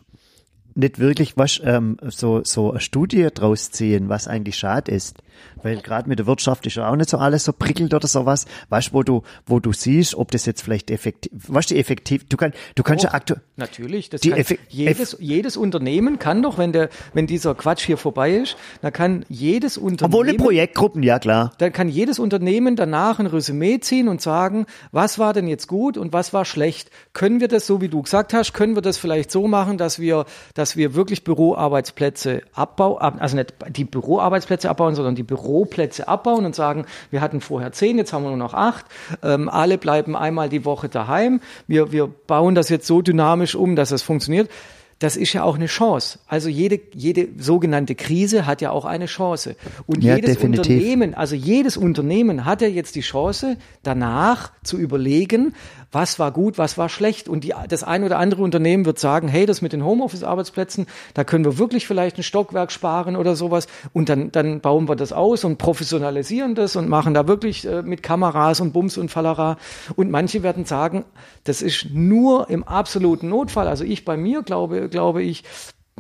nicht 0.79 0.99
wirklich 0.99 1.37
was 1.37 1.61
ähm, 1.65 1.97
so 2.07 2.43
so 2.45 2.71
eine 2.71 2.81
Studie 2.81 3.29
draus 3.35 3.71
ziehen, 3.71 4.09
was 4.09 4.29
eigentlich 4.29 4.57
schade 4.57 4.93
ist. 4.93 5.19
weil 5.63 5.81
gerade 5.81 6.09
mit 6.09 6.19
der 6.19 6.27
Wirtschaft 6.27 6.67
ist 6.67 6.77
ja 6.77 6.89
auch 6.91 6.97
nicht 6.97 7.11
so 7.11 7.19
alles 7.19 7.45
so 7.45 7.53
prickelt 7.53 7.95
oder 7.95 8.07
sowas. 8.07 8.47
Weißt 8.69 8.89
du, 8.89 8.93
wo 8.93 9.03
du, 9.03 9.23
wo 9.47 9.61
du 9.61 9.73
siehst, 9.73 10.15
ob 10.15 10.31
das 10.31 10.47
jetzt 10.47 10.63
vielleicht 10.63 10.91
effektiv, 10.91 11.33
weißt 11.49 11.71
du, 11.71 11.77
effektiv, 11.77 12.29
du 12.29 12.37
kannst, 12.37 12.57
du 12.75 12.83
kannst 12.83 13.05
Doch, 13.05 13.11
ja 13.11 13.15
aktuell, 13.15 13.41
Natürlich, 13.57 14.09
das 14.11 14.21
Die 14.21 14.31
kann, 14.31 14.45
jedes, 14.69 15.17
jedes 15.21 15.57
Unternehmen 15.57 16.19
kann 16.19 16.43
doch, 16.43 16.59
wenn 16.59 16.73
der, 16.73 16.91
wenn 17.13 17.27
dieser 17.27 17.55
Quatsch 17.55 17.85
hier 17.85 17.97
vorbei 17.97 18.37
ist, 18.37 18.57
dann 18.83 18.93
kann 18.93 19.25
jedes 19.29 19.77
Unternehmen. 19.77 20.15
obwohl 20.15 20.29
in 20.29 20.37
Projektgruppen, 20.37 21.03
ja 21.03 21.19
klar. 21.19 21.53
dann 21.59 21.73
kann 21.73 21.89
jedes 21.89 22.19
Unternehmen 22.19 22.77
danach 22.77 23.19
ein 23.19 23.27
Resümee 23.27 23.81
ziehen 23.81 24.09
und 24.09 24.21
sagen, 24.21 24.67
was 24.93 25.19
war 25.19 25.33
denn 25.33 25.49
jetzt 25.49 25.67
gut 25.67 25.97
und 25.97 26.13
was 26.13 26.33
war 26.33 26.45
schlecht. 26.45 26.91
Können 27.13 27.41
wir 27.41 27.49
das, 27.49 27.67
so 27.67 27.81
wie 27.81 27.89
du 27.89 28.03
gesagt 28.03 28.33
hast, 28.33 28.55
können 28.55 28.75
wir 28.75 28.83
das 28.83 28.97
vielleicht 28.97 29.31
so 29.31 29.49
machen, 29.49 29.77
dass 29.79 29.99
wir, 29.99 30.25
dass 30.55 30.68
wir 30.77 30.95
wirklich 30.95 31.25
Büroarbeitsplätze 31.25 32.43
abbauen, 32.55 32.99
ab- 33.01 33.17
also 33.19 33.37
nicht 33.37 33.55
die 33.71 33.85
Büroarbeitsplätze 33.85 34.69
abbauen, 34.71 34.95
sondern 34.95 35.15
die 35.15 35.23
Büroplätze 35.23 36.09
abbauen 36.09 36.45
und 36.45 36.55
sagen, 36.55 36.87
wir 37.11 37.21
hatten 37.21 37.41
vorher 37.41 37.73
zehn, 37.73 37.99
jetzt 37.99 38.13
haben 38.13 38.23
wir 38.25 38.29
nur 38.31 38.39
noch 38.39 38.55
acht, 38.55 38.87
ähm, 39.23 39.49
alle 39.49 39.79
bleiben 39.79 40.17
einmal 40.17 40.49
die 40.49 40.65
Woche 40.65 40.89
daheim. 40.89 41.41
Wir, 41.67 41.93
wir 41.93 42.07
bauen 42.07 42.55
das 42.55 42.69
jetzt 42.69 42.87
so 42.87 43.03
dynamisch 43.03 43.55
um, 43.55 43.77
dass 43.77 43.91
es 43.91 44.03
funktioniert 44.03 44.51
das 44.99 45.17
ist 45.17 45.33
ja 45.33 45.45
auch 45.45 45.55
eine 45.55 45.67
Chance. 45.67 46.19
Also 46.27 46.49
jede, 46.49 46.81
jede 46.93 47.29
sogenannte 47.39 47.95
Krise 47.95 48.47
hat 48.47 48.61
ja 48.61 48.73
auch 48.73 48.85
eine 48.85 49.07
Chance. 49.07 49.55
Und 49.87 50.03
Ja, 50.03 50.17
jedes 50.17 50.35
definitiv. 50.35 50.77
Unternehmen, 50.77 51.15
also 51.15 51.37
jedes 51.37 51.77
Unternehmen 51.77 52.45
hat 52.45 52.63
ja 52.63 52.69
jetzt 52.69 52.97
die 52.97 53.03
Chance, 53.03 53.59
danach 53.85 54.51
zu 54.65 54.77
überlegen, 54.77 55.55
was 55.93 56.19
war 56.19 56.33
gut, 56.33 56.59
was 56.59 56.77
war 56.77 56.89
schlecht. 56.89 57.29
Und 57.29 57.45
die, 57.45 57.55
das 57.69 57.85
ein 57.85 58.03
oder 58.03 58.19
andere 58.19 58.43
Unternehmen 58.43 58.87
wird 58.87 58.99
sagen, 58.99 59.29
hey, 59.29 59.47
das 59.47 59.63
mit 59.63 59.73
den 59.73 59.85
Homeoffice-Arbeitsplätzen, 59.85 60.87
da 61.15 61.23
können 61.23 61.45
wir 61.45 61.59
wirklich 61.59 61.87
vielleicht 61.87 62.19
ein 62.19 62.25
Stockwerk 62.25 62.73
sparen 62.73 63.15
oder 63.15 63.37
sowas. 63.37 63.69
Und 63.93 64.09
dann, 64.09 64.33
dann 64.33 64.61
bauen 64.61 64.89
wir 64.89 64.97
das 64.97 65.13
aus 65.13 65.45
und 65.45 65.59
professionalisieren 65.59 66.57
das 66.57 66.75
und 66.75 66.89
machen 66.89 67.15
da 67.15 67.29
wirklich 67.29 67.67
äh, 67.67 67.83
mit 67.83 68.03
Kameras 68.03 68.61
und 68.61 68.73
Bums 68.73 68.99
und 68.99 69.11
Fallera. 69.11 69.59
Und 69.95 70.11
manche 70.11 70.43
werden 70.43 70.65
sagen, 70.65 71.05
das 71.45 71.63
ist 71.63 71.87
nur 71.93 72.51
im 72.51 72.65
absoluten 72.65 73.29
Notfall. 73.29 73.69
Also 73.69 73.85
ich 73.85 74.05
bei 74.05 74.17
mir 74.17 74.43
glaube, 74.43 74.88
glaube 74.89 75.23
ich, 75.23 75.45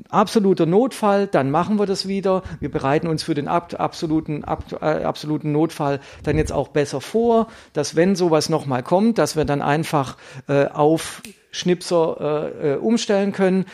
absoluter 0.09 0.66
Notfall, 0.66 1.26
dann 1.26 1.51
machen 1.51 1.78
wir 1.78 1.86
das 1.86 2.09
wieder. 2.09 2.43
Wir 2.61 2.70
bereiten 2.70 3.09
uns 3.09 3.22
für 3.22 3.34
den 3.34 3.49
ab, 3.49 3.74
absoluten, 3.78 4.45
ab, 4.45 4.64
äh, 4.80 5.05
absoluten 5.05 5.53
Notfall 5.53 6.01
dann 6.22 6.39
jetzt 6.39 6.53
auch 6.53 6.68
besser 6.68 7.01
vor, 7.01 7.49
dass 7.72 7.97
wenn 7.97 8.16
sowas 8.16 8.49
nochmal 8.49 8.82
kommt, 8.82 9.18
dass 9.18 9.36
wir 9.36 9.45
dann 9.45 9.62
einfach 9.62 10.16
äh, 10.49 10.66
auf 10.66 11.22
Schnipser 11.51 12.53
äh, 12.61 12.72
äh, 12.72 12.76
umstellen 12.76 13.32
können. 13.32 13.66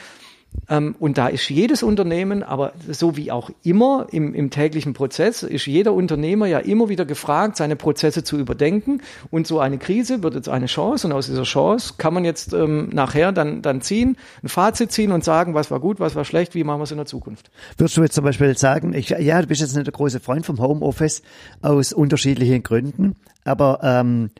Ähm, 0.69 0.95
und 0.99 1.19
da 1.19 1.29
ist 1.29 1.49
jedes 1.49 1.83
Unternehmen, 1.83 2.43
aber 2.43 2.73
so 2.89 3.17
wie 3.17 3.31
auch 3.31 3.51
immer 3.63 4.07
im, 4.11 4.35
im 4.35 4.51
täglichen 4.51 4.95
Prozess, 4.95 5.43
ist 5.43 5.67
jeder 5.67 5.93
Unternehmer 5.93 6.47
ja 6.47 6.59
immer 6.59 6.89
wieder 6.89 7.05
gefragt, 7.05 7.57
seine 7.57 7.77
Prozesse 7.77 8.25
zu 8.25 8.39
überdenken. 8.39 9.03
Und 9.31 9.47
so 9.47 9.61
eine 9.61 9.79
Krise 9.79 10.23
wird 10.23 10.35
jetzt 10.35 10.49
eine 10.49 10.67
Chance. 10.67 11.07
Und 11.07 11.13
aus 11.13 11.27
dieser 11.27 11.43
Chance 11.43 11.95
kann 11.99 12.15
man 12.15 12.25
jetzt 12.25 12.53
ähm, 12.53 12.89
nachher 12.93 13.33
dann, 13.33 13.63
dann 13.63 13.81
ziehen, 13.81 14.17
ein 14.43 14.49
Fazit 14.49 14.93
ziehen 14.93 15.13
und 15.13 15.25
sagen, 15.25 15.55
was 15.55 15.71
war 15.71 15.81
gut, 15.81 16.01
was 16.01 16.15
war 16.15 16.25
schlecht, 16.25 16.55
wie 16.55 16.65
machen 16.65 16.81
wir 16.81 16.85
es 16.85 16.91
in 16.91 16.97
der 16.97 17.07
Zukunft. 17.07 17.51
Würdest 17.77 17.97
du 17.97 18.03
jetzt 18.03 18.15
zum 18.15 18.25
Beispiel 18.25 18.57
sagen, 18.57 18.95
ich, 18.95 19.11
ja, 19.11 19.41
du 19.41 19.47
bist 19.47 19.61
jetzt 19.61 19.75
nicht 19.75 19.87
der 19.87 19.93
große 19.93 20.21
Freund 20.21 20.47
vom 20.47 20.61
Homeoffice 20.61 21.23
aus 21.63 21.93
unterschiedlichen 21.93 22.63
Gründen, 22.63 23.17
aber 23.45 23.81
ähm, 23.83 24.31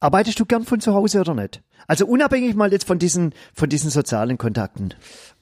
arbeitest 0.00 0.38
du 0.38 0.46
gern 0.46 0.64
von 0.64 0.80
zu 0.80 0.94
Hause 0.94 1.20
oder 1.20 1.34
nicht? 1.34 1.63
Also 1.86 2.06
unabhängig 2.06 2.54
mal 2.54 2.72
jetzt 2.72 2.86
von 2.86 2.98
diesen, 2.98 3.34
von 3.54 3.68
diesen 3.68 3.90
sozialen 3.90 4.38
Kontakten. 4.38 4.94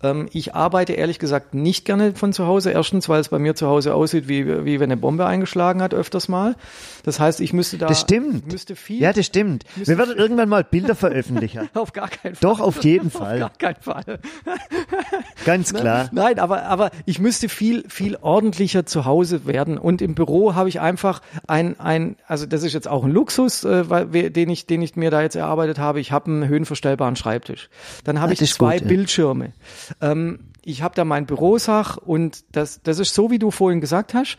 Ähm, 0.02 0.28
ich 0.32 0.54
arbeite 0.54 0.92
ehrlich 0.94 1.18
gesagt 1.18 1.54
nicht 1.54 1.84
gerne 1.84 2.14
von 2.14 2.32
zu 2.32 2.46
Hause. 2.46 2.70
Erstens, 2.70 3.08
weil 3.08 3.20
es 3.20 3.28
bei 3.28 3.38
mir 3.38 3.54
zu 3.54 3.66
Hause 3.66 3.94
aussieht, 3.94 4.28
wie, 4.28 4.46
wie 4.64 4.80
wenn 4.80 4.90
eine 4.90 4.96
Bombe 4.96 5.26
eingeschlagen 5.26 5.82
hat, 5.82 5.94
öfters 5.94 6.28
mal. 6.28 6.56
Das 7.04 7.20
heißt, 7.20 7.40
ich 7.40 7.52
müsste 7.52 7.78
da, 7.78 7.86
Das 7.86 8.00
stimmt. 8.00 8.50
müsste 8.50 8.76
viel. 8.76 9.00
Ja, 9.00 9.12
das 9.12 9.26
stimmt. 9.26 9.64
Wir 9.76 9.98
werden 9.98 10.16
irgendwann 10.16 10.48
mal 10.48 10.64
Bilder 10.64 10.94
veröffentlichen. 10.94 11.68
auf 11.74 11.92
gar 11.92 12.08
keinen 12.08 12.34
Fall. 12.34 12.40
Doch, 12.50 12.60
auf 12.60 12.82
jeden 12.84 13.06
Auf 13.12 13.12
Fall. 13.12 13.38
gar 13.38 13.50
keinen 13.50 13.80
Fall. 13.82 14.04
Ganz 15.44 15.72
klar. 15.74 16.08
Nein, 16.12 16.38
aber, 16.38 16.64
aber 16.64 16.90
ich 17.06 17.18
müsste 17.18 17.48
viel, 17.48 17.84
viel 17.88 18.16
ordentlicher 18.20 18.86
zu 18.86 19.04
Hause 19.04 19.46
werden. 19.46 19.78
Und 19.78 20.02
im 20.02 20.14
Büro 20.14 20.54
habe 20.54 20.68
ich 20.68 20.80
einfach 20.80 21.20
ein, 21.46 21.78
ein, 21.80 22.16
also 22.26 22.46
das 22.46 22.62
ist 22.62 22.72
jetzt 22.72 22.88
auch 22.88 23.04
ein 23.04 23.10
Luxus, 23.10 23.64
äh, 23.64 23.88
weil, 23.90 24.30
den 24.30 24.50
ich, 24.50 24.66
den 24.66 24.82
ich 24.82 24.96
mir 24.96 25.10
da 25.10 25.22
jetzt 25.22 25.36
erarbeitet 25.36 25.78
habe. 25.78 26.00
Ich 26.00 26.12
habe 26.12 26.26
einen 26.30 26.48
höhenverstellbaren 26.48 27.16
Schreibtisch. 27.16 27.68
Dann 28.04 28.20
habe 28.20 28.32
ich 28.32 28.52
zwei 28.52 28.78
gut. 28.78 28.88
Bildschirme. 28.88 29.52
Ähm, 30.00 30.50
ich 30.64 30.82
habe 30.82 30.94
da 30.94 31.04
mein 31.04 31.26
Bürosach 31.26 31.96
und 31.96 32.44
das, 32.52 32.82
das 32.82 32.98
ist 32.98 33.14
so, 33.14 33.30
wie 33.30 33.38
du 33.38 33.50
vorhin 33.50 33.80
gesagt 33.80 34.14
hast. 34.14 34.36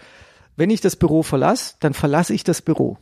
Wenn 0.56 0.70
ich 0.70 0.82
das 0.82 0.96
Büro 0.96 1.24
verlasse, 1.24 1.76
dann 1.80 1.94
verlasse 1.94 2.34
ich 2.34 2.44
das 2.44 2.62
Büro. 2.62 2.98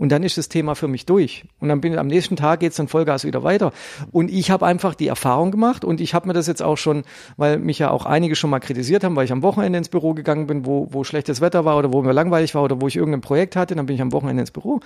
Und 0.00 0.10
dann 0.10 0.22
ist 0.22 0.38
das 0.38 0.48
Thema 0.48 0.76
für 0.76 0.86
mich 0.86 1.06
durch. 1.06 1.44
Und 1.58 1.68
dann 1.68 1.80
bin 1.80 1.98
am 1.98 2.06
nächsten 2.06 2.36
Tag 2.36 2.60
geht's 2.60 2.76
dann 2.76 2.86
Vollgas 2.86 3.24
wieder 3.24 3.42
weiter. 3.42 3.72
Und 4.12 4.30
ich 4.30 4.52
habe 4.52 4.64
einfach 4.64 4.94
die 4.94 5.08
Erfahrung 5.08 5.50
gemacht 5.50 5.84
und 5.84 6.00
ich 6.00 6.14
habe 6.14 6.28
mir 6.28 6.34
das 6.34 6.46
jetzt 6.46 6.62
auch 6.62 6.76
schon, 6.76 7.02
weil 7.36 7.58
mich 7.58 7.80
ja 7.80 7.90
auch 7.90 8.06
einige 8.06 8.36
schon 8.36 8.48
mal 8.48 8.60
kritisiert 8.60 9.02
haben, 9.02 9.16
weil 9.16 9.24
ich 9.24 9.32
am 9.32 9.42
Wochenende 9.42 9.76
ins 9.76 9.88
Büro 9.88 10.14
gegangen 10.14 10.46
bin, 10.46 10.64
wo, 10.64 10.86
wo 10.92 11.02
schlechtes 11.02 11.40
Wetter 11.40 11.64
war 11.64 11.76
oder 11.76 11.92
wo 11.92 12.00
mir 12.02 12.12
langweilig 12.12 12.54
war 12.54 12.62
oder 12.62 12.80
wo 12.80 12.86
ich 12.86 12.94
irgendein 12.94 13.22
Projekt 13.22 13.56
hatte, 13.56 13.74
dann 13.74 13.86
bin 13.86 13.96
ich 13.96 14.02
am 14.02 14.12
Wochenende 14.12 14.42
ins 14.42 14.52
Büro. 14.52 14.78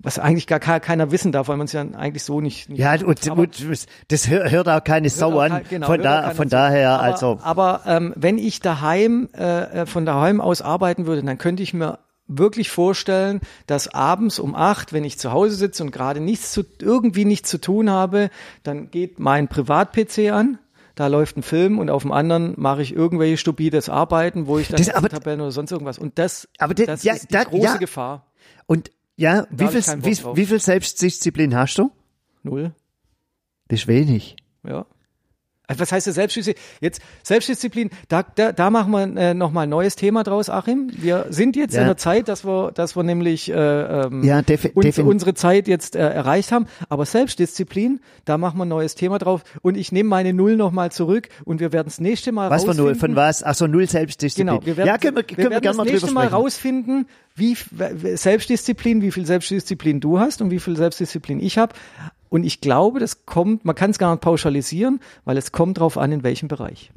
Was 0.00 0.18
eigentlich 0.20 0.46
gar 0.46 0.60
ke- 0.60 0.78
keiner 0.80 1.10
wissen 1.10 1.32
darf, 1.32 1.48
weil 1.48 1.56
man 1.56 1.64
es 1.66 1.72
ja 1.72 1.80
eigentlich 1.82 2.22
so 2.22 2.40
nicht. 2.40 2.68
nicht 2.68 2.78
Ja, 2.78 2.92
und, 3.04 3.28
und 3.30 3.66
das 4.08 4.28
hör- 4.28 4.48
hört 4.50 4.68
auch 4.68 4.84
keine 4.84 5.10
Sau 5.10 5.32
auch 5.38 5.40
an. 5.42 5.62
genau, 5.68 5.86
von 5.88 6.00
da, 6.02 6.30
von 6.30 6.48
daher, 6.48 6.90
aber, 7.00 7.02
also. 7.02 7.38
Aber 7.42 7.80
ähm, 7.86 8.12
wenn 8.16 8.38
ich 8.38 8.60
daheim, 8.60 9.28
äh, 9.36 9.80
äh, 9.82 9.86
von 9.86 10.06
daheim 10.06 10.40
aus 10.40 10.62
arbeiten 10.62 11.06
würde, 11.06 11.22
dann 11.24 11.36
könnte 11.38 11.62
ich 11.64 11.74
mir 11.74 11.98
wirklich 12.28 12.70
vorstellen, 12.70 13.40
dass 13.66 13.92
abends 13.92 14.38
um 14.38 14.54
acht, 14.54 14.92
wenn 14.92 15.02
ich 15.02 15.18
zu 15.18 15.32
Hause 15.32 15.56
sitze 15.56 15.82
und 15.82 15.90
gerade 15.90 16.20
nichts 16.20 16.52
zu, 16.52 16.62
irgendwie 16.80 17.24
nichts 17.24 17.48
zu 17.50 17.58
tun 17.58 17.90
habe, 17.90 18.30
dann 18.62 18.90
geht 18.92 19.18
mein 19.18 19.48
Privat-PC 19.48 20.30
an. 20.30 20.58
Da 20.94 21.06
läuft 21.06 21.36
ein 21.38 21.42
Film 21.42 21.78
und 21.78 21.90
auf 21.90 22.02
dem 22.02 22.12
anderen 22.12 22.54
mache 22.56 22.82
ich 22.82 22.94
irgendwelche 22.94 23.36
stupides 23.36 23.88
Arbeiten, 23.88 24.46
wo 24.46 24.58
ich 24.58 24.68
dann 24.68 24.78
Das- 24.78 24.90
aber- 24.94 25.08
Tabellen 25.08 25.40
oder 25.40 25.52
sonst 25.52 25.72
irgendwas. 25.72 25.98
Und 25.98 26.18
das, 26.18 26.48
Aber 26.58 26.74
das- 26.74 26.86
das 26.86 27.02
ja, 27.02 27.14
ist 27.14 27.30
die 27.30 27.34
da- 27.34 27.44
große 27.44 27.62
ja. 27.64 27.76
Gefahr. 27.76 28.26
Und 28.66 28.90
ja, 29.18 29.48
wie 29.50 29.66
viel, 29.66 29.82
wie, 29.82 30.36
wie 30.36 30.46
viel 30.46 30.60
Selbstdisziplin 30.60 31.54
hast 31.56 31.76
du? 31.76 31.90
Null. 32.44 32.72
Das 33.66 33.80
ist 33.80 33.88
wenig. 33.88 34.36
Ja. 34.64 34.86
Also 35.68 35.80
Was 35.82 35.92
heißt 35.92 36.06
das 36.06 36.14
Selbstdisziplin? 36.14 36.62
Jetzt 36.80 37.02
Selbstdisziplin, 37.22 37.90
da, 38.08 38.24
da, 38.34 38.52
da 38.52 38.70
machen 38.70 38.90
wir 38.90 39.02
äh, 39.20 39.34
nochmal 39.34 39.64
ein 39.64 39.68
neues 39.68 39.96
Thema 39.96 40.24
draus, 40.24 40.48
Achim. 40.48 40.90
Wir 40.96 41.26
sind 41.28 41.56
jetzt 41.56 41.74
Ja. 41.74 41.82
in 41.82 41.86
der 41.88 41.98
Zeit, 41.98 42.28
dass 42.28 42.44
wir, 42.44 42.72
dass 42.72 42.96
wir 42.96 43.02
nämlich 43.02 43.50
äh, 43.50 43.54
ähm, 43.54 44.24
Ja, 44.24 44.42
uns, 44.74 44.98
unsere 44.98 45.34
Zeit 45.34 45.68
jetzt 45.68 45.94
äh, 45.94 45.98
erreicht 46.00 46.52
haben. 46.52 46.66
Aber 46.88 47.04
Selbstdisziplin, 47.04 48.00
da 48.24 48.38
machen 48.38 48.56
wir 48.58 48.64
ein 48.64 48.68
neues 48.68 48.94
Thema 48.94 49.18
drauf. 49.18 49.42
Und 49.60 49.76
ich 49.76 49.92
nehme 49.92 50.08
meine 50.08 50.32
Null 50.32 50.56
nochmal 50.56 50.90
zurück 50.90 51.28
und 51.44 51.60
wir 51.60 51.70
werden 51.72 51.86
das 51.88 52.00
nächste 52.00 52.32
Mal 52.32 52.48
Was 52.50 52.62
für 52.64 52.68
null? 52.68 52.88
rausfinden. 52.88 53.00
Von 53.00 53.16
was? 53.16 53.42
Ach 53.42 53.54
so, 53.54 53.66
null 53.66 53.86
Selbstdisziplin. 53.88 54.46
Genau, 54.54 54.66
wir 54.66 54.76
werden, 54.78 54.88
ja, 54.88 54.96
können 54.96 55.16
wir, 55.16 55.22
können 55.22 55.36
wir, 55.36 55.50
werden 55.50 55.62
gerne 55.62 55.76
mal 55.76 55.84
das 55.84 55.92
nächste 55.92 56.12
Mal 56.12 56.28
rausfinden, 56.28 57.06
wie 57.36 57.56
Selbstdisziplin, 58.16 59.02
wie 59.02 59.12
viel 59.12 59.26
Selbstdisziplin 59.26 60.00
du 60.00 60.18
hast 60.18 60.42
und 60.42 60.50
wie 60.50 60.58
viel 60.58 60.76
Selbstdisziplin 60.76 61.40
ich 61.40 61.58
habe. 61.58 61.74
Und 62.28 62.44
ich 62.44 62.60
glaube, 62.60 63.00
das 63.00 63.24
kommt, 63.26 63.64
man 63.64 63.74
kann 63.74 63.90
es 63.90 63.98
gar 63.98 64.10
nicht 64.12 64.20
pauschalisieren, 64.20 65.00
weil 65.24 65.36
es 65.36 65.52
kommt 65.52 65.78
drauf 65.78 65.96
an, 65.98 66.12
in 66.12 66.22
welchem 66.22 66.48
Bereich. 66.48 66.90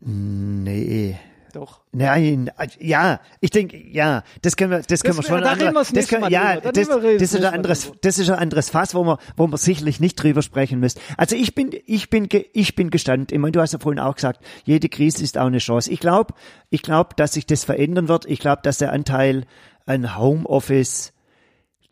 Nee. 0.00 1.16
Doch. 1.54 1.80
Nein, 1.92 2.50
ja, 2.78 3.20
ich 3.40 3.50
denke, 3.50 3.78
ja, 3.78 4.22
das 4.42 4.56
können 4.56 4.70
wir, 4.70 4.80
das 4.82 5.02
können 5.02 5.16
wir 5.16 5.22
schon. 5.22 5.40
da 5.40 5.52
andere- 5.52 5.64
reden 5.68 5.74
wir 5.74 5.80
das 5.80 5.92
nächste 5.92 6.16
können, 6.18 6.30
ja, 6.30 6.60
das, 6.60 6.72
das 6.88 7.00
das 7.18 7.32
ist 7.32 7.36
ein 7.36 7.44
anderes, 7.54 7.92
das 8.02 8.18
ist 8.18 8.28
ein 8.28 8.38
anderes 8.38 8.68
Fass, 8.70 8.94
wo 8.94 9.02
wir, 9.04 9.18
wo 9.36 9.46
wir 9.46 9.56
sicherlich 9.56 9.98
nicht 9.98 10.22
drüber 10.22 10.42
sprechen 10.42 10.78
müssen. 10.78 11.00
Also 11.16 11.36
ich 11.36 11.54
bin, 11.54 11.70
ich 11.86 12.10
bin, 12.10 12.28
ich 12.52 12.74
bin 12.76 12.90
gestanden. 12.90 13.28
Ich 13.34 13.38
meine, 13.40 13.52
du 13.52 13.60
hast 13.62 13.72
ja 13.72 13.78
vorhin 13.78 13.98
auch 13.98 14.14
gesagt, 14.14 14.44
jede 14.64 14.90
Krise 14.90 15.24
ist 15.24 15.38
auch 15.38 15.46
eine 15.46 15.58
Chance. 15.58 15.90
Ich 15.90 16.00
glaube, 16.00 16.34
ich 16.68 16.82
glaube, 16.82 17.10
dass 17.16 17.32
sich 17.32 17.46
das 17.46 17.64
verändern 17.64 18.08
wird. 18.08 18.26
Ich 18.26 18.40
glaube, 18.40 18.60
dass 18.62 18.76
der 18.78 18.92
Anteil 18.92 19.46
an 19.86 20.18
Homeoffice 20.18 21.14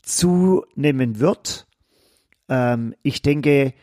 zunehmen 0.07 1.21
wird. 1.21 1.67
Ähm, 2.49 2.95
ich 3.03 3.21
denke, 3.21 3.75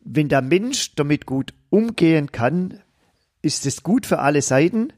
wenn 0.00 0.28
der 0.28 0.42
Mensch 0.42 0.94
damit 0.94 1.26
gut 1.26 1.54
umgehen 1.70 2.30
kann, 2.30 2.80
ist 3.42 3.66
es 3.66 3.82
gut 3.82 4.06
für 4.06 4.20
alle 4.20 4.42
Seiten. 4.42 4.92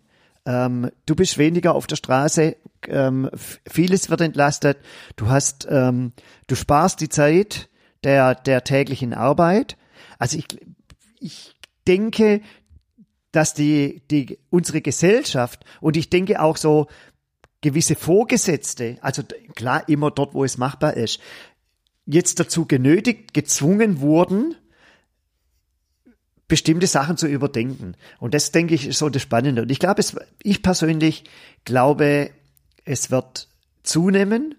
Ähm, 0.45 0.91
du 1.07 1.17
bist 1.17 1.39
weniger 1.39 1.75
auf 1.75 1.87
der 1.87 1.97
Straße, 1.97 2.57
ähm, 2.89 3.31
vieles 3.67 4.11
wird 4.11 4.21
entlastet. 4.21 4.79
Du 5.17 5.29
hast, 5.29 5.67
ähm, 5.71 6.13
du 6.47 6.55
sparst 6.55 7.01
die 7.01 7.09
Zeit 7.09 7.69
der 8.05 8.35
der 8.35 8.63
täglichen 8.63 9.15
Arbeit. 9.15 9.77
Also 10.19 10.39
ich, 10.39 10.47
ich 11.19 11.57
denke, 11.89 12.43
dass 13.33 13.55
die 13.55 14.03
die 14.11 14.39
unsere 14.51 14.83
Gesellschaft 14.83 15.65
und 15.81 15.97
ich 15.97 16.11
denke 16.11 16.41
auch 16.41 16.57
so 16.57 16.87
gewisse 17.61 17.97
Vorgesetzte, 17.97 18.99
also 19.01 19.23
klar 19.55 19.89
immer 19.89 20.11
dort, 20.11 20.35
wo 20.35 20.45
es 20.45 20.59
machbar 20.59 20.95
ist, 20.95 21.21
jetzt 22.07 22.39
dazu 22.39 22.67
genötigt, 22.67 23.35
gezwungen 23.35 24.01
wurden, 24.01 24.55
bestimmte 26.49 26.87
Sachen 26.87 27.17
zu 27.17 27.27
überdenken. 27.27 27.97
Und 28.21 28.35
das, 28.35 28.53
denke 28.53 28.75
ich, 28.75 28.87
ist 28.87 28.99
so 28.99 29.09
das 29.09 29.23
Spannende. 29.23 29.63
Und 29.63 29.71
ich 29.71 29.81
glaube, 29.81 30.01
es, 30.01 30.17
ich 30.43 30.63
persönlich 30.63 31.25
glaube, 31.65 32.31
es 32.85 33.11
wird 33.11 33.49
zunehmen 33.83 34.55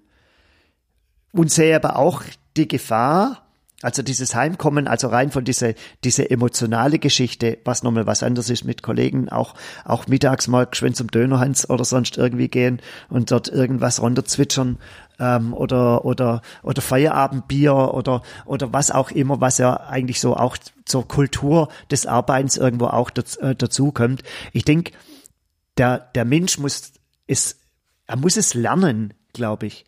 und 1.32 1.52
sehe 1.52 1.76
aber 1.76 1.96
auch 1.96 2.24
die 2.58 2.68
Gefahr, 2.68 3.47
also 3.84 4.02
dieses 4.02 4.34
Heimkommen, 4.34 4.88
also 4.88 5.08
rein 5.08 5.32
von 5.32 5.46
dieser 5.46 5.74
diese 6.04 6.30
emotionale 6.32 6.98
Geschichte, 6.98 7.60
was 7.64 7.84
nochmal 7.84 8.08
was 8.08 8.24
anderes 8.24 8.50
ist 8.50 8.64
mit 8.64 8.82
Kollegen, 8.82 9.30
auch 9.30 9.54
auch 9.86 10.08
mittags 10.08 10.48
mal 10.48 10.66
geschwind 10.66 10.96
zum 10.96 11.12
Dönerhans 11.12 11.70
oder 11.70 11.86
sonst 11.86 12.18
irgendwie 12.18 12.48
gehen 12.48 12.82
und 13.10 13.30
dort 13.30 13.50
irgendwas 13.50 14.02
runterzwitschern 14.02 14.80
ähm, 15.20 15.54
oder 15.54 16.06
oder 16.06 16.42
oder 16.64 16.82
Feierabendbier 16.82 17.94
oder 17.94 18.24
oder 18.46 18.74
was 18.74 18.90
auch 18.90 19.12
immer, 19.12 19.42
was 19.42 19.60
ja 19.60 19.76
eigentlich 19.76 20.20
so 20.20 20.36
auch 20.36 20.58
zur 20.86 21.08
Kultur 21.08 21.70
des 21.92 22.08
Arbeitens 22.08 22.58
irgendwo 22.58 22.88
auch 22.88 23.12
dazu, 23.12 23.40
äh, 23.42 23.56
dazu 23.56 23.92
kommt. 23.92 24.24
Ich 24.54 24.66
denke, 24.66 24.94
der 25.78 26.00
der 26.16 26.26
Mensch 26.26 26.58
muss 26.58 26.94
es 27.28 27.58
er 28.08 28.18
muss 28.18 28.38
es 28.38 28.56
lernen, 28.56 29.14
glaube 29.34 29.68
ich. 29.68 29.86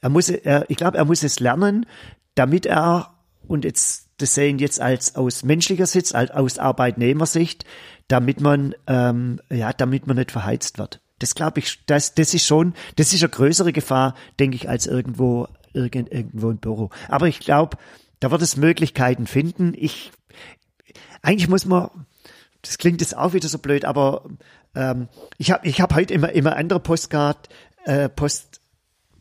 Er 0.00 0.08
muss, 0.08 0.28
er, 0.28 0.68
ich 0.68 0.76
glaube, 0.76 0.98
er 0.98 1.04
muss 1.04 1.22
es 1.22 1.38
lernen, 1.38 1.86
damit 2.34 2.66
er 2.66 3.14
und 3.46 3.64
jetzt 3.64 4.08
das 4.18 4.34
sehen 4.34 4.58
jetzt 4.58 4.80
als 4.80 5.16
aus 5.16 5.42
menschlicher 5.42 5.86
Sicht, 5.86 6.14
als 6.14 6.30
aus 6.30 6.58
Arbeitnehmersicht, 6.58 7.64
damit 8.08 8.40
man 8.40 8.74
ähm, 8.86 9.40
ja, 9.50 9.72
damit 9.72 10.06
man 10.06 10.16
nicht 10.16 10.30
verheizt 10.30 10.78
wird. 10.78 11.00
Das 11.18 11.34
glaube 11.34 11.60
ich, 11.60 11.84
das, 11.86 12.14
das 12.14 12.34
ist 12.34 12.46
schon, 12.46 12.74
das 12.96 13.12
ist 13.12 13.22
eine 13.22 13.30
größere 13.30 13.72
Gefahr, 13.72 14.14
denke 14.38 14.56
ich, 14.56 14.68
als 14.68 14.86
irgendwo 14.86 15.48
irgend, 15.72 16.12
irgendwo 16.12 16.50
im 16.50 16.58
Büro. 16.58 16.90
Aber 17.08 17.28
ich 17.28 17.40
glaube, 17.40 17.78
da 18.20 18.30
wird 18.30 18.42
es 18.42 18.56
Möglichkeiten 18.56 19.26
finden. 19.26 19.74
Ich 19.76 20.12
eigentlich 21.22 21.48
muss 21.48 21.64
man, 21.64 21.90
das 22.62 22.78
klingt 22.78 23.00
jetzt 23.00 23.16
auch 23.16 23.32
wieder 23.32 23.48
so 23.48 23.58
blöd, 23.58 23.84
aber 23.84 24.28
ähm, 24.74 25.08
ich 25.38 25.50
habe 25.50 25.66
ich 25.66 25.80
hab 25.80 25.94
heute 25.94 26.14
immer 26.14 26.30
immer 26.30 26.56
andere 26.56 26.80
Postcard, 26.80 27.48
äh, 27.84 28.08
Post, 28.08 28.60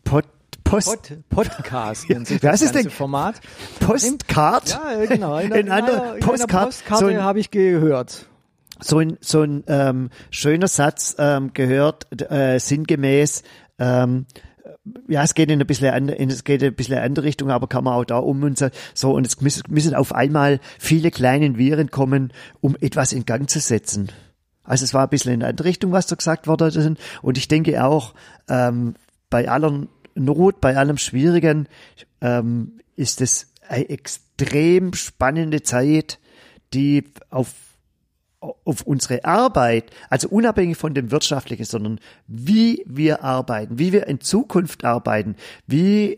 Pod, 0.03 0.25
Post 0.71 1.13
Pod, 1.29 1.49
Podcast 1.49 2.09
nennt 2.09 2.27
sich 2.27 2.39
das 2.41 2.61
ist 2.61 2.73
ganze 2.73 2.89
denn- 2.89 2.95
Format. 2.97 3.41
Postcard. 3.79 4.69
Ja, 4.69 5.05
genau. 5.05 5.37
In, 5.37 5.51
In 5.51 5.57
in, 5.67 5.71
einer 5.71 6.15
in 6.15 6.21
Postkarte- 6.21 6.97
so 6.97 7.21
habe 7.21 7.39
ich 7.39 7.51
gehört. 7.51 8.25
so 8.79 8.99
ein 8.99 9.17
so 9.19 9.41
ein 9.41 9.63
ähm, 9.67 10.09
schöner 10.29 10.67
Satz 10.67 11.15
ähm, 11.19 11.51
gehört 11.53 12.07
äh, 12.31 12.59
sinngemäß 12.59 13.43
ähm, 13.79 14.25
ja, 15.07 15.23
es 15.23 15.33
geht 15.35 15.51
in 15.51 15.59
ein 15.59 15.67
bisschen 15.67 15.93
an, 15.93 16.09
in, 16.09 16.29
es 16.29 16.43
geht 16.43 16.63
ein 16.63 16.73
bisschen 16.73 16.93
in 16.93 16.99
eine 16.99 17.05
andere 17.07 17.25
Richtung, 17.25 17.51
aber 17.51 17.67
kann 17.67 17.83
man 17.83 17.93
auch 17.93 18.05
da 18.05 18.17
um 18.17 18.41
und 18.43 18.57
so, 18.93 19.11
und 19.13 19.27
es 19.27 19.39
müssen, 19.41 19.95
auf 19.95 20.13
einmal 20.13 20.59
viele 20.79 21.11
kleine 21.11 21.57
Viren 21.57 21.91
kommen, 21.91 22.33
um 22.61 22.75
etwas 22.79 23.13
in 23.13 23.25
Gang 23.25 23.49
zu 23.49 23.59
setzen. 23.59 24.09
Also 24.63 24.85
es 24.85 24.93
war 24.93 25.03
ein 25.03 25.09
bisschen 25.09 25.33
in 25.33 25.41
eine 25.41 25.49
andere 25.49 25.67
Richtung, 25.67 25.91
was 25.91 26.07
da 26.07 26.15
gesagt 26.15 26.47
wurde. 26.47 26.95
Und 27.21 27.37
ich 27.37 27.47
denke 27.47 27.83
auch, 27.83 28.13
ähm, 28.47 28.95
bei 29.29 29.49
aller 29.49 29.87
Not, 30.15 30.61
bei 30.61 30.75
allem 30.77 30.97
Schwierigen, 30.97 31.67
ähm, 32.21 32.79
ist 32.95 33.21
es 33.21 33.47
eine 33.67 33.89
extrem 33.89 34.93
spannende 34.93 35.63
Zeit, 35.63 36.19
die 36.73 37.03
auf 37.29 37.53
auf 38.41 38.81
unsere 38.81 39.23
Arbeit, 39.23 39.91
also 40.09 40.27
unabhängig 40.27 40.75
von 40.75 40.95
dem 40.95 41.11
Wirtschaftlichen, 41.11 41.65
sondern 41.65 41.99
wie 42.25 42.83
wir 42.87 43.23
arbeiten, 43.23 43.77
wie 43.77 43.91
wir 43.91 44.07
in 44.07 44.19
Zukunft 44.19 44.83
arbeiten, 44.83 45.35
wie 45.67 46.17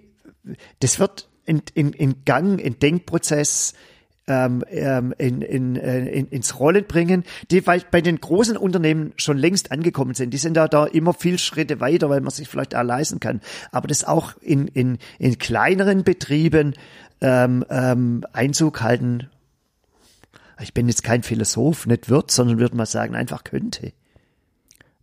das 0.79 0.99
wird 0.99 1.27
in, 1.45 1.61
in, 1.73 1.91
in 1.91 2.23
Gang, 2.23 2.59
in 2.59 2.79
Denkprozess 2.79 3.73
ähm, 4.27 4.63
ähm, 4.69 5.13
in, 5.17 5.41
in, 5.41 5.75
äh, 5.75 6.05
in, 6.07 6.27
ins 6.27 6.59
Rollen 6.59 6.85
bringen, 6.85 7.23
die 7.51 7.61
bei, 7.61 7.81
bei 7.91 8.01
den 8.01 8.19
großen 8.19 8.57
Unternehmen 8.57 9.13
schon 9.17 9.37
längst 9.37 9.71
angekommen 9.71 10.13
sind. 10.13 10.33
Die 10.33 10.37
sind 10.37 10.55
da, 10.55 10.67
da 10.67 10.85
immer 10.85 11.13
viel 11.13 11.37
Schritte 11.39 11.79
weiter, 11.79 12.09
weil 12.09 12.21
man 12.21 12.31
sich 12.31 12.47
vielleicht 12.47 12.75
auch 12.75 12.83
leisten 12.83 13.19
kann. 13.19 13.41
Aber 13.71 13.87
das 13.87 14.03
auch 14.03 14.33
in, 14.41 14.67
in, 14.67 14.97
in 15.19 15.37
kleineren 15.37 16.03
Betrieben 16.03 16.73
ähm, 17.21 17.65
ähm, 17.69 18.23
Einzug 18.31 18.81
halten 18.81 19.27
ich 20.63 20.73
bin 20.73 20.87
jetzt 20.87 21.03
kein 21.03 21.23
Philosoph, 21.23 21.85
nicht 21.87 22.09
wird, 22.09 22.31
sondern 22.31 22.59
würde 22.59 22.75
mal 22.75 22.85
sagen, 22.85 23.15
einfach 23.15 23.43
könnte. 23.43 23.93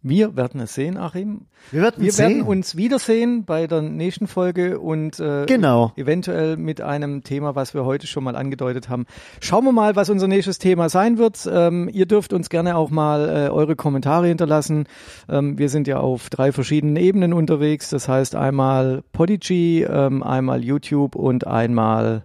Wir 0.02 0.34
werden 0.34 0.60
es 0.62 0.74
sehen, 0.74 0.96
Achim. 0.96 1.42
Wir 1.70 1.82
werden 1.82 2.02
Wir 2.02 2.10
sehen. 2.10 2.28
werden 2.38 2.42
uns 2.42 2.74
wiedersehen 2.74 3.44
bei 3.44 3.66
der 3.66 3.82
nächsten 3.82 4.26
Folge 4.28 4.80
und 4.80 5.20
äh, 5.20 5.44
Genau. 5.44 5.92
eventuell 5.96 6.56
mit 6.56 6.80
einem 6.80 7.22
Thema, 7.22 7.54
was 7.54 7.74
wir 7.74 7.84
heute 7.84 8.06
schon 8.06 8.24
mal 8.24 8.34
angedeutet 8.34 8.88
haben. 8.88 9.04
Schauen 9.40 9.64
wir 9.64 9.72
mal, 9.72 9.96
was 9.96 10.08
unser 10.08 10.26
nächstes 10.26 10.58
Thema 10.58 10.88
sein 10.88 11.18
wird. 11.18 11.46
Ähm, 11.52 11.90
ihr 11.92 12.06
dürft 12.06 12.32
uns 12.32 12.48
gerne 12.48 12.76
auch 12.76 12.88
mal 12.88 13.28
äh, 13.28 13.50
eure 13.50 13.76
Kommentare 13.76 14.26
hinterlassen. 14.28 14.86
Ähm, 15.28 15.58
wir 15.58 15.68
sind 15.68 15.86
ja 15.86 15.98
auf 16.00 16.30
drei 16.30 16.50
verschiedenen 16.52 16.96
Ebenen 16.96 17.34
unterwegs. 17.34 17.90
Das 17.90 18.08
heißt 18.08 18.34
einmal 18.36 19.02
Podigy, 19.12 19.82
ähm, 19.82 20.22
einmal 20.22 20.64
YouTube 20.64 21.14
und 21.14 21.46
einmal 21.46 22.24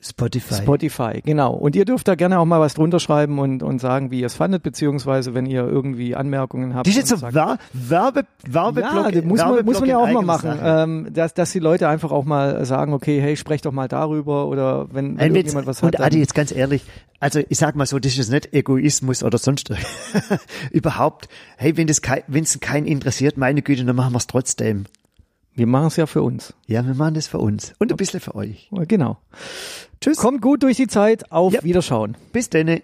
Spotify. 0.00 0.54
Spotify, 0.54 1.22
genau. 1.24 1.52
Und 1.54 1.74
ihr 1.74 1.84
dürft 1.84 2.06
da 2.06 2.14
gerne 2.14 2.38
auch 2.38 2.44
mal 2.44 2.60
was 2.60 2.74
drunter 2.74 3.00
schreiben 3.00 3.40
und, 3.40 3.64
und 3.64 3.80
sagen, 3.80 4.12
wie 4.12 4.20
ihr 4.20 4.26
es 4.26 4.34
fandet, 4.34 4.62
beziehungsweise 4.62 5.34
wenn 5.34 5.44
ihr 5.44 5.62
irgendwie 5.66 6.14
Anmerkungen 6.14 6.74
habt. 6.74 6.86
das 6.86 6.92
ist 6.94 7.10
jetzt 7.10 7.12
und 7.12 7.18
so 7.32 7.36
Werbe, 7.72 8.24
Werbeblock. 8.46 8.94
ja, 9.06 9.10
das 9.10 9.24
muss 9.24 9.40
man, 9.40 9.64
muss 9.64 9.80
man 9.80 9.88
ja 9.88 9.98
auch 9.98 10.08
mal 10.12 10.22
machen, 10.22 10.56
ähm, 10.62 11.08
dass, 11.12 11.34
dass 11.34 11.50
die 11.50 11.58
Leute 11.58 11.88
einfach 11.88 12.12
auch 12.12 12.24
mal 12.24 12.64
sagen, 12.64 12.92
okay, 12.92 13.20
hey, 13.20 13.36
sprecht 13.36 13.66
doch 13.66 13.72
mal 13.72 13.88
darüber 13.88 14.46
oder 14.46 14.86
wenn, 14.92 15.18
wenn 15.18 15.18
wenn's- 15.18 15.34
irgendjemand 15.34 15.66
was 15.66 15.82
und 15.82 15.88
hat. 15.96 16.00
Adi, 16.00 16.10
Dann, 16.16 16.20
jetzt 16.20 16.34
ganz 16.34 16.52
ehrlich, 16.52 16.84
also 17.18 17.40
ich 17.48 17.58
sag 17.58 17.74
mal 17.74 17.84
so, 17.86 17.98
das 17.98 18.16
ist 18.16 18.30
nicht 18.30 18.54
Egoismus 18.54 19.24
oder 19.24 19.38
sonst 19.38 19.70
überhaupt. 20.70 21.28
Hey, 21.56 21.76
wenn 21.76 21.88
das 21.88 22.02
kein, 22.02 22.22
wenn 22.28 22.44
es 22.44 22.60
keinen 22.60 22.86
interessiert, 22.86 23.36
meine 23.36 23.62
Güte, 23.62 23.84
dann 23.84 23.96
machen 23.96 24.12
wir 24.12 24.18
es 24.18 24.26
trotzdem. 24.28 24.84
wir 25.54 25.66
machen 25.66 25.88
es 25.88 25.96
ja 25.96 26.06
für 26.06 26.22
uns. 26.22 26.54
Ja, 26.68 26.86
wir 26.86 26.94
machen 26.94 27.14
das 27.14 27.26
für 27.26 27.38
uns 27.38 27.74
und 27.80 27.90
ein 27.90 27.96
bisschen 27.96 28.20
für 28.20 28.36
euch. 28.36 28.70
Genau. 28.86 29.18
Tschüss. 30.00 30.18
Kommt 30.18 30.42
gut 30.42 30.62
durch 30.62 30.76
die 30.76 30.86
Zeit. 30.86 31.30
Auf 31.32 31.52
Ja. 31.52 31.62
Wiederschauen. 31.62 32.16
Bis 32.32 32.50
denne. 32.50 32.82